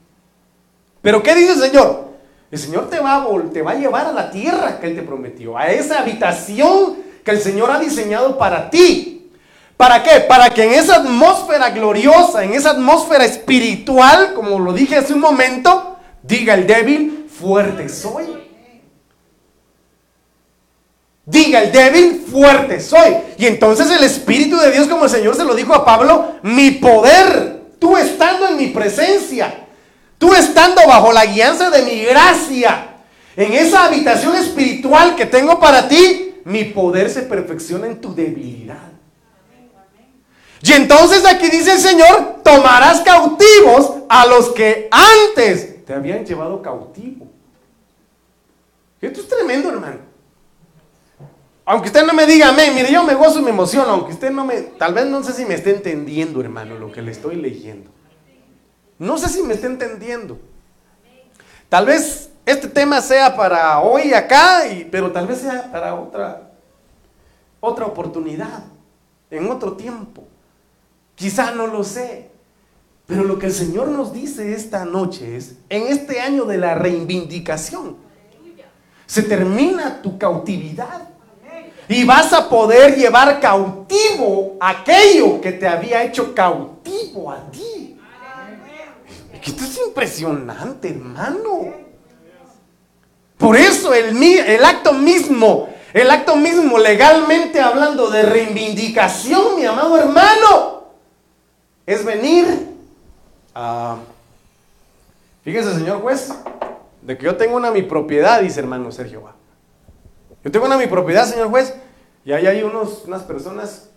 Pero 1.01 1.23
¿qué 1.23 1.33
dice 1.33 1.53
el 1.53 1.59
Señor? 1.59 2.09
El 2.51 2.59
Señor 2.59 2.91
te 2.91 2.99
va, 2.99 3.15
a, 3.15 3.27
te 3.51 3.63
va 3.63 3.71
a 3.71 3.75
llevar 3.75 4.05
a 4.05 4.11
la 4.11 4.29
tierra 4.29 4.79
que 4.79 4.85
Él 4.85 4.95
te 4.95 5.01
prometió, 5.01 5.57
a 5.57 5.71
esa 5.71 6.01
habitación 6.01 6.97
que 7.25 7.31
el 7.31 7.41
Señor 7.41 7.71
ha 7.71 7.79
diseñado 7.79 8.37
para 8.37 8.69
ti. 8.69 9.31
¿Para 9.75 10.03
qué? 10.03 10.19
Para 10.19 10.51
que 10.51 10.63
en 10.63 10.73
esa 10.73 10.97
atmósfera 10.97 11.71
gloriosa, 11.71 12.43
en 12.43 12.53
esa 12.53 12.69
atmósfera 12.69 13.25
espiritual, 13.25 14.35
como 14.35 14.59
lo 14.59 14.73
dije 14.73 14.97
hace 14.97 15.13
un 15.13 15.21
momento, 15.21 15.97
diga 16.21 16.53
el 16.53 16.67
débil, 16.67 17.25
fuerte 17.27 17.89
soy. 17.89 18.25
Diga 21.25 21.61
el 21.61 21.71
débil, 21.71 22.25
fuerte 22.29 22.81
soy. 22.81 23.15
Y 23.37 23.45
entonces 23.45 23.89
el 23.89 24.03
Espíritu 24.03 24.57
de 24.57 24.71
Dios, 24.71 24.87
como 24.87 25.05
el 25.05 25.09
Señor 25.09 25.35
se 25.35 25.45
lo 25.45 25.55
dijo 25.55 25.73
a 25.73 25.85
Pablo, 25.85 26.33
mi 26.41 26.71
poder, 26.71 27.61
tú 27.79 27.95
estando 27.97 28.47
en 28.49 28.57
mi 28.57 28.67
presencia, 28.67 29.67
tú 30.17 30.33
estando 30.33 30.81
bajo 30.85 31.13
la 31.13 31.25
guianza 31.25 31.69
de 31.69 31.83
mi 31.83 32.03
gracia, 32.03 32.89
en 33.35 33.53
esa 33.53 33.85
habitación 33.85 34.35
espiritual 34.35 35.15
que 35.15 35.25
tengo 35.25 35.59
para 35.59 35.87
ti, 35.87 36.35
mi 36.43 36.65
poder 36.65 37.09
se 37.09 37.23
perfecciona 37.23 37.87
en 37.87 38.01
tu 38.01 38.13
debilidad. 38.13 38.91
Y 40.61 40.71
entonces 40.73 41.25
aquí 41.25 41.49
dice 41.49 41.73
el 41.73 41.79
Señor, 41.79 42.41
tomarás 42.43 43.01
cautivos 43.01 43.95
a 44.07 44.25
los 44.25 44.49
que 44.51 44.87
antes 44.91 45.85
te 45.85 45.93
habían 45.93 46.25
llevado 46.25 46.61
cautivo. 46.61 47.27
Esto 49.01 49.19
es 49.19 49.27
tremendo, 49.27 49.69
hermano. 49.69 50.12
Aunque 51.65 51.87
usted 51.87 52.05
no 52.05 52.13
me 52.13 52.25
diga 52.25 52.49
amén, 52.49 52.73
mire, 52.75 52.91
yo 52.91 53.03
me 53.03 53.15
gozo 53.15 53.39
y 53.39 53.41
me 53.41 53.51
emociono, 53.51 53.91
aunque 53.91 54.13
usted 54.13 54.31
no 54.31 54.45
me, 54.45 54.61
tal 54.61 54.93
vez 54.93 55.05
no 55.05 55.23
sé 55.23 55.31
si 55.31 55.45
me 55.45 55.53
esté 55.53 55.71
entendiendo, 55.71 56.41
hermano, 56.41 56.77
lo 56.77 56.91
que 56.91 57.01
le 57.01 57.11
estoy 57.11 57.37
leyendo. 57.37 57.89
No 58.99 59.17
sé 59.17 59.29
si 59.29 59.43
me 59.43 59.53
está 59.53 59.67
entendiendo. 59.67 60.39
Tal 61.69 61.85
vez 61.85 62.29
este 62.45 62.67
tema 62.67 63.01
sea 63.01 63.35
para 63.35 63.79
hoy 63.79 64.13
acá, 64.13 64.63
pero 64.91 65.11
tal 65.11 65.27
vez 65.27 65.39
sea 65.39 65.71
para 65.71 65.95
otra, 65.95 66.51
otra 67.59 67.85
oportunidad, 67.85 68.65
en 69.31 69.49
otro 69.49 69.73
tiempo. 69.73 70.27
Quizá 71.15 71.51
no 71.51 71.67
lo 71.67 71.83
sé. 71.83 72.29
Pero 73.05 73.23
lo 73.23 73.37
que 73.37 73.47
el 73.47 73.53
Señor 73.53 73.89
nos 73.89 74.13
dice 74.13 74.53
esta 74.53 74.85
noche 74.85 75.35
es, 75.35 75.55
en 75.69 75.87
este 75.87 76.21
año 76.21 76.45
de 76.45 76.57
la 76.57 76.75
reivindicación, 76.75 77.97
se 79.05 79.23
termina 79.23 80.01
tu 80.01 80.17
cautividad. 80.17 81.09
Y 81.89 82.05
vas 82.05 82.31
a 82.33 82.49
poder 82.49 82.95
llevar 82.95 83.39
cautivo 83.39 84.57
aquello 84.59 85.41
que 85.41 85.51
te 85.51 85.67
había 85.67 86.03
hecho 86.03 86.33
cautivo 86.33 87.31
a 87.31 87.39
ti. 87.51 87.99
Esto 89.45 89.63
es 89.65 89.79
impresionante, 89.85 90.89
hermano. 90.89 91.73
Por 93.37 93.57
eso 93.57 93.93
el, 93.93 94.21
el 94.23 94.63
acto 94.63 94.93
mismo, 94.93 95.69
el 95.93 96.09
acto 96.09 96.37
mismo 96.37 96.77
legalmente 96.77 97.59
hablando 97.59 98.09
de 98.09 98.23
reivindicación, 98.23 99.57
mi 99.57 99.65
amado 99.65 99.97
hermano, 99.97 100.83
es 101.85 102.05
venir 102.05 102.69
a... 103.53 103.97
Fíjese, 105.43 105.73
señor 105.73 106.01
juez, 106.01 106.33
de 107.01 107.17
que 107.17 107.25
yo 107.25 107.35
tengo 107.35 107.57
una 107.57 107.69
mi 107.69 107.81
propiedad, 107.81 108.39
dice 108.39 108.61
hermano 108.61 108.93
Sergio. 108.93 109.42
Yo 110.43 110.51
tengo 110.51 110.65
una 110.65 110.77
mi 110.77 110.87
propiedad, 110.87 111.25
señor 111.25 111.49
juez, 111.49 111.73
y 112.25 112.33
ahí 112.33 112.47
hay 112.47 112.63
unos, 112.63 113.05
unas 113.05 113.23
personas 113.23 113.89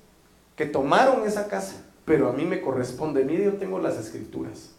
que 0.54 0.66
tomaron 0.66 1.26
esa 1.26 1.48
casa, 1.48 1.74
pero 2.04 2.28
a 2.28 2.32
mí 2.32 2.44
me 2.44 2.60
corresponde. 2.60 3.24
Mire, 3.24 3.44
yo 3.44 3.54
tengo 3.54 3.78
las 3.78 3.96
escrituras. 3.96 4.70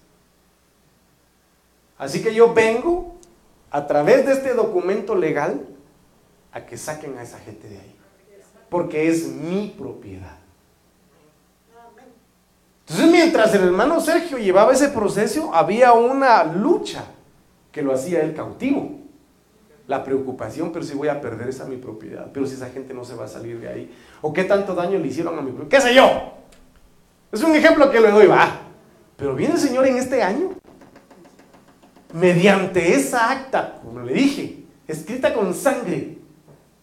Así 1.97 2.23
que 2.23 2.33
yo 2.33 2.53
vengo 2.53 3.15
a 3.69 3.85
través 3.85 4.25
de 4.25 4.33
este 4.33 4.53
documento 4.53 5.15
legal 5.15 5.65
a 6.51 6.65
que 6.65 6.77
saquen 6.77 7.17
a 7.17 7.23
esa 7.23 7.39
gente 7.39 7.67
de 7.67 7.79
ahí. 7.79 7.95
Porque 8.69 9.09
es 9.09 9.27
mi 9.27 9.73
propiedad. 9.77 10.37
Entonces, 12.81 13.11
mientras 13.11 13.53
el 13.53 13.63
hermano 13.63 13.99
Sergio 13.99 14.37
llevaba 14.37 14.71
ese 14.71 14.87
proceso, 14.87 15.53
había 15.53 15.91
una 15.91 16.45
lucha 16.45 17.03
que 17.73 17.81
lo 17.81 17.93
hacía 17.93 18.21
él 18.21 18.33
cautivo 18.33 19.06
la 19.87 20.03
preocupación, 20.03 20.71
pero 20.71 20.83
si 20.83 20.93
voy 20.93 21.07
a 21.07 21.21
perder 21.21 21.49
esa 21.49 21.65
mi 21.65 21.77
propiedad, 21.77 22.29
pero 22.33 22.45
si 22.45 22.55
esa 22.55 22.69
gente 22.69 22.93
no 22.93 23.03
se 23.03 23.15
va 23.15 23.25
a 23.25 23.27
salir 23.27 23.59
de 23.59 23.69
ahí, 23.69 23.95
o 24.21 24.33
qué 24.33 24.43
tanto 24.43 24.75
daño 24.75 24.99
le 24.99 25.07
hicieron 25.07 25.37
a 25.39 25.41
mi 25.41 25.51
propiedad, 25.51 25.69
qué 25.69 25.89
sé 25.89 25.95
yo. 25.95 26.33
Es 27.31 27.41
un 27.41 27.55
ejemplo 27.55 27.89
que 27.89 27.99
le 27.99 28.11
doy, 28.11 28.27
va. 28.27 28.61
Pero 29.15 29.35
viene 29.35 29.55
el 29.55 29.59
Señor 29.59 29.87
en 29.87 29.97
este 29.97 30.21
año, 30.21 30.51
mediante 32.13 32.93
esa 32.93 33.31
acta, 33.31 33.79
como 33.83 34.01
le 34.01 34.13
dije, 34.13 34.63
escrita 34.87 35.33
con 35.33 35.53
sangre, 35.53 36.17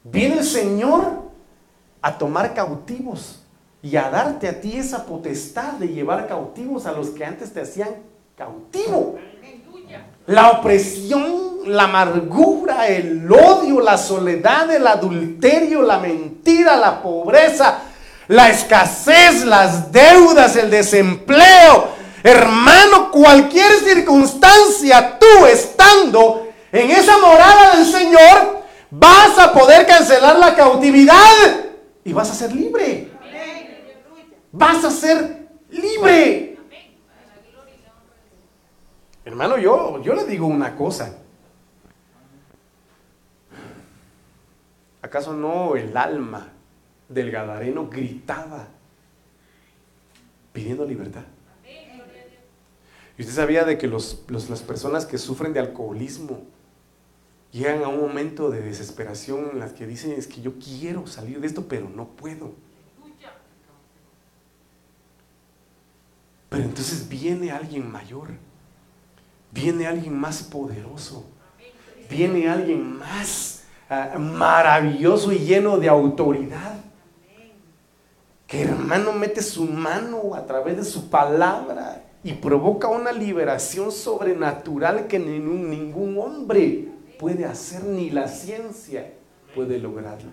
viene 0.02 0.38
el 0.38 0.44
Señor 0.44 1.24
a 2.02 2.18
tomar 2.18 2.54
cautivos 2.54 3.42
y 3.82 3.96
a 3.96 4.10
darte 4.10 4.48
a 4.48 4.60
ti 4.60 4.76
esa 4.76 5.04
potestad 5.06 5.74
de 5.74 5.88
llevar 5.88 6.26
cautivos 6.26 6.86
a 6.86 6.92
los 6.92 7.10
que 7.10 7.24
antes 7.24 7.52
te 7.52 7.60
hacían 7.60 7.90
cautivo 8.36 9.18
la 10.26 10.52
opresión, 10.52 11.53
la 11.66 11.84
amargura, 11.84 12.88
el 12.88 13.30
odio, 13.30 13.80
la 13.80 13.98
soledad, 13.98 14.70
el 14.70 14.86
adulterio, 14.86 15.82
la 15.82 15.98
mentira, 15.98 16.76
la 16.76 17.02
pobreza, 17.02 17.78
la 18.28 18.50
escasez, 18.50 19.44
las 19.44 19.92
deudas, 19.92 20.56
el 20.56 20.70
desempleo. 20.70 21.88
Hermano, 22.22 23.10
cualquier 23.10 23.72
circunstancia, 23.80 25.18
tú 25.18 25.46
estando 25.46 26.48
en 26.72 26.90
esa 26.90 27.18
morada 27.18 27.76
del 27.76 27.86
Señor, 27.86 28.62
vas 28.90 29.38
a 29.38 29.52
poder 29.52 29.86
cancelar 29.86 30.38
la 30.38 30.54
cautividad 30.54 31.14
y 32.04 32.12
vas 32.12 32.30
a 32.30 32.34
ser 32.34 32.52
libre. 32.52 33.10
Vas 34.52 34.84
a 34.84 34.90
ser 34.90 35.48
libre. 35.70 36.56
Hermano, 39.24 39.56
yo, 39.56 40.00
yo 40.02 40.14
le 40.14 40.24
digo 40.24 40.46
una 40.46 40.76
cosa. 40.76 41.23
¿Acaso 45.04 45.34
no 45.34 45.76
el 45.76 45.94
alma 45.98 46.48
del 47.10 47.30
Gadareno 47.30 47.90
gritaba 47.90 48.68
pidiendo 50.54 50.86
libertad? 50.86 51.24
Y 53.18 53.20
usted 53.20 53.34
sabía 53.34 53.66
de 53.66 53.76
que 53.76 53.86
los, 53.86 54.24
las 54.28 54.62
personas 54.62 55.04
que 55.04 55.18
sufren 55.18 55.52
de 55.52 55.60
alcoholismo 55.60 56.42
llegan 57.52 57.84
a 57.84 57.88
un 57.88 58.00
momento 58.00 58.48
de 58.48 58.62
desesperación 58.62 59.50
en 59.52 59.58
las 59.58 59.74
que 59.74 59.86
dicen 59.86 60.12
es 60.12 60.26
que 60.26 60.40
yo 60.40 60.54
quiero 60.58 61.06
salir 61.06 61.38
de 61.38 61.48
esto, 61.48 61.68
pero 61.68 61.90
no 61.90 62.08
puedo. 62.08 62.54
Pero 66.48 66.62
entonces 66.64 67.06
viene 67.10 67.50
alguien 67.50 67.92
mayor 67.92 68.30
viene 69.52 69.86
alguien 69.86 70.18
más 70.18 70.42
poderoso, 70.42 71.24
viene 72.10 72.48
alguien 72.48 72.98
más 72.98 73.63
ah, 74.02 74.18
maravilloso 74.18 75.32
y 75.32 75.38
lleno 75.38 75.78
de 75.78 75.88
autoridad. 75.88 76.74
Que 78.46 78.62
hermano 78.62 79.12
mete 79.12 79.42
su 79.42 79.64
mano 79.64 80.34
a 80.34 80.44
través 80.46 80.76
de 80.76 80.84
su 80.84 81.08
palabra 81.08 82.04
y 82.22 82.32
provoca 82.32 82.88
una 82.88 83.12
liberación 83.12 83.92
sobrenatural 83.92 85.06
que 85.06 85.18
ningún, 85.18 85.70
ningún 85.70 86.18
hombre 86.18 86.88
puede 87.18 87.44
hacer, 87.44 87.84
ni 87.84 88.10
la 88.10 88.28
ciencia 88.28 89.12
puede 89.54 89.78
lograrlo. 89.78 90.32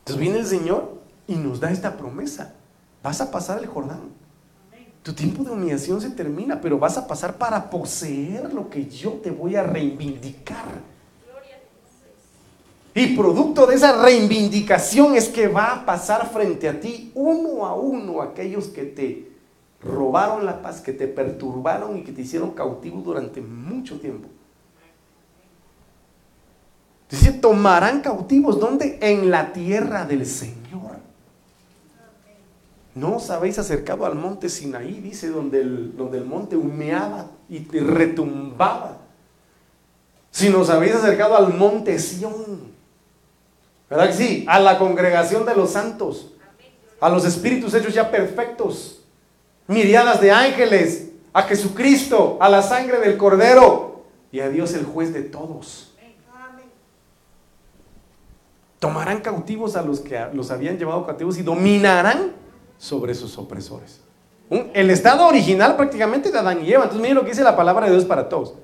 Entonces 0.00 0.20
viene 0.20 0.38
el 0.38 0.46
Señor 0.46 0.98
y 1.26 1.36
nos 1.36 1.60
da 1.60 1.70
esta 1.70 1.96
promesa. 1.96 2.54
Vas 3.02 3.20
a 3.20 3.30
pasar 3.30 3.58
el 3.58 3.66
Jordán. 3.66 4.19
Tu 5.02 5.14
tiempo 5.14 5.42
de 5.42 5.50
humillación 5.50 6.00
se 6.00 6.10
termina, 6.10 6.60
pero 6.60 6.78
vas 6.78 6.98
a 6.98 7.06
pasar 7.06 7.36
para 7.38 7.70
poseer 7.70 8.52
lo 8.52 8.68
que 8.68 8.86
yo 8.86 9.12
te 9.12 9.30
voy 9.30 9.56
a 9.56 9.62
reivindicar. 9.62 10.64
Y 12.94 13.16
producto 13.16 13.66
de 13.66 13.76
esa 13.76 14.02
reivindicación 14.02 15.14
es 15.14 15.28
que 15.28 15.46
va 15.46 15.72
a 15.72 15.86
pasar 15.86 16.28
frente 16.30 16.68
a 16.68 16.80
ti 16.80 17.12
uno 17.14 17.64
a 17.64 17.74
uno 17.74 18.20
aquellos 18.20 18.66
que 18.66 18.82
te 18.82 19.30
robaron 19.80 20.44
la 20.44 20.60
paz, 20.60 20.80
que 20.80 20.92
te 20.92 21.06
perturbaron 21.06 21.96
y 21.96 22.02
que 22.02 22.12
te 22.12 22.22
hicieron 22.22 22.50
cautivo 22.50 23.00
durante 23.00 23.40
mucho 23.40 23.98
tiempo. 24.00 24.28
Dice, 27.10 27.32
tomarán 27.32 28.02
cautivos, 28.02 28.60
¿dónde? 28.60 28.98
En 29.00 29.30
la 29.30 29.52
tierra 29.52 30.04
del 30.04 30.26
Señor. 30.26 30.69
No 32.94 33.16
os 33.16 33.30
habéis 33.30 33.58
acercado 33.58 34.04
al 34.04 34.16
monte 34.16 34.48
Sinaí, 34.48 35.00
dice, 35.00 35.28
donde 35.28 35.60
el, 35.60 35.96
donde 35.96 36.18
el 36.18 36.24
monte 36.24 36.56
humeaba 36.56 37.26
y 37.48 37.60
retumbaba. 37.68 38.98
Si 40.30 40.48
nos 40.48 40.70
habéis 40.70 40.94
acercado 40.94 41.36
al 41.36 41.54
monte 41.54 41.98
Sión. 41.98 42.70
¿Verdad 43.88 44.08
que 44.08 44.12
sí? 44.12 44.44
A 44.48 44.60
la 44.60 44.78
congregación 44.78 45.44
de 45.44 45.54
los 45.54 45.70
santos. 45.70 46.32
A 47.00 47.08
los 47.08 47.24
espíritus 47.24 47.74
hechos 47.74 47.94
ya 47.94 48.10
perfectos. 48.10 49.04
Miriadas 49.66 50.20
de 50.20 50.30
ángeles. 50.30 51.10
A 51.32 51.42
Jesucristo. 51.42 52.38
A 52.40 52.48
la 52.48 52.62
sangre 52.62 52.98
del 52.98 53.16
Cordero. 53.16 54.04
Y 54.30 54.40
a 54.40 54.48
Dios 54.48 54.74
el 54.74 54.84
juez 54.84 55.12
de 55.12 55.22
todos. 55.22 55.88
Tomarán 58.78 59.20
cautivos 59.20 59.76
a 59.76 59.82
los 59.82 60.00
que 60.00 60.18
los 60.32 60.50
habían 60.50 60.78
llevado 60.78 61.04
cautivos 61.04 61.36
y 61.36 61.42
dominarán 61.42 62.39
sobre 62.80 63.14
sus 63.14 63.36
opresores. 63.36 64.00
El 64.72 64.90
estado 64.90 65.26
original 65.26 65.76
prácticamente 65.76 66.32
de 66.32 66.38
Adán 66.38 66.64
y 66.64 66.72
Eva. 66.72 66.84
Entonces 66.84 67.00
miren 67.00 67.14
lo 67.14 67.22
que 67.22 67.30
dice 67.30 67.44
la 67.44 67.54
palabra 67.54 67.86
de 67.86 67.92
Dios 67.92 68.06
para 68.06 68.28
todos. 68.28 68.54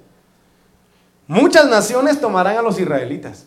Muchas 1.29 1.69
naciones 1.69 2.21
tomarán 2.21 2.57
a 2.57 2.63
los 2.63 2.81
israelitas. 2.81 3.45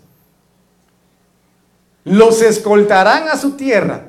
Los 2.05 2.41
escoltarán 2.41 3.28
a 3.28 3.36
su 3.36 3.57
tierra. 3.57 4.05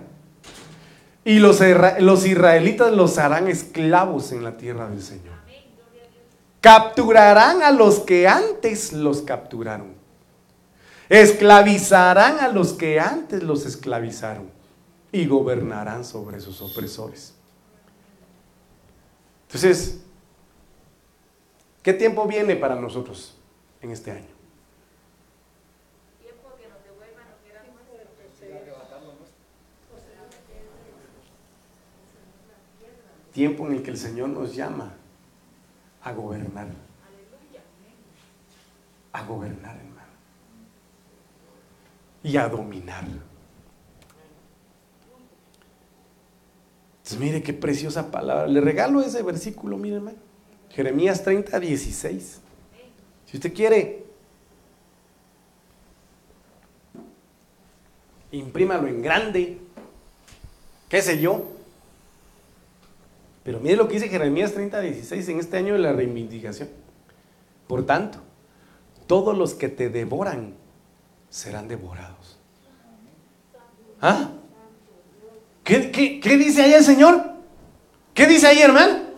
Y 1.24 1.38
los, 1.38 1.61
los 1.98 2.26
israelitas 2.26 2.92
los 2.92 3.18
harán 3.18 3.48
esclavos 3.48 4.30
en 4.30 4.44
la 4.44 4.56
tierra 4.58 4.88
del 4.88 5.02
Señor. 5.02 5.34
Capturarán 6.61 7.62
a 7.62 7.70
los 7.72 8.00
que 8.00 8.28
antes 8.28 8.92
los 8.92 9.22
capturaron. 9.22 9.94
Esclavizarán 11.08 12.38
a 12.38 12.48
los 12.48 12.74
que 12.74 13.00
antes 13.00 13.42
los 13.42 13.64
esclavizaron 13.64 14.59
y 15.12 15.26
gobernarán 15.26 16.04
sobre 16.04 16.40
sus 16.40 16.61
opresores. 16.61 17.34
Entonces, 19.48 20.00
¿qué 21.82 21.92
tiempo 21.92 22.26
viene 22.26 22.54
para 22.56 22.76
nosotros 22.76 23.36
en 23.80 23.90
este 23.90 24.12
año? 24.12 24.40
Tiempo 33.32 33.66
en 33.66 33.74
el 33.74 33.82
que 33.82 33.90
el 33.90 33.96
Señor 33.96 34.28
nos 34.28 34.54
llama 34.54 34.92
a 36.02 36.12
gobernar. 36.12 36.68
A 39.12 39.24
gobernar, 39.24 39.76
hermano. 39.76 40.08
Y 42.22 42.36
a 42.36 42.48
dominar. 42.48 43.04
Mire 47.18 47.42
qué 47.42 47.52
preciosa 47.52 48.11
palabra. 48.11 48.46
Le 48.46 48.61
regalo 48.61 49.00
ese 49.00 49.22
versículo, 49.22 49.76
mire 49.76 49.96
hermano. 49.96 50.18
Jeremías 50.70 51.22
30, 51.24 51.58
16. 51.58 52.40
Si 53.26 53.36
usted 53.36 53.52
quiere, 53.52 54.04
imprímalo 58.32 58.88
en 58.88 59.02
grande, 59.02 59.58
qué 60.88 61.02
sé 61.02 61.20
yo. 61.20 61.44
Pero 63.42 63.61
mire 63.61 63.76
lo 63.76 63.88
que 63.88 63.94
dice 63.94 64.08
Jeremías 64.08 64.52
30, 64.52 64.80
16 64.80 65.28
en 65.28 65.38
este 65.40 65.56
año 65.56 65.72
de 65.72 65.80
la 65.80 65.92
reivindicación. 65.92 66.68
Por 67.66 67.86
tanto, 67.86 68.18
todos 69.06 69.36
los 69.36 69.54
que 69.54 69.68
te 69.68 69.88
devoran 69.88 70.54
serán 71.30 71.68
devorados. 71.68 72.38
¿Ah? 74.00 74.32
¿Qué, 75.64 76.36
dice 76.36 76.62
ahí 76.62 76.74
el 76.74 76.84
Señor? 76.84 77.22
¿Qué 78.14 78.26
dice 78.26 78.46
ahí, 78.46 78.61
hermano? 78.61 79.11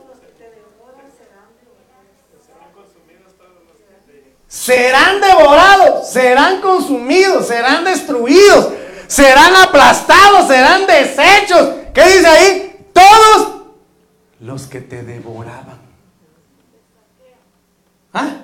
Serán 4.46 5.20
devorados, 5.20 6.10
serán 6.10 6.60
consumidos, 6.60 7.48
serán 7.48 7.84
destruidos, 7.84 8.68
serán 9.06 9.56
aplastados, 9.56 10.46
serán 10.46 10.86
deshechos. 10.86 11.70
¿Qué 11.94 12.04
dice 12.04 12.26
ahí? 12.26 12.86
Todos 12.92 13.62
los 14.40 14.66
que 14.66 14.80
te 14.82 15.02
devoraban. 15.02 15.80
¿Ah? 18.12 18.42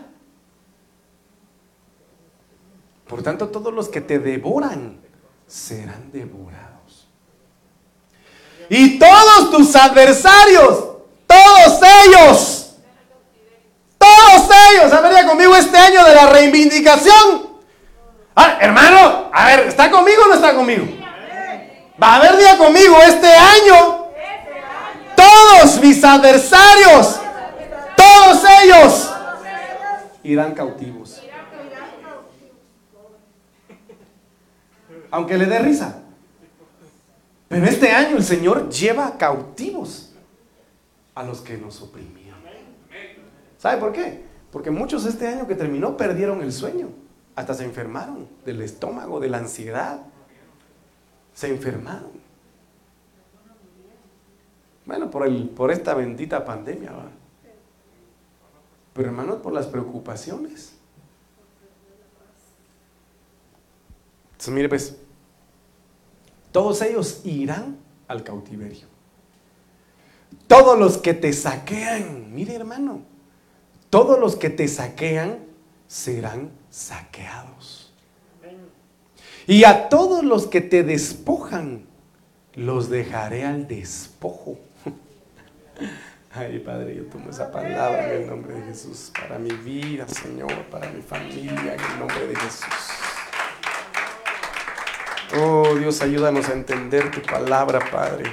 Por 3.07 3.22
tanto, 3.22 3.49
todos 3.49 3.72
los 3.72 3.88
que 3.88 4.01
te 4.01 4.18
devoran 4.18 4.99
serán 5.46 6.11
devorados. 6.11 6.67
Y 8.68 8.98
todos 8.98 9.50
tus 9.50 9.74
adversarios, 9.74 10.84
todos 11.26 11.80
ellos, 12.04 12.74
todos 13.96 14.48
ellos, 14.72 14.92
a 14.92 15.00
ver, 15.00 15.26
conmigo 15.26 15.56
este 15.56 15.78
año 15.78 16.04
de 16.04 16.14
la 16.14 16.26
reivindicación. 16.26 17.48
Ah, 18.36 18.58
hermano, 18.60 19.30
a 19.32 19.46
ver, 19.46 19.60
¿está 19.68 19.90
conmigo 19.90 20.22
o 20.24 20.28
no 20.28 20.34
está 20.34 20.54
conmigo? 20.54 20.86
Va 22.00 22.14
a 22.14 22.16
haber 22.16 22.36
día 22.36 22.56
conmigo 22.56 22.96
este 23.02 23.26
año. 23.26 24.06
Todos 25.16 25.80
mis 25.80 26.04
adversarios, 26.04 27.18
todos 27.96 28.44
ellos 28.62 29.10
irán 30.22 30.54
cautivos. 30.54 31.22
Aunque 35.10 35.38
le 35.38 35.46
dé 35.46 35.58
risa. 35.58 35.96
Pero 37.49 37.64
este 37.64 37.90
año 37.90 38.16
el 38.16 38.24
Señor 38.24 38.68
lleva 38.68 39.16
cautivos 39.16 40.12
a 41.14 41.22
los 41.22 41.40
que 41.40 41.57
nos 41.57 41.80
oprimían. 41.80 42.28
¿Sabe 43.57 43.80
por 43.80 43.92
qué? 43.92 44.22
Porque 44.53 44.70
muchos 44.70 45.05
este 45.05 45.26
año 45.26 45.46
que 45.46 45.55
terminó 45.55 45.96
perdieron 45.96 46.42
el 46.42 46.53
sueño. 46.53 46.90
Hasta 47.34 47.55
se 47.55 47.64
enfermaron 47.64 48.28
del 48.44 48.62
estómago, 48.62 49.20
de 49.20 49.28
la 49.28 49.38
ansiedad. 49.38 50.01
Se 51.34 51.49
enfermaron. 51.49 52.11
Bueno, 54.86 55.11
por, 55.11 55.26
el, 55.26 55.49
por 55.51 55.70
esta 55.70 55.94
bendita 55.94 56.44
pandemia. 56.44 56.92
Pero 58.92 59.09
hermanos, 59.09 59.36
por 59.36 59.53
las 59.53 59.66
preocupaciones. 59.66 60.74
Entonces, 64.32 64.55
mire 64.55 64.68
pues, 64.68 64.97
todos 66.59 66.82
ellos 66.82 67.20
irán 67.22 67.78
al 68.09 68.24
cautiverio. 68.24 68.88
Todos 70.48 70.76
los 70.76 70.98
que 70.98 71.14
te 71.14 71.32
saquean, 71.32 72.34
mire 72.34 72.56
hermano, 72.56 73.02
todos 73.90 74.18
los 74.18 74.34
que 74.34 74.50
te 74.50 74.66
saquean 74.66 75.38
serán 75.86 76.50
saqueados. 76.68 77.94
Y 79.46 79.62
a 79.62 79.88
todos 79.88 80.24
los 80.24 80.48
que 80.48 80.61
te 80.61 80.82
despojan, 80.82 81.86
los 82.54 82.90
dejaré 82.90 83.44
al 83.44 83.68
despojo. 83.68 84.59
Ay, 86.34 86.59
Padre, 86.59 86.96
yo 86.96 87.04
tomo 87.04 87.30
esa 87.30 87.52
palabra 87.52 88.12
en 88.12 88.22
el 88.22 88.28
nombre 88.28 88.54
de 88.54 88.62
Jesús 88.62 89.12
para 89.16 89.38
mi 89.38 89.52
vida, 89.52 90.09
Señor, 90.09 90.64
para 90.72 90.90
mi 90.90 91.02
familia, 91.02 91.74
en 91.74 91.80
el 91.80 91.98
nombre 92.00 92.26
de 92.26 92.34
Jesús. 92.34 93.07
Oh 95.37 95.74
Dios, 95.74 96.01
ayúdanos 96.01 96.49
a 96.49 96.55
entender 96.55 97.11
tu 97.11 97.20
palabra, 97.20 97.81
Padre. 97.91 98.33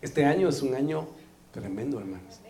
Este 0.00 0.24
año 0.24 0.48
es 0.48 0.62
un 0.62 0.74
año 0.74 1.06
tremendo, 1.52 1.98
hermanos. 1.98 2.40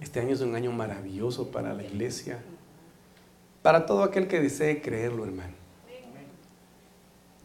Este 0.00 0.20
año 0.20 0.34
es 0.34 0.42
un 0.42 0.54
año 0.54 0.70
maravilloso 0.70 1.50
para 1.50 1.72
la 1.72 1.82
iglesia, 1.82 2.42
para 3.62 3.86
todo 3.86 4.02
aquel 4.02 4.28
que 4.28 4.40
desee 4.40 4.82
creerlo, 4.82 5.24
hermano. 5.24 5.54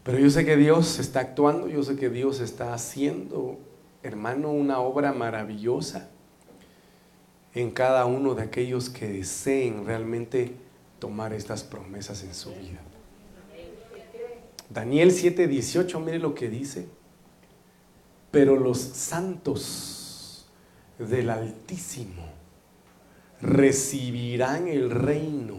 Pero 0.02 0.18
yo 0.18 0.28
sé 0.28 0.44
que 0.44 0.56
Dios 0.56 0.98
está 0.98 1.20
actuando, 1.20 1.68
yo 1.68 1.82
sé 1.82 1.96
que 1.96 2.10
Dios 2.10 2.40
está 2.40 2.74
haciendo, 2.74 3.58
hermano, 4.02 4.50
una 4.50 4.80
obra 4.80 5.12
maravillosa 5.12 6.10
en 7.54 7.70
cada 7.70 8.04
uno 8.06 8.34
de 8.34 8.42
aquellos 8.42 8.90
que 8.90 9.08
deseen 9.08 9.84
realmente 9.84 10.54
tomar 10.98 11.32
estas 11.32 11.64
promesas 11.64 12.22
en 12.22 12.34
su 12.34 12.50
vida. 12.50 12.80
Daniel 14.68 15.10
7:18, 15.10 15.98
mire 15.98 16.18
lo 16.18 16.34
que 16.34 16.48
dice. 16.48 16.86
Pero 18.30 18.56
los 18.56 18.78
santos 18.78 20.46
del 20.98 21.30
Altísimo 21.30 22.24
recibirán 23.40 24.68
el 24.68 24.90
reino. 24.90 25.56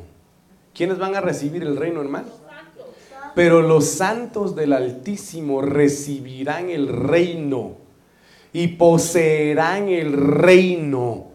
¿Quiénes 0.74 0.98
van 0.98 1.16
a 1.16 1.22
recibir 1.22 1.64
el 1.64 1.76
reino, 1.76 2.00
hermano? 2.00 2.30
Pero 3.36 3.62
los 3.62 3.86
santos 3.86 4.56
del 4.56 4.72
Altísimo 4.72 5.62
recibirán 5.62 6.70
el 6.70 6.88
reino 6.88 7.76
y 8.54 8.70
poseerán 8.70 9.90
el 9.90 10.14
reino 10.14 11.31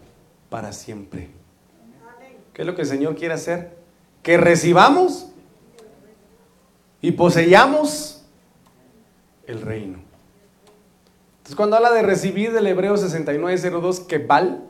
para 0.49 0.73
siempre. 0.73 1.29
¿Qué 2.53 2.61
es 2.63 2.65
lo 2.65 2.75
que 2.75 2.81
el 2.81 2.87
Señor 2.87 3.15
quiere 3.15 3.33
hacer? 3.33 3.77
Que 4.23 4.37
recibamos 4.37 5.29
y 7.01 7.11
poseyamos 7.11 8.25
el 9.45 9.61
reino. 9.61 9.99
Entonces, 11.37 11.55
cuando 11.55 11.75
habla 11.75 11.91
de 11.91 12.01
recibir 12.01 12.51
del 12.51 12.67
Hebreo 12.67 12.97
6902, 12.97 14.01
que 14.01 14.17
val, 14.17 14.63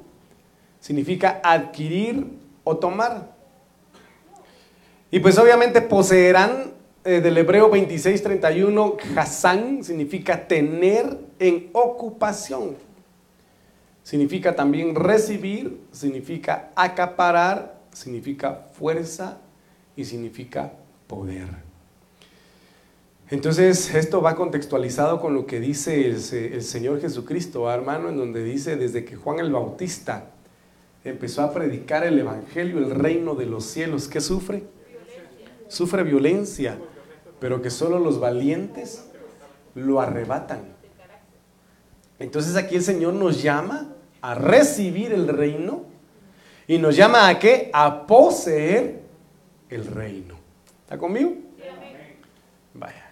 significa 0.79 1.41
adquirir 1.43 2.27
o 2.63 2.77
tomar. 2.77 3.35
Y 5.09 5.19
pues 5.19 5.37
obviamente 5.37 5.81
poseerán 5.81 6.73
eh, 7.05 7.21
del 7.21 7.37
hebreo 7.37 7.69
2631, 7.69 8.97
Hassan 9.15 9.83
significa 9.83 10.45
tener 10.45 11.17
en 11.39 11.69
ocupación. 11.71 12.75
Significa 14.07 14.55
también 14.55 14.95
recibir, 14.95 15.81
significa 15.91 16.71
acaparar, 16.77 17.81
significa 17.91 18.69
fuerza 18.71 19.41
y 19.97 20.05
significa 20.05 20.71
poder. 21.07 21.49
Entonces, 23.29 23.93
esto 23.93 24.21
va 24.21 24.37
contextualizado 24.37 25.19
con 25.19 25.33
lo 25.33 25.45
que 25.45 25.59
dice 25.59 26.07
el, 26.07 26.21
Señor 26.21 27.01
Jesucristo, 27.01 27.69
hermano, 27.69 28.07
en 28.07 28.15
donde 28.15 28.45
dice 28.45 28.77
desde 28.77 29.03
que 29.03 29.17
Juan 29.17 29.39
el 29.39 29.51
Bautista 29.51 30.29
empezó 31.03 31.41
a 31.41 31.53
predicar 31.53 32.05
el 32.05 32.17
Evangelio, 32.17 32.77
el 32.77 32.91
reino 32.91 33.35
de 33.35 33.45
los 33.45 33.65
cielos, 33.65 34.07
¿qué 34.07 34.21
sufre? 34.21 34.63
Sufre 35.67 36.03
violencia, 36.03 36.79
pero 37.41 37.61
que 37.61 37.69
solo 37.69 37.99
los 37.99 38.21
valientes 38.21 39.03
lo 39.75 39.99
arrebatan. 39.99 40.61
Entonces 42.19 42.55
aquí 42.55 42.77
el 42.77 42.83
Señor 42.83 43.13
nos 43.13 43.43
llama 43.43 43.95
a 44.27 44.35
recibir 44.35 45.13
el 45.13 45.29
reino 45.29 45.85
y 46.67 46.79
nos 46.79 46.97
llama 46.97 47.29
a 47.29 47.39
qué? 47.39 47.69
A 47.71 48.05
poseer 48.05 48.99
el 49.69 49.85
reino. 49.85 50.35
¿Está 50.81 50.97
conmigo? 50.97 51.33
Vaya. 52.73 53.09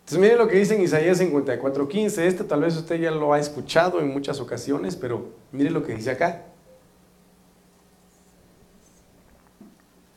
Entonces 0.00 0.18
miren 0.18 0.36
lo 0.36 0.48
que 0.48 0.56
dice 0.56 0.74
en 0.74 0.82
Isaías 0.82 1.18
54:15. 1.18 2.26
Este 2.26 2.44
tal 2.44 2.60
vez 2.60 2.76
usted 2.76 3.00
ya 3.00 3.10
lo 3.10 3.32
ha 3.32 3.38
escuchado 3.38 4.00
en 4.00 4.08
muchas 4.08 4.38
ocasiones, 4.38 4.96
pero 4.96 5.30
miren 5.50 5.72
lo 5.72 5.82
que 5.82 5.94
dice 5.94 6.10
acá. 6.10 6.44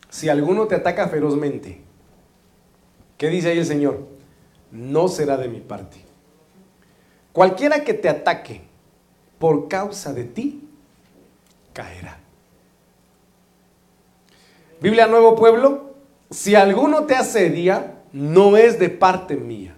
Si 0.09 0.27
alguno 0.27 0.67
te 0.67 0.75
ataca 0.75 1.07
ferozmente, 1.07 1.79
¿qué 3.17 3.29
dice 3.29 3.51
ahí 3.51 3.59
el 3.59 3.65
Señor? 3.65 4.09
No 4.71 5.07
será 5.07 5.38
de 5.38 5.47
mi 5.47 5.61
parte. 5.61 5.99
Cualquiera 7.32 7.86
que 7.86 7.93
te 7.93 8.09
ataque 8.09 8.69
por 9.41 9.67
causa 9.67 10.13
de 10.13 10.23
ti, 10.23 10.63
caerá. 11.73 12.17
Biblia 14.79 15.07
Nuevo 15.07 15.35
Pueblo, 15.35 15.95
si 16.29 16.55
alguno 16.55 17.03
te 17.03 17.15
asedia, 17.15 17.95
no 18.13 18.55
es 18.55 18.79
de 18.79 18.87
parte 18.89 19.35
mía 19.35 19.75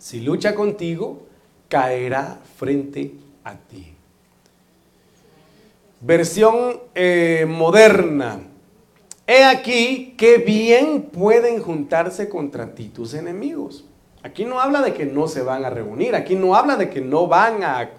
si 0.00 0.20
lucha 0.20 0.54
contigo, 0.54 1.26
caerá 1.68 2.38
frente 2.56 3.12
a 3.44 3.54
ti. 3.54 3.94
Versión 6.00 6.80
eh, 6.94 7.46
moderna. 7.46 8.40
He 9.26 9.44
aquí 9.44 10.14
que 10.16 10.38
bien 10.38 11.02
pueden 11.02 11.62
juntarse 11.62 12.30
contra 12.30 12.74
ti 12.74 12.88
tus 12.88 13.12
enemigos. 13.12 13.84
Aquí 14.22 14.46
no 14.46 14.58
habla 14.58 14.80
de 14.80 14.94
que 14.94 15.04
no 15.04 15.28
se 15.28 15.42
van 15.42 15.64
a 15.64 15.70
reunir, 15.70 16.14
aquí 16.14 16.34
no 16.34 16.54
habla 16.54 16.76
de 16.76 16.88
que 16.90 17.02
no 17.02 17.26
van 17.26 17.62
a 17.62 17.90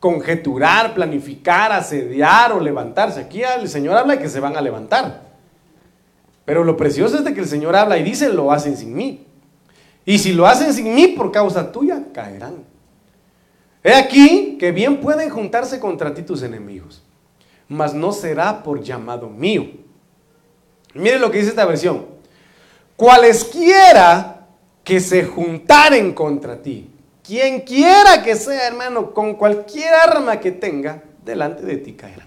conjeturar, 0.00 0.94
planificar, 0.94 1.72
asediar 1.72 2.52
o 2.52 2.60
levantarse. 2.60 3.20
Aquí 3.20 3.42
el 3.42 3.68
Señor 3.68 3.96
habla 3.96 4.14
de 4.14 4.22
que 4.22 4.28
se 4.28 4.40
van 4.40 4.56
a 4.56 4.60
levantar. 4.60 5.28
Pero 6.44 6.64
lo 6.64 6.76
precioso 6.76 7.18
es 7.18 7.24
de 7.24 7.34
que 7.34 7.40
el 7.40 7.48
Señor 7.48 7.76
habla 7.76 7.98
y 7.98 8.02
dice, 8.02 8.32
lo 8.32 8.52
hacen 8.52 8.76
sin 8.76 8.94
mí. 8.94 9.26
Y 10.04 10.18
si 10.18 10.32
lo 10.32 10.46
hacen 10.46 10.72
sin 10.72 10.94
mí 10.94 11.08
por 11.08 11.30
causa 11.30 11.70
tuya, 11.70 12.04
caerán. 12.12 12.64
He 13.82 13.94
aquí 13.94 14.56
que 14.58 14.72
bien 14.72 15.00
pueden 15.00 15.30
juntarse 15.30 15.78
contra 15.78 16.14
ti 16.14 16.22
tus 16.22 16.42
enemigos, 16.42 17.02
mas 17.68 17.94
no 17.94 18.12
será 18.12 18.62
por 18.62 18.82
llamado 18.82 19.28
mío. 19.28 19.66
Mire 20.94 21.18
lo 21.18 21.30
que 21.30 21.38
dice 21.38 21.50
esta 21.50 21.66
versión. 21.66 22.06
Cualesquiera 22.96 24.46
que 24.82 25.00
se 25.00 25.24
juntaren 25.24 26.12
contra 26.14 26.60
ti, 26.60 26.90
quien 27.28 27.60
quiera 27.60 28.22
que 28.24 28.34
sea, 28.36 28.66
hermano, 28.66 29.12
con 29.12 29.34
cualquier 29.34 29.92
arma 29.92 30.40
que 30.40 30.50
tenga, 30.50 31.02
delante 31.22 31.62
de 31.62 31.76
ti 31.76 31.92
caerán. 31.92 32.26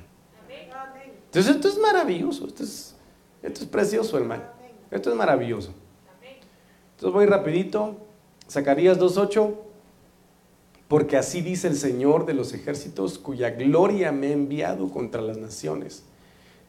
Entonces 1.25 1.55
esto 1.55 1.69
es 1.69 1.79
maravilloso, 1.79 2.45
esto 2.45 2.63
es, 2.63 3.65
precioso, 3.65 4.15
hermano. 4.15 4.43
Esto 4.91 5.09
es 5.09 5.15
maravilloso. 5.15 5.73
Entonces 6.91 7.13
voy 7.13 7.25
rapidito. 7.25 7.97
Zacarías 8.47 8.99
2.8. 8.99 9.55
Porque 10.87 11.17
así 11.17 11.41
dice 11.41 11.67
el 11.67 11.77
Señor 11.77 12.27
de 12.27 12.35
los 12.35 12.53
ejércitos, 12.53 13.17
cuya 13.17 13.49
gloria 13.49 14.11
me 14.11 14.27
ha 14.27 14.33
enviado 14.33 14.91
contra 14.91 15.23
las 15.23 15.37
naciones. 15.37 16.03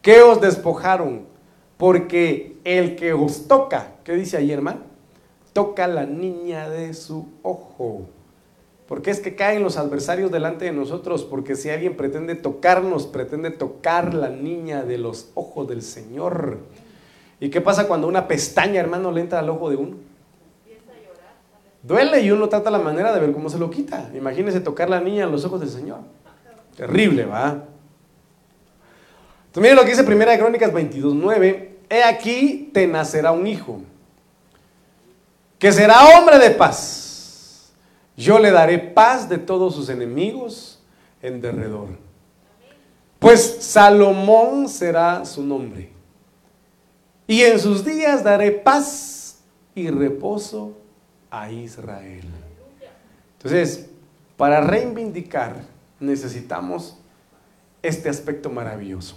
¿Qué 0.01 0.23
os 0.23 0.41
despojaron? 0.41 1.27
Porque 1.77 2.57
el 2.65 2.97
que 2.97 3.13
os 3.13 3.47
toca, 3.47 3.97
¿qué 4.05 4.15
dice 4.15 4.39
ahí, 4.39 4.53
hermano? 4.53 4.81
Toca 5.53 5.87
la 5.87 6.07
niña 6.07 6.71
de 6.71 6.95
su 6.95 7.27
ojo. 7.43 8.07
Porque 8.87 9.11
es 9.11 9.21
que 9.21 9.35
caen 9.35 9.63
los 9.63 9.77
adversarios 9.77 10.31
delante 10.31 10.65
de 10.67 10.73
nosotros, 10.73 11.25
porque 11.25 11.57
si 11.57 11.71
alguien 11.71 11.97
pretende 11.97 12.35
tocarnos, 12.35 13.07
pretende 13.07 13.51
tocar 13.51 14.13
la 14.13 14.29
niña 14.29 14.85
de 14.85 14.99
los 14.99 15.31
ojos 15.35 15.69
del 15.69 15.83
Señor. 15.83 16.59
¿Y 17.41 17.51
qué 17.51 17.61
pasa 17.61 17.89
cuando 17.89 18.07
una 18.07 18.29
pestaña, 18.29 18.81
hermano, 18.81 19.11
le 19.11 19.21
entra 19.21 19.39
al 19.39 19.49
ojo 19.51 19.71
de 19.71 19.77
uno? 19.77 19.97
Duele 21.83 22.21
y 22.21 22.31
uno 22.31 22.49
trata 22.49 22.71
la 22.71 22.79
manera 22.79 23.13
de 23.13 23.21
ver 23.21 23.33
cómo 23.33 23.51
se 23.51 23.59
lo 23.59 23.71
quita. 23.71 24.11
Imagínese 24.15 24.61
tocar 24.61 24.89
la 24.89 25.01
niña 25.01 25.25
en 25.25 25.33
los 25.33 25.45
ojos 25.45 25.61
del 25.61 25.71
Señor. 25.71 25.99
Terrible, 26.77 27.25
¿va? 27.25 27.65
Entonces, 29.47 29.63
mire 29.63 29.75
lo 29.75 29.83
que 29.83 29.91
dice 29.91 30.05
Primera 30.05 30.33
de 30.33 30.39
Crónicas 30.39 30.73
22.9. 30.73 31.69
He 31.91 32.03
aquí 32.05 32.71
te 32.73 32.87
nacerá 32.87 33.33
un 33.33 33.47
hijo, 33.47 33.83
que 35.59 35.73
será 35.73 36.17
hombre 36.17 36.39
de 36.39 36.51
paz. 36.51 37.02
Yo 38.17 38.39
le 38.39 38.51
daré 38.51 38.79
paz 38.79 39.29
de 39.29 39.39
todos 39.39 39.75
sus 39.75 39.89
enemigos 39.89 40.83
en 41.23 41.41
derredor. 41.41 41.89
Pues 43.19 43.59
Salomón 43.61 44.69
será 44.69 45.25
su 45.25 45.43
nombre. 45.43 45.91
Y 47.27 47.43
en 47.43 47.59
sus 47.59 47.85
días 47.85 48.25
daré 48.25 48.51
paz 48.51 49.43
y 49.75 49.89
reposo 49.89 50.77
a 51.31 51.51
Israel. 51.51 52.25
Entonces, 53.39 53.89
para 54.37 54.61
reivindicar 54.61 55.63
necesitamos 55.99 56.99
este 57.81 58.09
aspecto 58.09 58.51
maravilloso. 58.51 59.17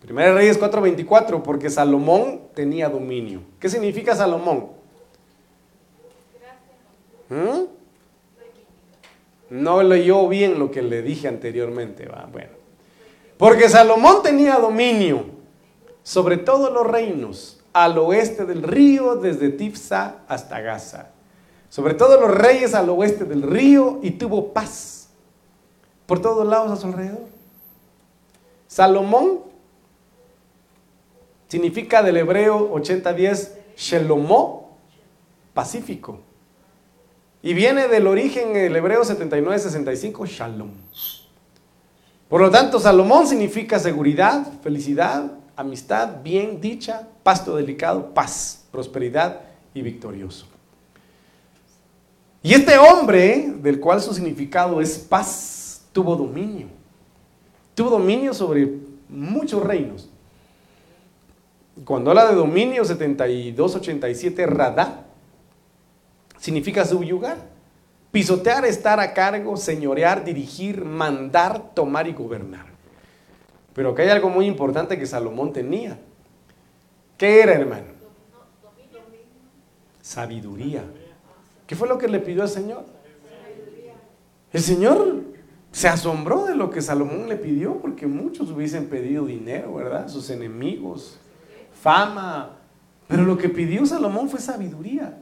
Primera 0.00 0.34
Reyes 0.34 0.58
4:24, 0.58 1.42
porque 1.42 1.70
Salomón 1.70 2.40
tenía 2.54 2.88
dominio. 2.88 3.42
¿Qué 3.58 3.68
significa 3.68 4.16
Salomón? 4.16 4.79
¿Mm? 7.30 7.64
No 9.50 9.82
leyó 9.82 10.28
bien 10.28 10.58
lo 10.58 10.70
que 10.70 10.82
le 10.82 11.02
dije 11.02 11.28
anteriormente. 11.28 12.06
¿va? 12.06 12.28
Bueno, 12.30 12.50
porque 13.38 13.68
Salomón 13.68 14.22
tenía 14.22 14.58
dominio 14.58 15.24
sobre 16.02 16.36
todos 16.36 16.72
los 16.72 16.86
reinos 16.86 17.60
al 17.72 17.96
oeste 17.98 18.44
del 18.44 18.62
río, 18.62 19.16
desde 19.16 19.48
Tifsa 19.48 20.16
hasta 20.28 20.60
Gaza. 20.60 21.10
Sobre 21.68 21.94
todo 21.94 22.20
los 22.20 22.34
reyes 22.34 22.74
al 22.74 22.90
oeste 22.90 23.24
del 23.24 23.42
río 23.42 24.00
y 24.02 24.12
tuvo 24.12 24.52
paz 24.52 25.08
por 26.06 26.20
todos 26.20 26.46
lados 26.46 26.72
a 26.72 26.76
su 26.76 26.88
alrededor. 26.88 27.28
Salomón 28.66 29.40
significa 31.48 32.02
del 32.02 32.16
hebreo 32.16 32.72
8010 32.72 33.58
Shelomó, 33.76 34.76
pacífico. 35.54 36.18
Y 37.42 37.54
viene 37.54 37.88
del 37.88 38.06
origen 38.06 38.54
el 38.54 38.76
hebreo 38.76 39.04
7965 39.04 40.26
Shalom. 40.26 40.70
Por 42.28 42.40
lo 42.40 42.50
tanto, 42.50 42.78
Salomón 42.78 43.26
significa 43.26 43.78
seguridad, 43.78 44.46
felicidad, 44.62 45.32
amistad, 45.56 46.22
bien, 46.22 46.60
dicha, 46.60 47.08
pasto 47.22 47.56
delicado, 47.56 48.14
paz, 48.14 48.64
prosperidad 48.70 49.40
y 49.74 49.82
victorioso. 49.82 50.46
Y 52.42 52.54
este 52.54 52.78
hombre, 52.78 53.52
del 53.56 53.80
cual 53.80 54.00
su 54.00 54.14
significado 54.14 54.80
es 54.80 54.98
paz, 54.98 55.82
tuvo 55.92 56.16
dominio. 56.16 56.68
Tuvo 57.74 57.90
dominio 57.90 58.32
sobre 58.32 58.70
muchos 59.08 59.62
reinos. 59.62 60.08
Cuando 61.84 62.10
habla 62.10 62.28
de 62.28 62.34
dominio 62.34 62.84
72-87, 62.84 64.46
radá, 64.46 65.06
significa 66.40 66.84
subyugar. 66.84 67.36
Pisotear, 68.10 68.64
estar 68.64 68.98
a 68.98 69.14
cargo, 69.14 69.56
señorear, 69.56 70.24
dirigir, 70.24 70.84
mandar, 70.84 71.72
tomar 71.74 72.08
y 72.08 72.12
gobernar. 72.12 72.66
Pero 73.72 73.94
que 73.94 74.02
hay 74.02 74.08
algo 74.08 74.28
muy 74.28 74.46
importante 74.46 74.98
que 74.98 75.06
Salomón 75.06 75.52
tenía. 75.52 75.96
¿Qué 77.16 77.40
era, 77.40 77.52
hermano? 77.52 77.86
Sabiduría. 80.02 80.82
¿Qué 81.68 81.76
fue 81.76 81.86
lo 81.86 81.98
que 81.98 82.08
le 82.08 82.18
pidió 82.18 82.42
al 82.42 82.48
Señor? 82.48 82.84
El 84.52 84.60
Señor 84.60 85.22
se 85.70 85.86
asombró 85.86 86.46
de 86.46 86.56
lo 86.56 86.70
que 86.70 86.82
Salomón 86.82 87.28
le 87.28 87.36
pidió, 87.36 87.76
porque 87.76 88.08
muchos 88.08 88.50
hubiesen 88.50 88.88
pedido 88.88 89.24
dinero, 89.26 89.74
¿verdad? 89.74 90.08
Sus 90.08 90.30
enemigos, 90.30 91.20
fama. 91.80 92.56
Pero 93.06 93.22
lo 93.22 93.38
que 93.38 93.48
pidió 93.48 93.86
Salomón 93.86 94.28
fue 94.28 94.40
sabiduría. 94.40 95.16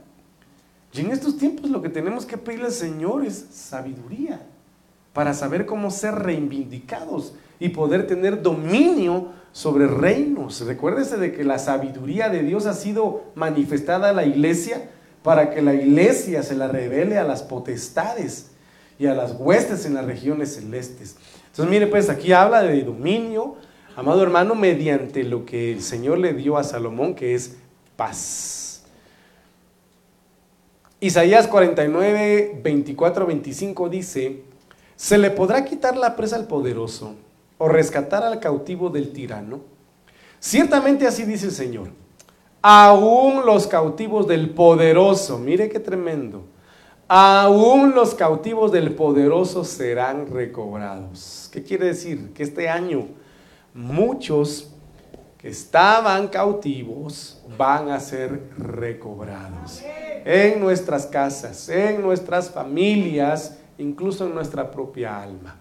Y 0.93 1.01
en 1.01 1.11
estos 1.11 1.37
tiempos 1.37 1.69
lo 1.69 1.81
que 1.81 1.89
tenemos 1.89 2.25
que 2.25 2.37
pedirle 2.37 2.67
al 2.67 2.71
Señor 2.71 3.25
es 3.25 3.45
sabiduría 3.51 4.41
para 5.13 5.33
saber 5.33 5.65
cómo 5.65 5.91
ser 5.91 6.15
reivindicados 6.15 7.33
y 7.59 7.69
poder 7.69 8.07
tener 8.07 8.41
dominio 8.41 9.27
sobre 9.51 9.87
reinos. 9.87 10.61
Recuérdese 10.61 11.17
de 11.17 11.33
que 11.33 11.43
la 11.43 11.59
sabiduría 11.59 12.29
de 12.29 12.43
Dios 12.43 12.65
ha 12.65 12.73
sido 12.73 13.23
manifestada 13.35 14.09
a 14.09 14.13
la 14.13 14.25
iglesia 14.25 14.89
para 15.23 15.51
que 15.51 15.61
la 15.61 15.73
iglesia 15.73 16.43
se 16.43 16.55
la 16.55 16.67
revele 16.67 17.17
a 17.17 17.23
las 17.23 17.43
potestades 17.43 18.51
y 18.97 19.07
a 19.07 19.13
las 19.13 19.33
huestes 19.37 19.85
en 19.85 19.93
las 19.93 20.05
regiones 20.05 20.55
celestes. 20.55 21.17
Entonces, 21.47 21.69
mire, 21.69 21.87
pues 21.87 22.09
aquí 22.09 22.31
habla 22.31 22.61
de 22.61 22.83
dominio, 22.83 23.55
amado 23.95 24.23
hermano, 24.23 24.55
mediante 24.55 25.23
lo 25.23 25.45
que 25.45 25.73
el 25.73 25.81
Señor 25.81 26.19
le 26.19 26.33
dio 26.33 26.57
a 26.57 26.63
Salomón, 26.63 27.15
que 27.15 27.35
es 27.35 27.57
paz. 27.95 28.68
Isaías 30.99 31.47
49, 31.47 32.59
24, 32.61 33.25
25 33.25 33.89
dice, 33.89 34.43
¿se 34.95 35.17
le 35.17 35.31
podrá 35.31 35.63
quitar 35.63 35.95
la 35.95 36.15
presa 36.15 36.35
al 36.35 36.47
poderoso 36.47 37.15
o 37.57 37.67
rescatar 37.69 38.23
al 38.23 38.39
cautivo 38.39 38.89
del 38.89 39.11
tirano? 39.11 39.61
Ciertamente 40.39 41.07
así 41.07 41.23
dice 41.23 41.47
el 41.47 41.51
Señor 41.51 41.89
aún 42.61 43.45
los 43.45 43.67
cautivos 43.67 44.27
del 44.27 44.49
poderoso, 44.49 45.37
mire 45.37 45.69
qué 45.69 45.79
tremendo, 45.79 46.43
aún 47.07 47.95
los 47.95 48.13
cautivos 48.15 48.71
del 48.71 48.95
poderoso 48.95 49.63
serán 49.63 50.27
recobrados. 50.27 51.49
¿Qué 51.51 51.63
quiere 51.63 51.87
decir? 51.87 52.31
Que 52.33 52.43
este 52.43 52.69
año 52.69 53.07
muchos 53.73 54.71
que 55.37 55.49
estaban 55.49 56.27
cautivos 56.27 57.38
van 57.57 57.89
a 57.89 57.99
ser 57.99 58.49
recobrados 58.57 59.81
en 60.25 60.59
nuestras 60.59 61.05
casas, 61.05 61.69
en 61.69 62.01
nuestras 62.01 62.49
familias, 62.49 63.57
incluso 63.77 64.25
en 64.25 64.35
nuestra 64.35 64.69
propia 64.69 65.21
alma. 65.21 65.57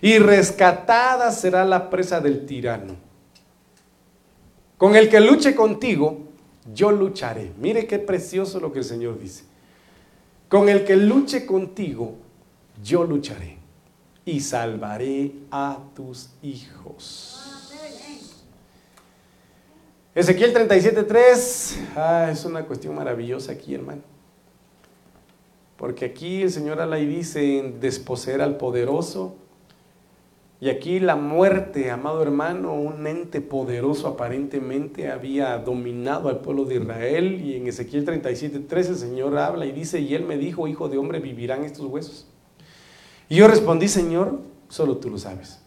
Y 0.00 0.18
rescatada 0.18 1.30
será 1.32 1.64
la 1.64 1.90
presa 1.90 2.20
del 2.20 2.46
tirano. 2.46 2.96
Con 4.76 4.94
el 4.94 5.08
que 5.08 5.20
luche 5.20 5.54
contigo, 5.54 6.28
yo 6.72 6.92
lucharé. 6.92 7.52
Mire 7.58 7.86
qué 7.86 7.98
precioso 7.98 8.60
lo 8.60 8.72
que 8.72 8.78
el 8.80 8.84
Señor 8.84 9.18
dice. 9.18 9.44
Con 10.48 10.68
el 10.68 10.84
que 10.84 10.96
luche 10.96 11.44
contigo, 11.44 12.14
yo 12.82 13.04
lucharé 13.04 13.58
y 14.24 14.40
salvaré 14.40 15.32
a 15.50 15.78
tus 15.94 16.30
hijos. 16.42 17.47
Ezequiel 20.18 20.52
37.3, 20.52 21.76
ah, 21.94 22.28
es 22.32 22.44
una 22.44 22.64
cuestión 22.64 22.96
maravillosa 22.96 23.52
aquí, 23.52 23.72
hermano. 23.72 24.02
Porque 25.76 26.06
aquí 26.06 26.42
el 26.42 26.50
Señor 26.50 26.80
habla 26.80 26.98
y 26.98 27.06
dice, 27.06 27.72
desposeer 27.80 28.42
al 28.42 28.56
poderoso, 28.56 29.36
y 30.60 30.70
aquí 30.70 30.98
la 30.98 31.14
muerte, 31.14 31.92
amado 31.92 32.20
hermano, 32.20 32.74
un 32.74 33.06
ente 33.06 33.40
poderoso 33.40 34.08
aparentemente 34.08 35.08
había 35.08 35.56
dominado 35.58 36.28
al 36.28 36.40
pueblo 36.40 36.64
de 36.64 36.74
Israel. 36.74 37.40
Y 37.40 37.54
en 37.54 37.68
Ezequiel 37.68 38.04
37, 38.04 38.66
el 38.76 38.96
Señor 38.96 39.38
habla 39.38 39.66
y 39.66 39.70
dice, 39.70 40.00
y 40.00 40.16
él 40.16 40.24
me 40.24 40.36
dijo, 40.36 40.66
hijo 40.66 40.88
de 40.88 40.98
hombre, 40.98 41.20
¿vivirán 41.20 41.62
estos 41.62 41.86
huesos? 41.86 42.26
Y 43.28 43.36
yo 43.36 43.46
respondí, 43.46 43.86
Señor, 43.86 44.40
solo 44.68 44.96
tú 44.96 45.10
lo 45.10 45.18
sabes. 45.18 45.60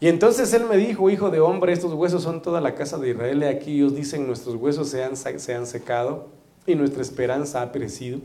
Y 0.00 0.08
entonces 0.08 0.52
él 0.52 0.64
me 0.64 0.76
dijo, 0.76 1.10
hijo 1.10 1.30
de 1.30 1.40
hombre, 1.40 1.72
estos 1.72 1.92
huesos 1.92 2.22
son 2.22 2.40
toda 2.40 2.60
la 2.60 2.74
casa 2.74 2.98
de 2.98 3.10
Israel. 3.10 3.42
Y 3.42 3.46
aquí 3.46 3.74
ellos 3.76 3.94
dicen, 3.94 4.26
nuestros 4.26 4.54
huesos 4.54 4.88
se 4.88 5.02
han, 5.02 5.16
se 5.16 5.54
han 5.54 5.66
secado 5.66 6.28
y 6.66 6.74
nuestra 6.74 7.02
esperanza 7.02 7.62
ha 7.62 7.72
perecido. 7.72 8.20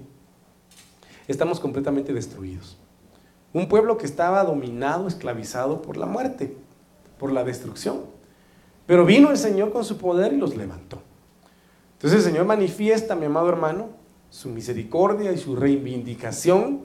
Estamos 1.28 1.59
completamente 1.59 2.13
destruidos. 2.13 2.78
Un 3.53 3.67
pueblo 3.67 3.97
que 3.97 4.05
estaba 4.05 4.43
dominado, 4.43 5.07
esclavizado 5.07 5.82
por 5.82 5.97
la 5.97 6.05
muerte, 6.05 6.55
por 7.17 7.32
la 7.32 7.43
destrucción. 7.43 8.01
Pero 8.86 9.05
vino 9.05 9.32
el 9.32 9.38
Señor 9.38 9.71
con 9.71 9.86
su 9.86 9.97
poder 9.97 10.34
y 10.34 10.38
los 10.38 10.55
levantó. 10.55 11.01
Entonces 11.93 12.19
el 12.19 12.32
Señor 12.32 12.45
manifiesta, 12.45 13.15
mi 13.15 13.26
amado 13.26 13.47
hermano, 13.47 13.89
su 14.30 14.49
misericordia 14.49 15.32
y 15.32 15.38
su 15.38 15.55
reivindicación, 15.55 16.82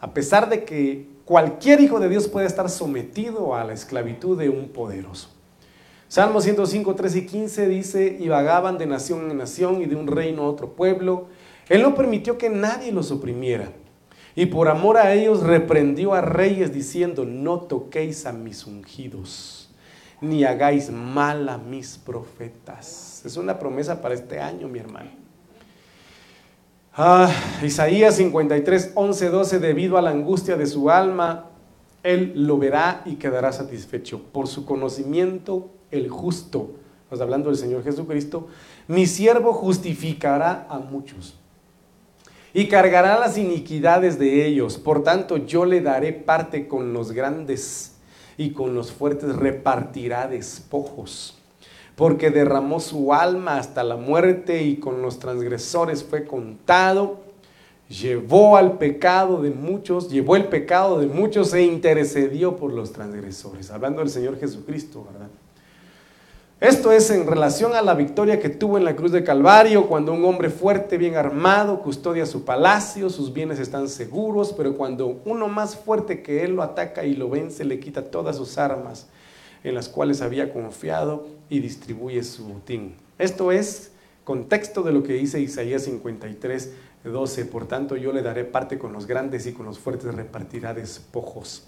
a 0.00 0.14
pesar 0.14 0.48
de 0.48 0.64
que 0.64 1.09
cualquier 1.30 1.80
hijo 1.80 2.00
de 2.00 2.08
Dios 2.08 2.26
puede 2.26 2.48
estar 2.48 2.68
sometido 2.68 3.54
a 3.54 3.62
la 3.62 3.72
esclavitud 3.72 4.36
de 4.36 4.48
un 4.48 4.70
poderoso. 4.70 5.28
Salmo 6.08 6.40
105, 6.40 6.92
13 6.96 7.18
y 7.18 7.26
15 7.26 7.68
dice, 7.68 8.16
y 8.18 8.26
vagaban 8.26 8.78
de 8.78 8.86
nación 8.88 9.30
en 9.30 9.38
nación 9.38 9.80
y 9.80 9.86
de 9.86 9.94
un 9.94 10.08
reino 10.08 10.42
a 10.42 10.48
otro 10.48 10.72
pueblo. 10.74 11.28
Él 11.68 11.82
no 11.82 11.94
permitió 11.94 12.36
que 12.36 12.50
nadie 12.50 12.90
los 12.90 13.12
oprimiera 13.12 13.70
y 14.34 14.46
por 14.46 14.66
amor 14.66 14.96
a 14.96 15.14
ellos 15.14 15.44
reprendió 15.44 16.14
a 16.14 16.20
reyes 16.20 16.74
diciendo, 16.74 17.24
no 17.24 17.60
toquéis 17.60 18.26
a 18.26 18.32
mis 18.32 18.66
ungidos, 18.66 19.70
ni 20.20 20.42
hagáis 20.42 20.90
mal 20.90 21.48
a 21.48 21.58
mis 21.58 21.96
profetas. 21.96 23.22
Es 23.24 23.36
una 23.36 23.56
promesa 23.56 24.02
para 24.02 24.14
este 24.14 24.40
año, 24.40 24.66
mi 24.66 24.80
hermano. 24.80 25.19
Ah, 26.92 27.32
Isaías 27.62 28.16
53, 28.16 28.92
11, 28.96 29.28
12, 29.30 29.58
debido 29.60 29.96
a 29.96 30.02
la 30.02 30.10
angustia 30.10 30.56
de 30.56 30.66
su 30.66 30.90
alma, 30.90 31.46
él 32.02 32.32
lo 32.34 32.58
verá 32.58 33.02
y 33.04 33.14
quedará 33.14 33.52
satisfecho. 33.52 34.20
Por 34.32 34.48
su 34.48 34.64
conocimiento, 34.64 35.70
el 35.92 36.08
justo, 36.08 36.72
nos 37.08 37.20
hablando 37.20 37.48
del 37.48 37.58
Señor 37.58 37.84
Jesucristo, 37.84 38.48
mi 38.88 39.06
siervo 39.06 39.52
justificará 39.52 40.66
a 40.68 40.80
muchos 40.80 41.36
y 42.52 42.66
cargará 42.66 43.20
las 43.20 43.38
iniquidades 43.38 44.18
de 44.18 44.46
ellos. 44.46 44.76
Por 44.76 45.04
tanto, 45.04 45.36
yo 45.36 45.64
le 45.64 45.80
daré 45.80 46.12
parte 46.12 46.66
con 46.66 46.92
los 46.92 47.12
grandes 47.12 47.92
y 48.36 48.50
con 48.50 48.74
los 48.74 48.90
fuertes 48.90 49.36
repartirá 49.36 50.26
despojos. 50.26 51.39
Porque 52.00 52.30
derramó 52.30 52.80
su 52.80 53.12
alma 53.12 53.58
hasta 53.58 53.84
la 53.84 53.96
muerte 53.96 54.62
y 54.62 54.76
con 54.76 55.02
los 55.02 55.18
transgresores 55.18 56.02
fue 56.02 56.24
contado. 56.24 57.18
Llevó 57.90 58.56
al 58.56 58.78
pecado 58.78 59.42
de 59.42 59.50
muchos, 59.50 60.08
llevó 60.08 60.34
el 60.34 60.46
pecado 60.46 60.98
de 60.98 61.08
muchos 61.08 61.52
e 61.52 61.62
intercedió 61.62 62.56
por 62.56 62.72
los 62.72 62.94
transgresores. 62.94 63.70
Hablando 63.70 64.00
del 64.00 64.08
Señor 64.08 64.40
Jesucristo, 64.40 65.06
¿verdad? 65.12 65.28
Esto 66.58 66.90
es 66.90 67.10
en 67.10 67.26
relación 67.26 67.74
a 67.74 67.82
la 67.82 67.92
victoria 67.92 68.40
que 68.40 68.48
tuvo 68.48 68.78
en 68.78 68.84
la 68.86 68.96
cruz 68.96 69.12
de 69.12 69.22
Calvario, 69.22 69.86
cuando 69.86 70.14
un 70.14 70.24
hombre 70.24 70.48
fuerte, 70.48 70.96
bien 70.96 71.16
armado, 71.16 71.82
custodia 71.82 72.24
su 72.24 72.46
palacio, 72.46 73.10
sus 73.10 73.34
bienes 73.34 73.58
están 73.58 73.90
seguros, 73.90 74.54
pero 74.56 74.74
cuando 74.74 75.20
uno 75.26 75.48
más 75.48 75.76
fuerte 75.76 76.22
que 76.22 76.44
él 76.44 76.56
lo 76.56 76.62
ataca 76.62 77.04
y 77.04 77.14
lo 77.14 77.28
vence, 77.28 77.62
le 77.62 77.78
quita 77.78 78.10
todas 78.10 78.36
sus 78.36 78.56
armas 78.56 79.06
en 79.64 79.74
las 79.74 79.90
cuales 79.90 80.22
había 80.22 80.50
confiado 80.50 81.39
y 81.50 81.60
distribuye 81.60 82.22
su 82.22 82.46
botín. 82.46 82.94
Esto 83.18 83.52
es 83.52 83.90
contexto 84.24 84.82
de 84.82 84.92
lo 84.92 85.02
que 85.02 85.12
dice 85.12 85.40
Isaías 85.40 85.82
53, 85.84 86.72
12. 87.04 87.44
Por 87.44 87.66
tanto, 87.66 87.96
yo 87.96 88.12
le 88.12 88.22
daré 88.22 88.44
parte 88.44 88.78
con 88.78 88.94
los 88.94 89.06
grandes 89.06 89.46
y 89.46 89.52
con 89.52 89.66
los 89.66 89.78
fuertes 89.78 90.14
repartirá 90.14 90.72
despojos. 90.72 91.66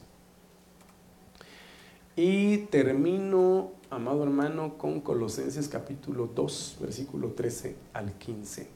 Y 2.16 2.58
termino 2.70 3.72
amado 3.90 4.22
hermano, 4.22 4.78
con 4.78 5.00
Colosenses 5.02 5.68
capítulo 5.68 6.30
2, 6.34 6.78
versículo 6.80 7.32
13 7.32 7.76
al 7.92 8.12
15. 8.12 8.66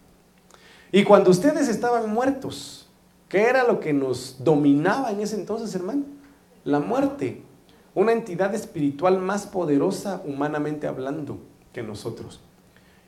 Y 0.93 1.05
cuando 1.05 1.31
ustedes 1.31 1.69
estaban 1.69 2.11
muertos, 2.11 2.89
¿qué 3.29 3.45
era 3.45 3.65
lo 3.65 3.81
que 3.81 3.95
nos 3.95 4.45
dominaba 4.45 5.11
en 5.11 5.21
ese 5.21 5.37
entonces, 5.37 5.75
hermano? 5.75 6.05
la 6.67 6.81
muerte, 6.81 7.43
una 7.97 8.13
entidad 8.13 8.55
espiritual 8.55 9.19
más 9.19 9.47
poderosa 9.47 10.23
humanamente 10.27 10.87
hablando 10.87 11.39
que 11.73 11.83
nosotros. 11.83 12.41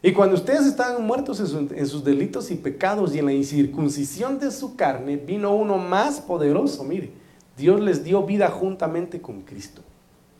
Y 0.02 0.12
cuando 0.12 0.34
ustedes 0.34 0.64
estaban 0.64 1.06
muertos 1.06 1.40
en, 1.40 1.86
sus 1.86 2.02
delitos 2.02 2.50
y 2.50 2.54
pecados 2.54 3.14
y 3.14 3.18
en 3.18 3.26
la 3.26 3.32
incircuncisión 3.32 4.38
de 4.38 4.50
su 4.50 4.76
carne, 4.76 5.16
vino 5.16 5.54
uno 5.54 5.76
más 5.76 6.20
poderoso, 6.22 6.84
mire, 6.84 7.12
Dios 7.56 7.80
les 7.80 8.02
dio 8.02 8.22
vida 8.22 8.48
juntamente 8.48 9.20
con 9.20 9.42
Cristo. 9.42 9.82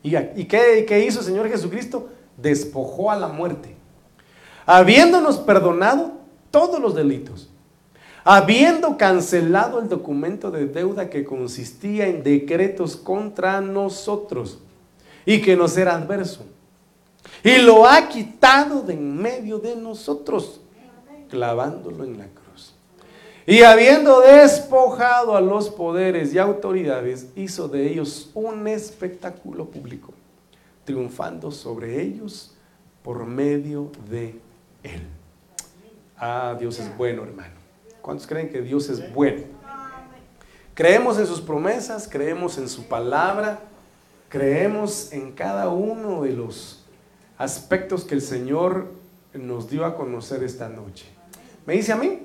¿Y, 0.02 0.12
qué, 0.46 0.86
qué 0.88 1.04
hizo 1.04 1.18
el 1.18 1.26
Señor 1.26 1.48
Jesucristo? 1.50 2.08
Despojó 2.38 3.10
a 3.10 3.16
la 3.16 3.28
muerte, 3.28 3.76
habiéndonos 4.64 5.38
perdonado 5.38 6.12
todos 6.50 6.80
los 6.80 6.94
delitos 6.94 7.47
habiendo 8.24 8.96
cancelado 8.96 9.80
el 9.80 9.88
documento 9.88 10.50
de 10.50 10.66
deuda 10.66 11.08
que 11.08 11.24
consistía 11.24 12.06
en 12.06 12.22
decretos 12.22 12.96
contra 12.96 13.60
nosotros 13.60 14.58
y 15.24 15.40
que 15.40 15.56
nos 15.56 15.76
era 15.76 15.94
adverso. 15.94 16.44
Y 17.42 17.58
lo 17.58 17.86
ha 17.86 18.08
quitado 18.08 18.82
de 18.82 18.94
en 18.94 19.16
medio 19.16 19.58
de 19.58 19.76
nosotros, 19.76 20.60
clavándolo 21.28 22.04
en 22.04 22.18
la 22.18 22.26
cruz. 22.26 22.74
Y 23.46 23.62
habiendo 23.62 24.20
despojado 24.20 25.36
a 25.36 25.40
los 25.40 25.70
poderes 25.70 26.34
y 26.34 26.38
autoridades, 26.38 27.28
hizo 27.36 27.68
de 27.68 27.90
ellos 27.90 28.30
un 28.34 28.66
espectáculo 28.68 29.66
público, 29.66 30.12
triunfando 30.84 31.50
sobre 31.50 32.02
ellos 32.02 32.54
por 33.02 33.24
medio 33.24 33.90
de 34.10 34.38
él. 34.82 35.02
Ah, 36.16 36.56
Dios 36.58 36.78
es 36.78 36.94
bueno, 36.98 37.22
hermano. 37.22 37.57
¿Cuántos 38.08 38.26
creen 38.26 38.48
que 38.48 38.62
Dios 38.62 38.88
es 38.88 39.12
bueno? 39.12 39.42
Creemos 40.72 41.18
en 41.18 41.26
sus 41.26 41.42
promesas, 41.42 42.08
creemos 42.10 42.56
en 42.56 42.66
su 42.66 42.88
palabra, 42.88 43.60
creemos 44.30 45.12
en 45.12 45.32
cada 45.32 45.68
uno 45.68 46.22
de 46.22 46.32
los 46.32 46.86
aspectos 47.36 48.04
que 48.04 48.14
el 48.14 48.22
Señor 48.22 48.86
nos 49.34 49.68
dio 49.68 49.84
a 49.84 49.94
conocer 49.94 50.42
esta 50.42 50.70
noche. 50.70 51.04
¿Me 51.66 51.74
dice 51.74 51.92
a 51.92 51.96
mí? 51.96 52.22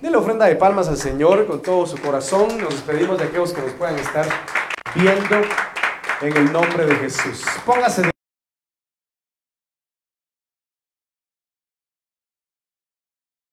la 0.00 0.16
ofrenda 0.16 0.46
de 0.46 0.56
palmas 0.56 0.88
al 0.88 0.96
Señor 0.96 1.46
con 1.46 1.60
todo 1.60 1.84
su 1.84 1.98
corazón. 1.98 2.56
Nos 2.58 2.70
despedimos 2.70 3.18
de 3.18 3.24
aquellos 3.24 3.52
que 3.52 3.60
nos 3.60 3.72
puedan 3.72 3.98
estar 3.98 4.24
viendo 4.94 5.36
en 6.22 6.34
el 6.34 6.50
nombre 6.50 6.86
de 6.86 6.94
Jesús. 6.94 7.44
Póngase 7.66 8.00
de 8.00 8.15